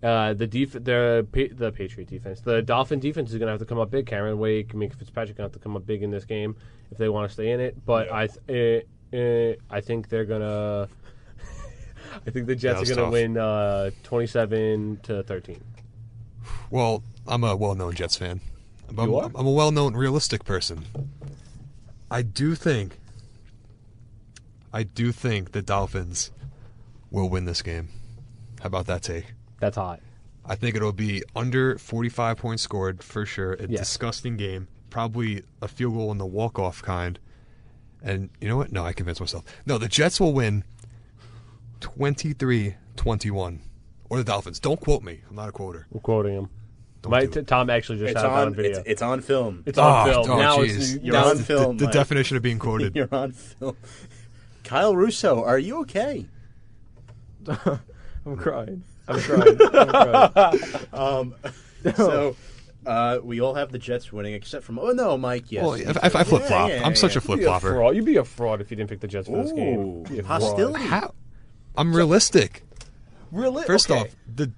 [0.04, 3.60] Uh, the def- the Pa- the Patriot defense, the Dolphin defense is going to have
[3.60, 4.08] to come up big.
[4.08, 6.56] Cameron Wake, Minkah Fitzpatrick going to have to come up big in this game
[6.90, 7.86] if they want to stay in it.
[7.86, 10.88] But I th- uh, uh, I think they're gonna.
[12.28, 15.64] I think the Jets are going to win uh, twenty-seven to thirteen.
[16.72, 18.42] Well, I'm a well-known Jets fan.
[18.90, 19.32] I'm, You are?
[19.36, 20.86] I'm a well-known, realistic person.
[22.10, 22.98] I do think,
[24.74, 26.32] I do think the Dolphins
[27.12, 27.90] will win this game.
[28.62, 29.34] How about that take?
[29.62, 30.02] That's hot.
[30.46, 33.54] I think it'll be under 45 points scored for sure.
[33.54, 33.80] A Yes.
[33.80, 34.68] disgusting game.
[34.90, 37.18] Probably a field goal in the walk-off kind.
[38.04, 38.72] And you know what?
[38.74, 39.46] No, I convinced myself.
[39.66, 40.64] No, the Jets will win
[41.80, 43.60] 23-21.
[44.10, 44.60] Or the Dolphins.
[44.60, 45.22] Don't quote me.
[45.30, 45.88] I'm not a quoter.
[45.94, 46.50] I'm quoting him.
[47.08, 48.54] My, t- Tom actually just It's had it on on.
[48.54, 48.80] video.
[48.80, 49.64] It's, it's on film.
[49.66, 50.32] It's on Oh, film.
[50.32, 50.76] oh, now jeez.
[50.76, 51.78] it's You're now on it's- film.
[51.78, 52.96] The, the definition of being quoted.
[52.96, 53.76] You're on film.
[54.64, 56.26] Kyle Russo, are you okay?
[57.48, 58.84] I'm crying.
[59.08, 59.58] I'm crying.
[59.74, 60.62] I'm crying.
[60.94, 61.36] Um,
[61.96, 62.36] so
[62.86, 65.52] uh, we all have the Jets winning, except from oh no, Mike.
[65.52, 67.18] Yes, Well, you if, if I flip flop, Yeah, yeah, I'm such yeah.
[67.20, 67.74] a flip You'd be a flopper.
[67.74, 67.96] fraud.
[67.96, 69.80] You'd be a fraud if you didn't pick the Jets for this Ooh, game.
[69.98, 70.42] You'd be a fraud.
[70.42, 70.86] hostility.
[70.86, 71.14] How?
[71.76, 72.64] I'm realistic.
[73.32, 73.64] Really?
[73.64, 74.02] First Okay.
[74.02, 74.52] off, the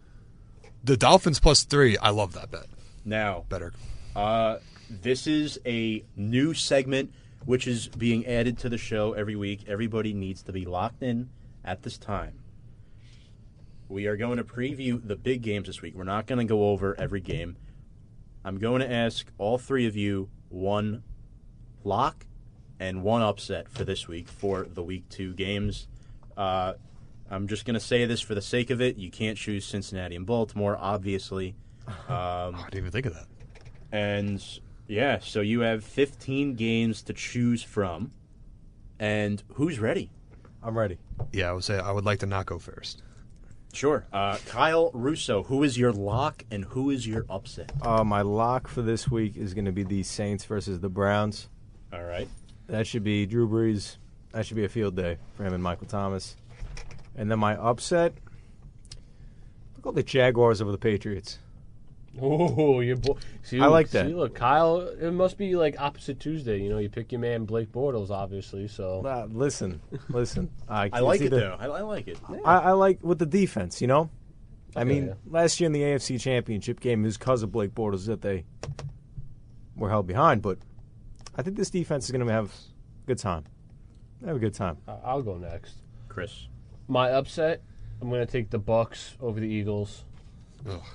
[0.83, 1.97] the Dolphins plus three.
[1.97, 2.65] I love that bet.
[3.05, 3.71] Now, Better.
[4.15, 4.57] uh,
[4.89, 7.13] this is a new segment
[7.45, 9.65] which is being added to the show every week.
[9.67, 11.29] Everybody needs to be locked in
[11.63, 12.39] at this time.
[13.89, 15.93] We are going to preview the big games this week.
[15.95, 17.57] We're not going to go over every game.
[18.45, 21.03] I'm going to ask all three of you one
[21.83, 22.25] lock
[22.79, 25.87] and one upset for this week for the week two games.
[26.35, 26.73] Uh,
[27.29, 28.97] I'm just going to say this for the sake of it.
[28.97, 31.55] You can't choose Cincinnati and Baltimore, obviously.
[31.87, 33.27] Um, Oh, I didn't even think of that.
[33.91, 34.43] and
[34.87, 38.11] yeah, so you have 15 games to choose from.
[38.99, 40.11] And who's ready?
[40.61, 40.97] I'm ready.
[41.31, 43.01] Yeah, I would say I would like to not go first.
[43.73, 44.05] Sure.
[44.13, 47.71] Uh, Kyle Russo, who is your lock and who is your upset?
[47.81, 51.49] Uh, my lock for this week is going to be the Saints versus the Browns.
[51.91, 52.27] All right.
[52.67, 53.97] That should be Drew Brees.
[54.31, 56.35] That should be a field day for him and Michael Thomas.
[57.15, 58.13] And then my upset,
[59.75, 61.39] look at the Jaguars over the Patriots.
[62.21, 63.17] Oh, your boy.
[63.41, 64.05] See, I like that.
[64.05, 64.17] see, that.
[64.17, 64.79] look, Kyle.
[64.81, 66.61] It must be like opposite Tuesday.
[66.61, 68.67] You know, you pick your man Blake Bortles, obviously.
[68.67, 70.49] So Uh, listen, listen.
[70.69, 71.57] I, I like it's it, either- though.
[71.59, 72.19] I, I like it.
[72.45, 74.09] I, I like with the defense, you know.
[74.75, 75.13] I mean, yeah.
[75.27, 78.43] last year in the AFC Championship game, it was because of Blake Bortles that they
[79.75, 80.41] were held behind.
[80.41, 80.59] But
[81.35, 83.45] I think this defense is going to have a good time.
[84.25, 84.77] Have a good time.
[84.87, 85.75] I- I'll go next.
[86.09, 86.47] Chris.
[86.87, 87.61] My upset.
[88.01, 90.03] I'm going to take the Bucks over the Eagles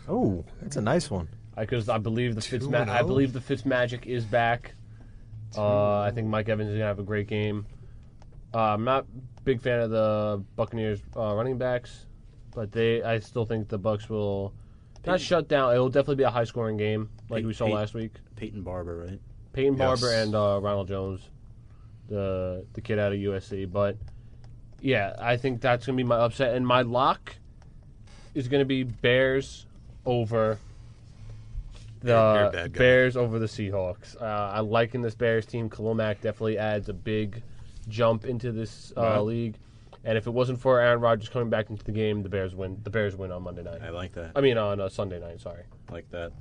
[0.08, 1.28] Oh, that's a nice one.
[1.58, 2.66] because I believe the Fitz.
[2.66, 3.06] Ma- and I oh?
[3.06, 4.74] believe the Fitz magic is back.
[5.56, 7.66] Uh, I think Mike Evans is going to have a great game.
[8.54, 9.04] Uh, I'm not
[9.38, 12.06] a big fan of the Buccaneers uh, running backs,
[12.54, 13.02] but they.
[13.02, 14.54] I still think the Bucks will
[15.06, 15.74] not shut down.
[15.74, 18.12] It will definitely be a high scoring game like Pey- we saw Pey- last week.
[18.36, 19.20] Peyton Barber, right?
[19.52, 20.00] Peyton Yes.
[20.00, 21.20] Barber and uh, Ronald Jones,
[22.08, 23.70] the the kid out of USC.
[23.70, 23.96] But
[24.80, 27.34] yeah, I think that's gonna be my upset, and my lock
[28.38, 29.66] is gonna be Bears
[30.06, 30.58] over
[32.02, 32.72] You're- you're a the bad.
[32.72, 34.20] Bears over the Seahawks.
[34.20, 35.68] Uh, I like in this Bears team.
[35.68, 37.42] Khalil Mack definitely adds a big
[37.88, 39.22] jump into this uh, Wow.
[39.22, 39.56] league.
[40.04, 42.78] And if it wasn't for Aaron Rodgers coming back into the game, the Bears win.
[42.84, 43.82] The Bears win on Monday night.
[43.82, 44.30] I like that.
[44.36, 45.40] I mean, on uh, Sunday night.
[45.40, 45.64] Sorry.
[45.90, 46.32] Like that.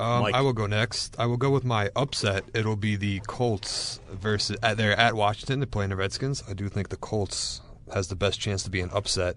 [0.00, 1.16] Um, I will go next.
[1.18, 2.44] I will go with my upset.
[2.54, 5.58] It'll be the Colts versus at they're at Washington.
[5.58, 6.44] They're playing the Redskins.
[6.48, 7.60] I do think the Colts
[7.92, 9.36] has the best chance to be an upset.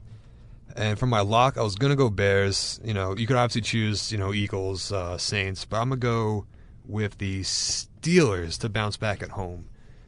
[0.76, 2.80] And for my lock, I was gonna go Bears.
[2.84, 6.45] You know, you could obviously choose you know Eagles, uh, Saints, but I'm gonna go
[6.85, 9.65] with the Steelers to bounce back at home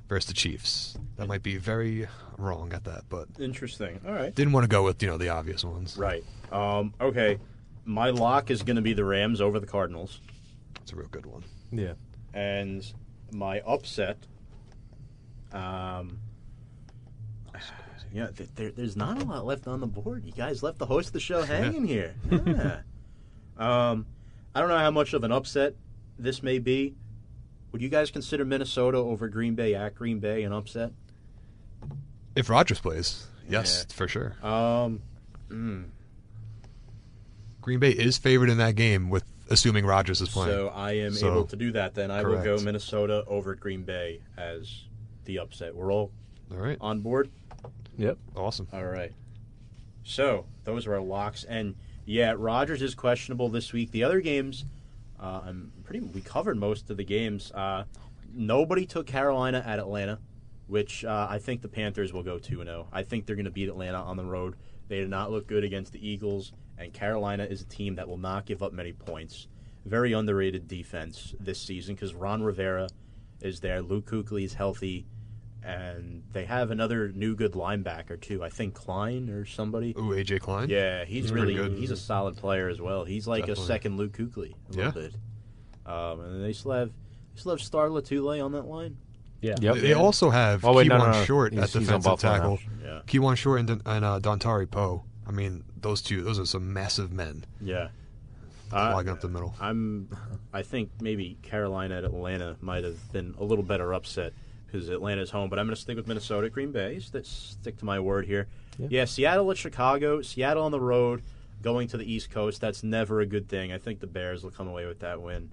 [0.10, 0.98] versus the Chiefs.
[1.18, 2.08] That might be very
[2.38, 4.00] wrong at that, but Interesting.
[4.06, 4.34] All right.
[4.34, 5.98] didn't want to go with you know the obvious ones.
[5.98, 6.24] Right.
[6.52, 7.40] Um, okay.
[7.86, 10.22] My lock is going to be the Rams over the Cardinals.
[10.82, 11.44] It's a real good one.
[11.72, 11.94] Yeah.
[12.34, 12.86] And
[13.32, 14.18] my upset.
[15.52, 16.20] Um,
[18.14, 20.24] yeah, th- there, there's not a lot left on the board.
[20.24, 22.14] You guys left the host of the show hanging here.
[22.30, 22.80] Yeah.
[23.58, 24.06] um,
[24.56, 25.76] I don't know how much of an upset
[26.20, 26.94] this may be.
[27.72, 30.92] Would you guys consider Minnesota over Green Bay at Green Bay an upset?
[32.36, 33.96] If Rodgers plays, yes, Yeah.
[33.96, 34.36] for sure.
[34.44, 35.02] Um,
[35.50, 35.86] mm,
[37.62, 40.52] Green Bay is favored in that game with assuming Rodgers is playing.
[40.52, 41.96] so I am So, able to do that.
[41.96, 42.58] Then I will go.
[42.60, 44.84] Minnesota over Green Bay as
[45.26, 45.76] the upset.
[45.76, 46.12] We're all
[46.52, 47.30] All right, on board.
[47.98, 48.18] Yep.
[48.36, 48.68] awesome.
[48.74, 49.12] All right.
[50.04, 51.76] So those are our locks, and
[52.06, 53.92] yeah, Rodgers is questionable this week.
[53.92, 54.66] The other games,
[55.20, 56.02] uh, I'm pretty.
[56.02, 57.52] We covered most of the games.
[57.52, 57.86] Uh,
[58.34, 60.20] nobody took Carolina at Atlanta,
[60.68, 62.88] which uh, I think the Panthers will go two and zero.
[62.92, 64.56] I think they're going to beat Atlanta on the road.
[64.90, 68.18] They did not look good against the Eagles, and Carolina is a team that will
[68.18, 69.48] not give up many points.
[69.86, 72.90] Very underrated defense this season because Ron Rivera
[73.42, 73.82] is there.
[73.82, 75.06] Luke Kuechly is healthy
[75.66, 78.44] and they have another new good linebacker too.
[78.44, 79.92] I think Klein or somebody.
[79.98, 80.70] Ooh, AJ Klein.
[80.70, 81.74] Yeah, he's, He's really good.
[81.74, 83.06] he's a solid player as well.
[83.06, 83.64] He's like Definitely.
[83.64, 84.86] a second Luke Kuechly a Yeah.
[84.88, 85.16] little bit.
[85.86, 88.98] Um, and they still have they still have Star Lotulelei on that line.
[89.42, 89.56] Yeah.
[89.60, 89.76] Yep.
[89.76, 91.24] They, they also have Oh, wait, no, no, no.
[91.26, 92.38] Short He's- at defensive Buffalo now.
[92.38, 92.60] tackle.
[92.84, 95.04] Yeah, Kawann Short and, and uh, Dontari Poe.
[95.28, 97.90] I mean, those two, those are some massive men yeah.
[98.70, 99.54] clogging up the middle.
[99.60, 100.10] I'm.
[100.54, 104.34] I think maybe Carolina at Atlanta might have been a little better upset
[104.74, 105.50] because Atlanta's home.
[105.50, 107.00] But I'm going to stick with Minnesota, Green Bay.
[107.00, 108.48] St- stick to my word here.
[108.80, 108.88] Yeah.
[108.90, 110.22] Yeah, Seattle at Chicago.
[110.22, 111.22] Seattle on the road,
[111.62, 112.60] going to the East Coast.
[112.60, 113.72] That's never a good thing.
[113.72, 115.52] I think the Bears will come away with that win.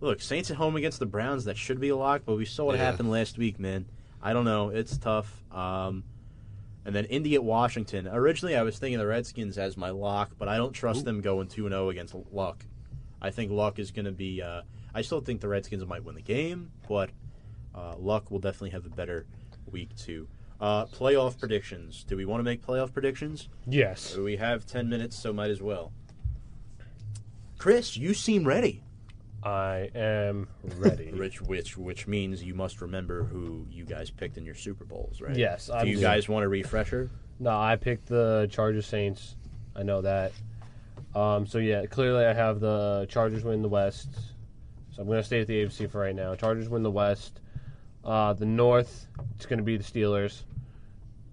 [0.00, 1.44] Look, Saints at home against the Browns.
[1.44, 2.84] That should be a lock, but we saw what Yeah.
[2.84, 3.86] happened last week, man.
[4.22, 4.70] I don't know.
[4.70, 5.42] It's tough.
[5.52, 6.04] Um,
[6.84, 8.08] and then Indy at Washington.
[8.08, 11.46] Originally, I was thinking the Redskins as my lock, but I don't trust them going
[11.48, 12.64] two and zero against Luck.
[13.20, 14.42] I think Luck is going to be.
[14.42, 14.62] Uh,
[14.94, 17.10] I still think the Redskins might win the game, but
[17.78, 19.26] uh, Luck will definitely have a better
[19.70, 20.26] week two.
[20.60, 22.04] Uh, playoff predictions.
[22.08, 23.48] Do we want to make playoff predictions?
[23.66, 24.16] Yes.
[24.16, 25.92] We have ten minutes, so might as well.
[27.58, 28.82] Chris, you seem ready.
[29.42, 31.12] I am ready.
[31.16, 35.20] Which, which, which means you must remember who you guys picked in your Super Bowls,
[35.20, 35.36] right?
[35.36, 36.02] Yes, Do I'm you good.
[36.02, 37.08] guys want a refresher?
[37.38, 39.36] No, I picked the Chargers Saints.
[39.76, 40.32] I know that.
[41.14, 44.12] Um, so yeah, clearly I have the Chargers win the West.
[44.90, 46.34] So I'm going to stay at the AFC for right now.
[46.34, 47.40] Chargers win the West.
[48.04, 50.42] Uh, the North, it's going to be the Steelers.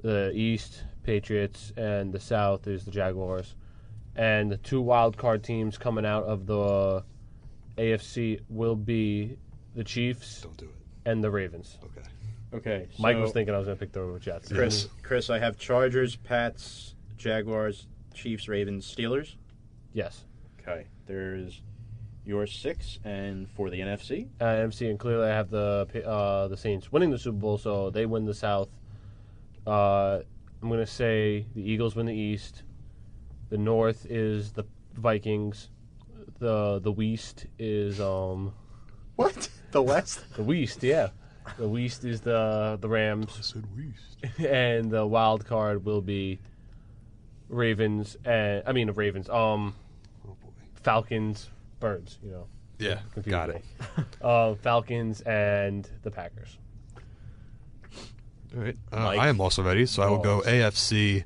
[0.02, 3.56] The East, Patriots, and the South is the Jaguars.
[4.16, 7.04] And the two wild card teams coming out of the
[7.78, 9.38] AFC will be
[9.76, 11.10] the Chiefs Don't do it.
[11.10, 11.78] and the Ravens.
[11.84, 12.08] Okay.
[12.54, 12.88] Okay.
[13.00, 14.52] Mike so- was thinking I was going to pick the Jets.
[14.52, 19.36] Chris, Chris, I have Chargers, Pats, Jaguars, Chiefs, Ravens, Steelers.
[19.94, 20.24] Yes.
[20.62, 20.86] Okay.
[21.06, 21.62] There's
[22.26, 26.58] your six, and for the NFC, uh, MC, and clearly I have the uh, the
[26.58, 28.70] Saints winning the Super Bowl, so they win the South.
[29.66, 30.20] Uh,
[30.62, 32.64] I'm gonna say the Eagles win the East.
[33.50, 34.64] The North is the
[34.96, 35.70] Vikings.
[36.40, 38.54] The the West is um
[39.16, 39.50] what?
[39.72, 40.24] The West?
[40.38, 41.10] the West, yeah.
[41.58, 44.40] The West is the the Rams, I said West.
[44.40, 46.40] and the wild card will be
[47.50, 49.30] Ravens and I mean the Ravens.
[49.30, 49.76] Um,
[50.28, 50.36] Oh.
[50.82, 51.50] Falcons,
[51.80, 52.18] Birds.
[52.24, 52.48] You know.
[52.78, 53.56] Yeah, got me.
[53.56, 53.64] it.
[54.22, 56.58] Uh, Falcons and the Packers.
[58.56, 58.78] All right.
[58.92, 59.20] Uh, Mike?
[59.20, 61.26] I am also ready, so I will go AFC.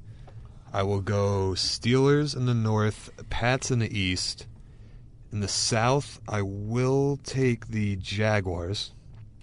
[0.73, 4.47] I will go Steelers in the North, Pats in the East.
[5.31, 8.91] In the South, I will take the Jaguars.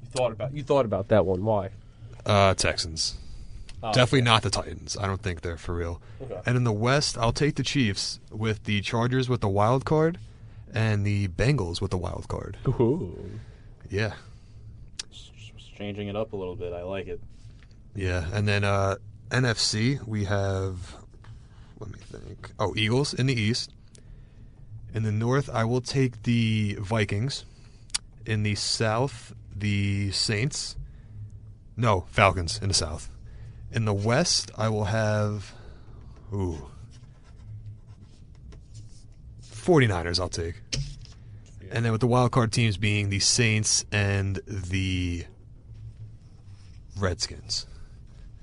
[0.02, 1.44] You thought about you thought about that one.
[1.44, 1.70] Why?
[2.24, 3.16] Uh, Texans.
[3.82, 4.24] Oh, Definitely okay.
[4.24, 4.96] not the Titans.
[4.96, 6.00] I don't think they're for real.
[6.20, 6.40] Okay.
[6.44, 10.18] And in the West, I'll take the Chiefs with the Chargers with the wild card
[10.72, 12.58] and the Bengals with the wild card.
[12.66, 13.38] Ooh.
[13.88, 14.14] Yeah.
[15.10, 16.72] Just changing it up a little bit.
[16.72, 17.20] I like it.
[17.94, 18.26] Yeah.
[18.32, 18.96] And then uh,
[19.30, 20.96] NFC, we have,
[21.80, 22.52] let me think.
[22.58, 23.72] Oh, Eagles in the East.
[24.94, 27.44] In the North, I will take the Vikings.
[28.24, 30.76] In the South, the Saints.
[31.76, 33.10] No, Falcons in the South.
[33.70, 35.52] In the West, I will have.
[36.32, 36.70] Ooh.
[39.66, 40.54] 49ers, I'll take.
[41.70, 45.24] And then with the wild card teams being the Saints and the
[46.98, 47.66] Redskins.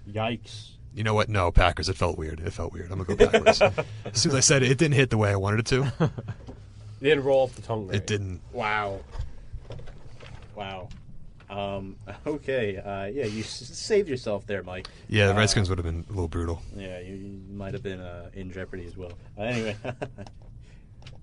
[0.09, 0.71] Yikes.
[0.93, 1.29] You know what?
[1.29, 1.89] No, Packers.
[1.89, 2.39] It felt weird.
[2.41, 2.91] It felt weird.
[2.91, 3.61] I'm gonna go Packers.
[4.05, 6.11] as soon as I said it, it didn't hit the way I wanted it to.
[6.99, 7.87] They didn't roll off the tongue.
[7.87, 7.97] Right.
[7.97, 8.39] It didn't.
[8.53, 9.01] Wow.
[10.55, 10.87] Wow.
[11.49, 12.77] Um, okay.
[12.77, 14.87] Uh, yeah, you s- saved yourself there, Mike.
[15.09, 16.61] Yeah, the Uh, Redskins would have been a little brutal.
[16.77, 19.11] Yeah, you, you might have been uh, in jeopardy as well.
[19.37, 19.75] Uh, anyway,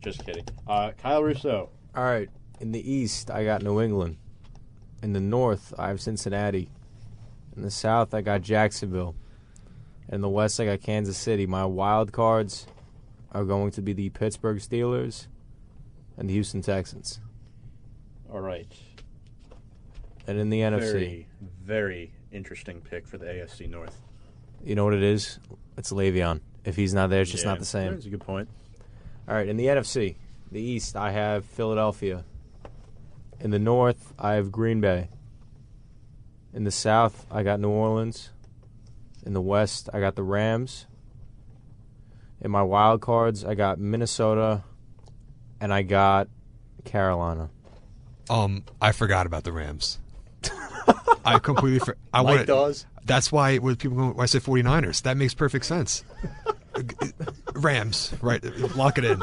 [0.00, 0.44] just kidding.
[0.66, 1.70] Uh, Kyle Russo.
[1.94, 2.28] All right.
[2.60, 4.16] In the East, I got New England.
[5.02, 6.70] In the North, I have Cincinnati.
[7.56, 9.14] In the South, I got Jacksonville.
[10.08, 11.46] In the West, I got Kansas City.
[11.46, 12.66] My wild cards
[13.32, 15.26] are going to be the Pittsburgh Steelers
[16.16, 17.20] and the Houston Texans.
[18.30, 18.66] All right.
[20.26, 21.26] And in the NFC, Very,
[21.64, 23.96] very interesting pick for the AFC North.
[24.62, 25.38] you know what it is?
[25.76, 26.40] It's Le'Veon.
[26.64, 27.92] If he's not there, it's just Yeah, not the same.
[27.92, 28.48] That's a good point.
[29.30, 30.16] All right, in the NFC,
[30.50, 32.24] the East, I have Philadelphia.
[33.38, 35.08] In the North, I have Green Bay.
[36.52, 38.30] In the South, I got New Orleans.
[39.24, 40.88] In the West, I got the Rams.
[42.40, 44.64] In my wild cards, I got Minnesota,
[45.60, 46.26] and I got
[46.84, 47.50] Carolina.
[48.28, 50.00] Um, I forgot about the Rams.
[51.24, 51.78] I completely.
[51.78, 52.84] For, I Mike wanted, does.
[53.04, 55.02] That's why when people go, why I said 49ers.
[55.02, 56.02] That makes perfect sense.
[57.54, 58.42] Rams, right?
[58.76, 59.22] Lock it in.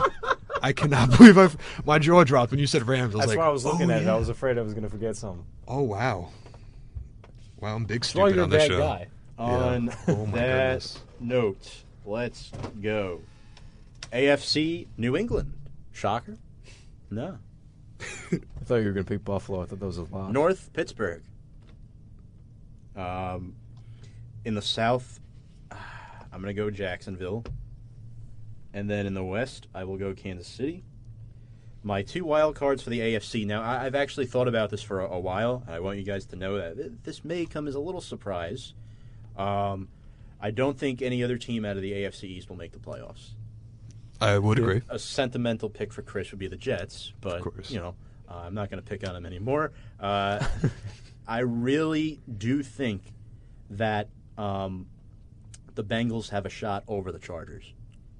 [0.61, 1.49] I cannot believe I
[1.85, 3.13] my jaw dropped when you said Rams.
[3.13, 4.05] I was That's like, why I was looking oh, at it.
[4.05, 4.13] yeah.
[4.13, 5.45] I was afraid I was going to forget something.
[5.67, 6.29] Oh wow.
[7.59, 8.79] Wow, I'm big Why stupid you're on this show.
[8.79, 9.07] guy?
[9.37, 10.99] On Oh my that goodness.
[11.19, 12.51] note, let's
[12.81, 13.21] go.
[14.11, 15.53] AFC New England.
[15.91, 16.37] Shocker?
[17.09, 17.37] No.
[17.99, 19.61] I thought you were going to pick Buffalo.
[19.61, 20.31] I thought that was a lot.
[20.31, 21.23] North Pittsburgh.
[22.95, 23.55] Um,
[24.45, 25.19] in the South,
[26.37, 27.43] I'm going to go Jacksonville.
[28.71, 30.83] And then in the West, I will go Kansas City.
[31.81, 33.43] My two wild cards for the AFC.
[33.47, 36.03] Now, I, I've actually thought about this for a, a while, and I want you
[36.03, 38.75] guys to know that this may come as a little surprise.
[39.35, 39.87] Um,
[40.39, 43.31] I don't think any other team out of the AFC East will make the playoffs.
[44.21, 44.83] I would agree.
[44.89, 47.41] A sentimental pick for Chris would be the Jets, but
[47.71, 47.95] you know,
[48.29, 49.71] uh, I'm not going to pick on them anymore.
[49.99, 50.45] Uh,
[51.27, 53.01] I really do think
[53.71, 54.85] that um,
[55.77, 57.73] the Bengals have a shot over the Chargers.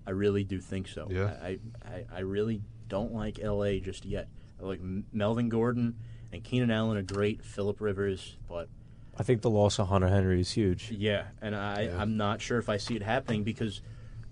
[0.06, 1.08] I really do think so.
[1.12, 1.36] Yeah.
[1.42, 4.30] I, I, I really don't like LA just yet.
[4.62, 4.80] I like
[5.12, 5.96] Melvin Gordon
[6.32, 7.44] and Keenan Allen are great.
[7.44, 8.70] Philip Rivers, but
[9.18, 10.92] I think the loss of Hunter Henry is huge.
[10.92, 13.82] yeah, and I, I'm not sure if I see it happening because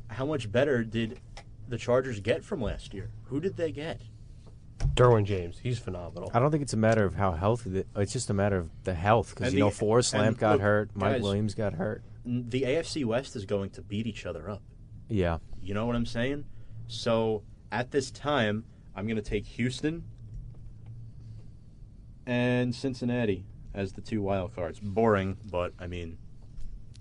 [0.08, 1.20] how much better did
[1.68, 3.10] the Chargers get from last year?
[3.26, 4.02] Who did they get?
[4.94, 6.30] Derwin James, he's phenomenal.
[6.34, 7.70] I don't think it's a matter of how healthy.
[7.72, 10.62] The, it's just a matter of the health because you know Forrest Lamp got look,
[10.62, 12.04] hurt, Mike guys- Williams got hurt.
[12.26, 14.62] N- The AFC West is going to beat each other up.
[15.08, 16.46] Yeah, You know what I'm saying?
[16.88, 18.64] So at this time,
[18.96, 20.04] I'm going to take Houston
[22.26, 24.80] and Cincinnati as the two wild cards.
[24.80, 26.18] Boring, but I mean,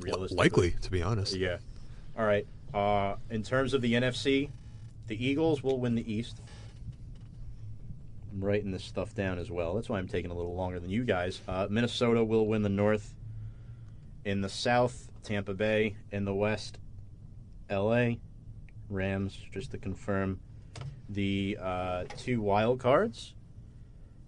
[0.00, 0.36] realistically.
[0.36, 1.34] Likely, to be honest.
[1.36, 1.58] Yeah.
[2.18, 2.46] All right.
[2.72, 4.50] Uh, in terms of the NFC,
[5.06, 6.40] the Eagles will win the East.
[8.32, 9.74] I'm writing this stuff down as well.
[9.74, 11.40] That's why I'm taking a little longer than you guys.
[11.46, 13.14] Uh, Minnesota will win the North.
[14.24, 15.96] In the South, Tampa Bay.
[16.12, 16.78] In the West,
[17.68, 18.20] L.A.
[18.88, 20.40] Rams, just to confirm.
[21.08, 23.34] The uh, two wild cards.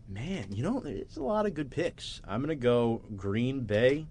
[0.09, 2.21] Man, you know, there's a lot of good picks.
[2.27, 4.07] I'm going to go Green Bay.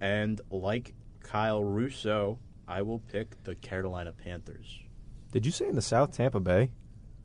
[0.00, 4.80] And like Kyle Russo, I will pick the Carolina Panthers.
[5.30, 6.70] Did you say in the South Tampa Bay?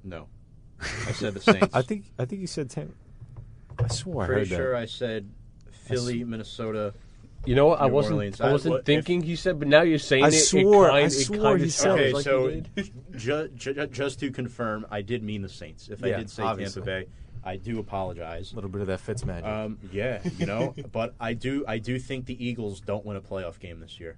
[0.03, 0.27] No.
[0.79, 1.73] I said the Saints.
[1.73, 2.93] I think I think you said Tampa.
[3.83, 4.81] I swore I Pretty heard sure that.
[4.81, 5.29] I said
[5.71, 6.93] Philly, Minnesota.
[7.47, 7.81] You know what?
[7.81, 8.13] I New wasn't.
[8.15, 8.41] Orleans.
[8.41, 10.31] I I- wasn't what- thinking he said, but now you're saying I it.
[10.33, 11.91] swore- It I kind, swore it he kind said.
[11.91, 12.61] Okay, like so
[13.15, 15.89] ju- ju- just to confirm, I did mean the Saints.
[15.89, 16.81] If I did say obviously.
[16.83, 17.07] Tampa Bay,
[17.43, 18.51] I do apologize.
[18.51, 19.45] a little bit of that Fitz magic.
[19.47, 23.21] Um, yeah, you know, but I do I do think the Eagles don't win a
[23.21, 24.17] playoff game this year.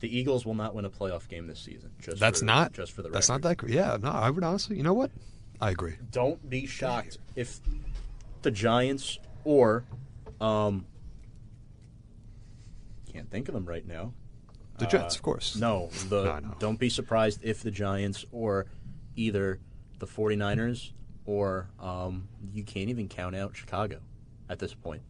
[0.00, 1.90] The Eagles will not win a playoff game this season.
[2.00, 2.72] Just That's for, not.
[2.72, 3.42] just for the That's record.
[3.42, 3.56] not that.
[3.58, 4.08] gr- Yeah, no.
[4.10, 4.76] I would honestly.
[4.76, 5.10] You know what?
[5.60, 5.96] I agree.
[6.10, 7.60] don't be shocked if
[8.42, 9.84] the Giants or
[10.40, 10.86] um
[13.10, 14.12] can't think of them right now.
[14.78, 15.56] The Jets, of course.
[15.56, 16.54] No, the No, no.
[16.58, 18.66] don't be surprised if the Giants or
[19.16, 19.60] either
[19.98, 20.92] the 49ers
[21.26, 24.00] or um you can't even count out Chicago
[24.48, 25.02] at this point.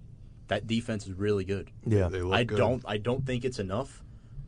[0.49, 1.71] That defense is really good.
[1.87, 2.09] yeah.
[2.09, 2.59] They look I good.
[2.59, 4.03] don't I don't think it's enough,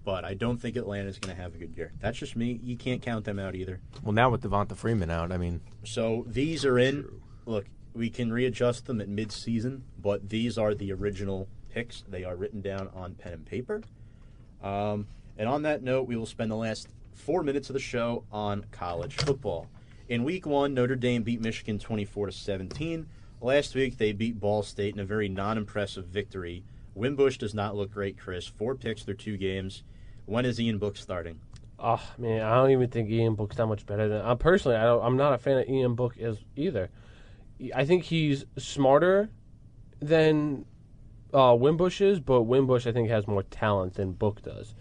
[0.04, 1.92] but I don't think Atlanta's going to have a good year.
[2.00, 2.58] That's just me.
[2.60, 3.78] You can't count them out either.
[4.02, 7.06] Well, now with Devonta Freeman out, I mean, So these are in.
[7.46, 12.04] Look, we can readjust them at mid-season, but these are the original picks.
[12.08, 13.82] They are written down on pen and paper.
[14.62, 15.06] Um,
[15.38, 18.66] and on that note, we will spend the last four minutes of the show on
[18.70, 19.68] college football.
[20.08, 23.06] In Week One, Notre Dame beat Michigan twenty-four to seventeen.
[23.40, 26.62] Last week, they beat Ball State in a very non-impressive victory.
[26.94, 28.46] Wimbush does not look great, Chris.
[28.46, 29.82] Four picks through two games.
[30.26, 31.40] When is Ian Book starting?
[31.78, 34.20] Oh man, I don't even think Ian Book's that much better than.
[34.20, 36.90] I personally, I don't, I'm not a fan of Ian Book as either.
[37.74, 39.30] I think he's smarter
[40.00, 40.64] than
[41.32, 44.74] uh, Wimbush is, but Wimbush I think has more talent than Book does.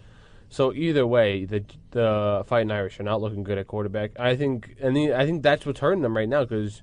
[0.48, 4.18] So either way, the the Fighting Irish are not looking good at quarterback.
[4.20, 6.82] I think, and the, I think that's what's hurting them right now because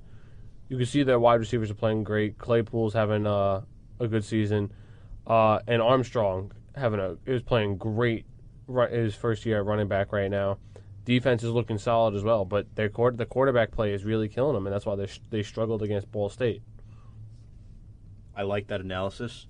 [0.68, 2.36] you can see their wide receivers are playing great.
[2.36, 3.62] Claypool's having uh,
[4.00, 4.72] a good season,
[5.26, 8.26] uh, and Armstrong having a is playing great.
[8.90, 10.58] His first year at running back right now.
[11.04, 14.54] Defense is looking solid as well, but their quar- the quarterback play is really killing
[14.54, 16.62] them, and that's why they they struggled against Ball State.
[18.36, 19.46] I like that analysis.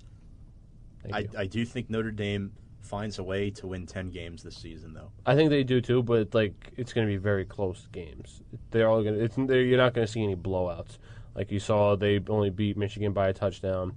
[1.13, 1.27] I.
[1.37, 2.51] I do think Notre Dame
[2.81, 5.11] finds a way to win 10 games this season, though.
[5.25, 8.41] I think they do too, but like it's going to be very close games.
[8.71, 9.61] They're all going to.
[9.61, 10.97] You're not going to see any blowouts.
[11.35, 13.93] Like you saw, they only beat Michigan by a touchdown.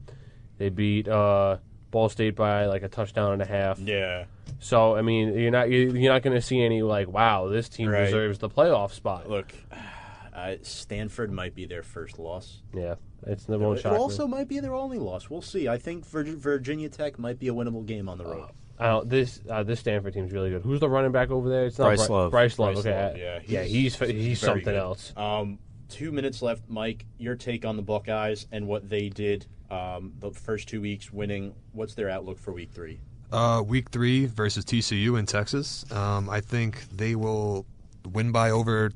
[0.58, 1.56] They beat uh,
[1.90, 3.78] Ball State by like a touchdown and a half.
[3.80, 4.26] Yeah.
[4.60, 7.68] So I mean, you're not you- you're not going to see any like wow, this
[7.68, 8.04] team Right.
[8.04, 9.28] deserves the playoff spot.
[9.28, 9.52] Look,
[10.34, 12.62] uh, Stanford might be their first loss.
[12.72, 12.94] Yeah,
[13.26, 13.98] it's the won't It shock me.
[13.98, 15.30] also might be their only loss.
[15.30, 15.68] We'll see.
[15.68, 18.48] I think Vir- Virginia Tech might be a winnable game on the road.
[18.78, 20.62] I don't, this uh, this Stanford team's really good.
[20.62, 21.66] Who's the running back over there?
[21.66, 22.30] It's not Bryce Bri- Love.
[22.32, 22.74] Bryce Love.
[22.74, 24.74] Bryce okay, Love, I- yeah, yeah, he's he's- he's, something good.
[24.74, 25.12] else.
[25.16, 27.06] Um, two minutes left, Mike.
[27.18, 31.54] Your take on the Buckeyes and what they did um, the first two weeks, winning.
[31.72, 32.98] What's their outlook for Week Three?
[33.32, 35.90] Uh, week three versus TCU in Texas.
[35.90, 37.66] Um, I think they will
[38.12, 38.92] win by over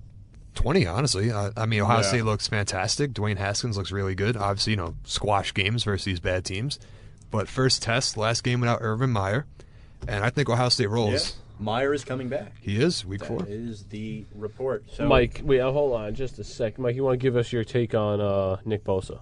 [0.58, 1.30] 20, honestly.
[1.30, 2.02] Uh, I mean, Ohio Yeah.
[2.02, 3.12] State looks fantastic.
[3.12, 4.36] Dwayne Haskins looks really good.
[4.36, 6.78] Obviously, you know, squash games versus these bad teams.
[7.30, 9.46] But first test, last game without Urban Meyer.
[10.08, 11.36] And I think Ohio State rolls.
[11.60, 12.52] Meyer is coming back.
[12.60, 13.38] He is, week four.
[13.40, 14.84] That is the report.
[14.92, 16.78] So, Mike, wait, uh, hold on just a sec.
[16.78, 19.20] Mike, you want to give us your take on uh, Nick Bosa?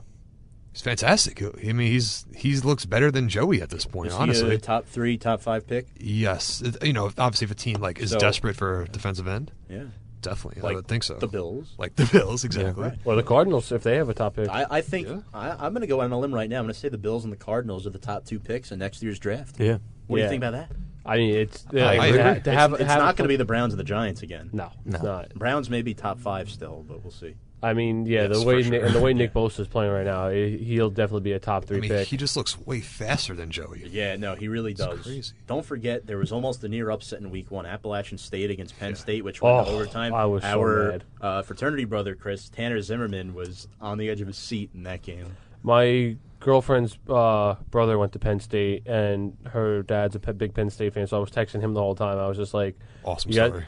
[0.73, 1.43] He's fantastic.
[1.43, 4.51] I mean, he's he looks better than Joey at this point, is honestly.
[4.51, 5.87] he a top three, top five pick?
[5.99, 6.63] yes.
[6.83, 9.85] You know, obviously, if a team like is So- desperate for a defensive end, Yeah,
[10.27, 10.63] definitely.
[10.63, 11.15] like I would think so.
[11.15, 11.75] The Bills.
[11.79, 12.83] Like the Bills, exactly.
[12.83, 12.99] right.
[13.05, 14.49] Or the Cardinals if they have a top pick?
[14.49, 15.21] I, I think Yeah.
[15.33, 16.59] I, I'm going to go on a limb right now.
[16.59, 18.79] I'm going to say the Bills and the Cardinals are the top two picks in
[18.79, 19.59] next year's draft.
[19.59, 19.79] yeah.
[20.07, 20.71] What do you think about that?
[21.05, 22.23] I mean, it's uh, I like, agree.
[22.23, 22.73] to, It's- have.
[22.73, 24.51] it's it's have not going to be the Browns and the Giants again.
[24.53, 25.09] No, it's No.
[25.19, 25.35] not.
[25.35, 27.35] Browns may be top five still, but we'll see.
[27.63, 28.87] I mean, yeah, Yes, the way for Nick, sure.
[28.87, 31.65] and the way Nick Bosa is playing right now, he- he'll definitely be a top
[31.65, 32.07] three I mean, pick.
[32.09, 33.89] he just looks way faster than Joey.
[33.91, 35.01] Yeah, no, he really does.
[35.01, 35.33] crazy.
[35.47, 37.65] Don't forget, there was almost a near upset in Week One.
[37.67, 40.13] Appalachian State against Penn State, which went to Oh, overtime.
[40.15, 41.05] I was so Our mad.
[41.21, 45.01] Uh, fraternity brother, Chris Tanner Zimmerman, was on the edge of his seat in that
[45.03, 45.37] game.
[45.63, 50.69] My girlfriend's uh, brother went to Penn State, and her dad's a pe- big Penn
[50.71, 51.07] State fan.
[51.07, 52.19] So I was texting him the whole time.
[52.19, 53.65] I was just like, Awesome You story.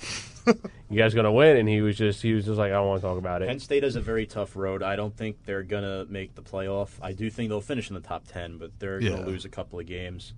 [0.46, 3.00] "You guys gonna win?" And he was just he was just like, "I don't want
[3.02, 3.48] to talk about it.
[3.48, 3.58] Penn.
[3.60, 4.82] State has a very tough road.
[4.82, 6.90] I don't think they're gonna make the playoff.
[7.02, 9.10] I do think they'll finish in the top ten, but they're Yeah.
[9.10, 10.34] gonna lose a couple of games.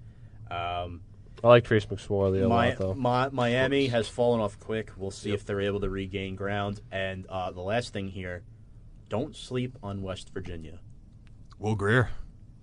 [0.50, 1.02] Um,
[1.44, 2.94] I like Trace McSorley a Mi- lot though.
[2.94, 4.92] Mi- Miami has fallen off quick.
[4.96, 6.80] We'll see if they're able to regain ground.
[6.90, 8.42] And uh, the last thing here,
[9.08, 10.78] don't sleep on West Virginia.
[11.58, 12.10] Will Grier.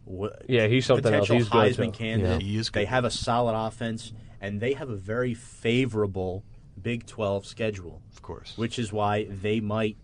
[0.10, 1.28] Wh- Yeah, he's something else.
[1.28, 1.99] potential He's Heisman too.
[1.99, 2.41] candidate.
[2.41, 4.11] Yeah, he is They have a solid offense,
[4.41, 6.44] and they have a very favorable
[6.81, 8.57] Big 12 schedule, Of course.
[8.57, 9.97] which is why they might,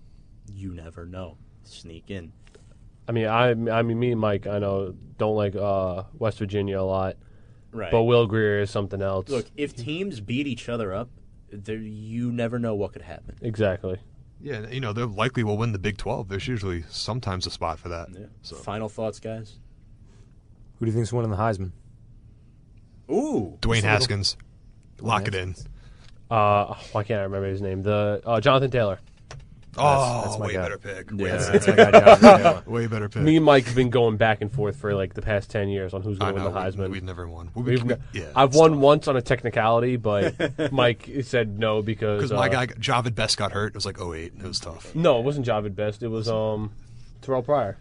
[0.53, 2.31] you never know, sneak in.
[3.07, 6.79] I mean, I I mean, me and Mike, I know don't like uh, West Virginia
[6.79, 7.15] a lot,
[7.71, 7.91] Right.
[7.91, 9.29] but Will Grier is something else.
[9.29, 11.09] Look, if teams beat each other up,
[11.51, 13.35] there, you never know what could happen.
[13.41, 13.99] exactly.
[14.41, 16.29] Yeah, you know, they likely will win the Big 12.
[16.29, 18.07] There's usually sometimes a spot for that.
[18.13, 18.27] Yeah.
[18.41, 19.57] So Final thoughts, guys?
[20.77, 21.71] Who do you think's winning the Heisman?
[23.11, 23.57] Ooh.
[23.61, 24.37] Dwayne Haskins,
[25.01, 25.55] lock it in.
[26.29, 27.81] Uh, why can't I remember his name?
[27.83, 28.99] The uh, Jonathan Taylor.
[29.77, 30.61] Oh, that's my way guy.
[30.63, 31.11] better pick.
[31.11, 31.37] Way, Yeah.
[31.37, 32.63] better, That's my guy, Jonathan Taylor.
[32.65, 33.21] way better pick.
[33.21, 35.93] Me and Mike have been going back and forth for like the past ten years
[35.93, 36.85] on who's going to win the Heisman.
[36.85, 37.51] We, we've never won.
[37.53, 38.79] We, We've we- yeah, I've won tough.
[38.79, 43.37] once on a technicality, but Mike said no because Because my uh, guy, Jahvid Best,
[43.37, 43.67] got hurt.
[43.69, 44.33] It was like 08.
[44.37, 44.93] It was tough.
[44.95, 46.01] No, it wasn't Jahvid Best.
[46.03, 46.71] It was um
[47.21, 47.77] Terrelle Pryor.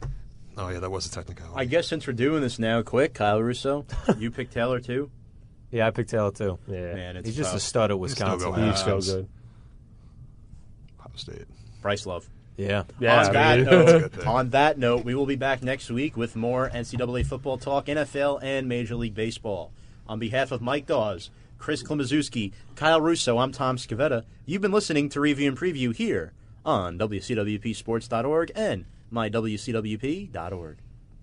[0.58, 1.54] Oh, yeah, that was a technicality.
[1.56, 3.86] I guess since we're doing this now, quick, Kyle Russo,
[4.18, 5.10] you picked Taylor too.
[5.70, 6.58] Yeah, I picked Taylor too.
[6.66, 8.50] Yeah, Man, it's He's just a stud at Wisconsin.
[8.52, 9.12] going he's so Browns.
[9.12, 9.28] good.
[11.00, 11.44] Ohio State.
[11.82, 12.28] Bryce Love.
[12.56, 12.84] Yeah.
[12.98, 15.62] Yeah, on that mean- That's a note, good on that note, we will be back
[15.62, 19.70] next week with more NCAA football talk, NFL, and Major League Baseball.
[20.08, 24.24] On behalf of Mike Dawes, Chris Klimaszewski, Kyle Russo, I'm Tom Scavetta.
[24.46, 26.32] You've been listening to Review and Preview here
[26.64, 30.76] on WCWPSports.org and mywcwp.org.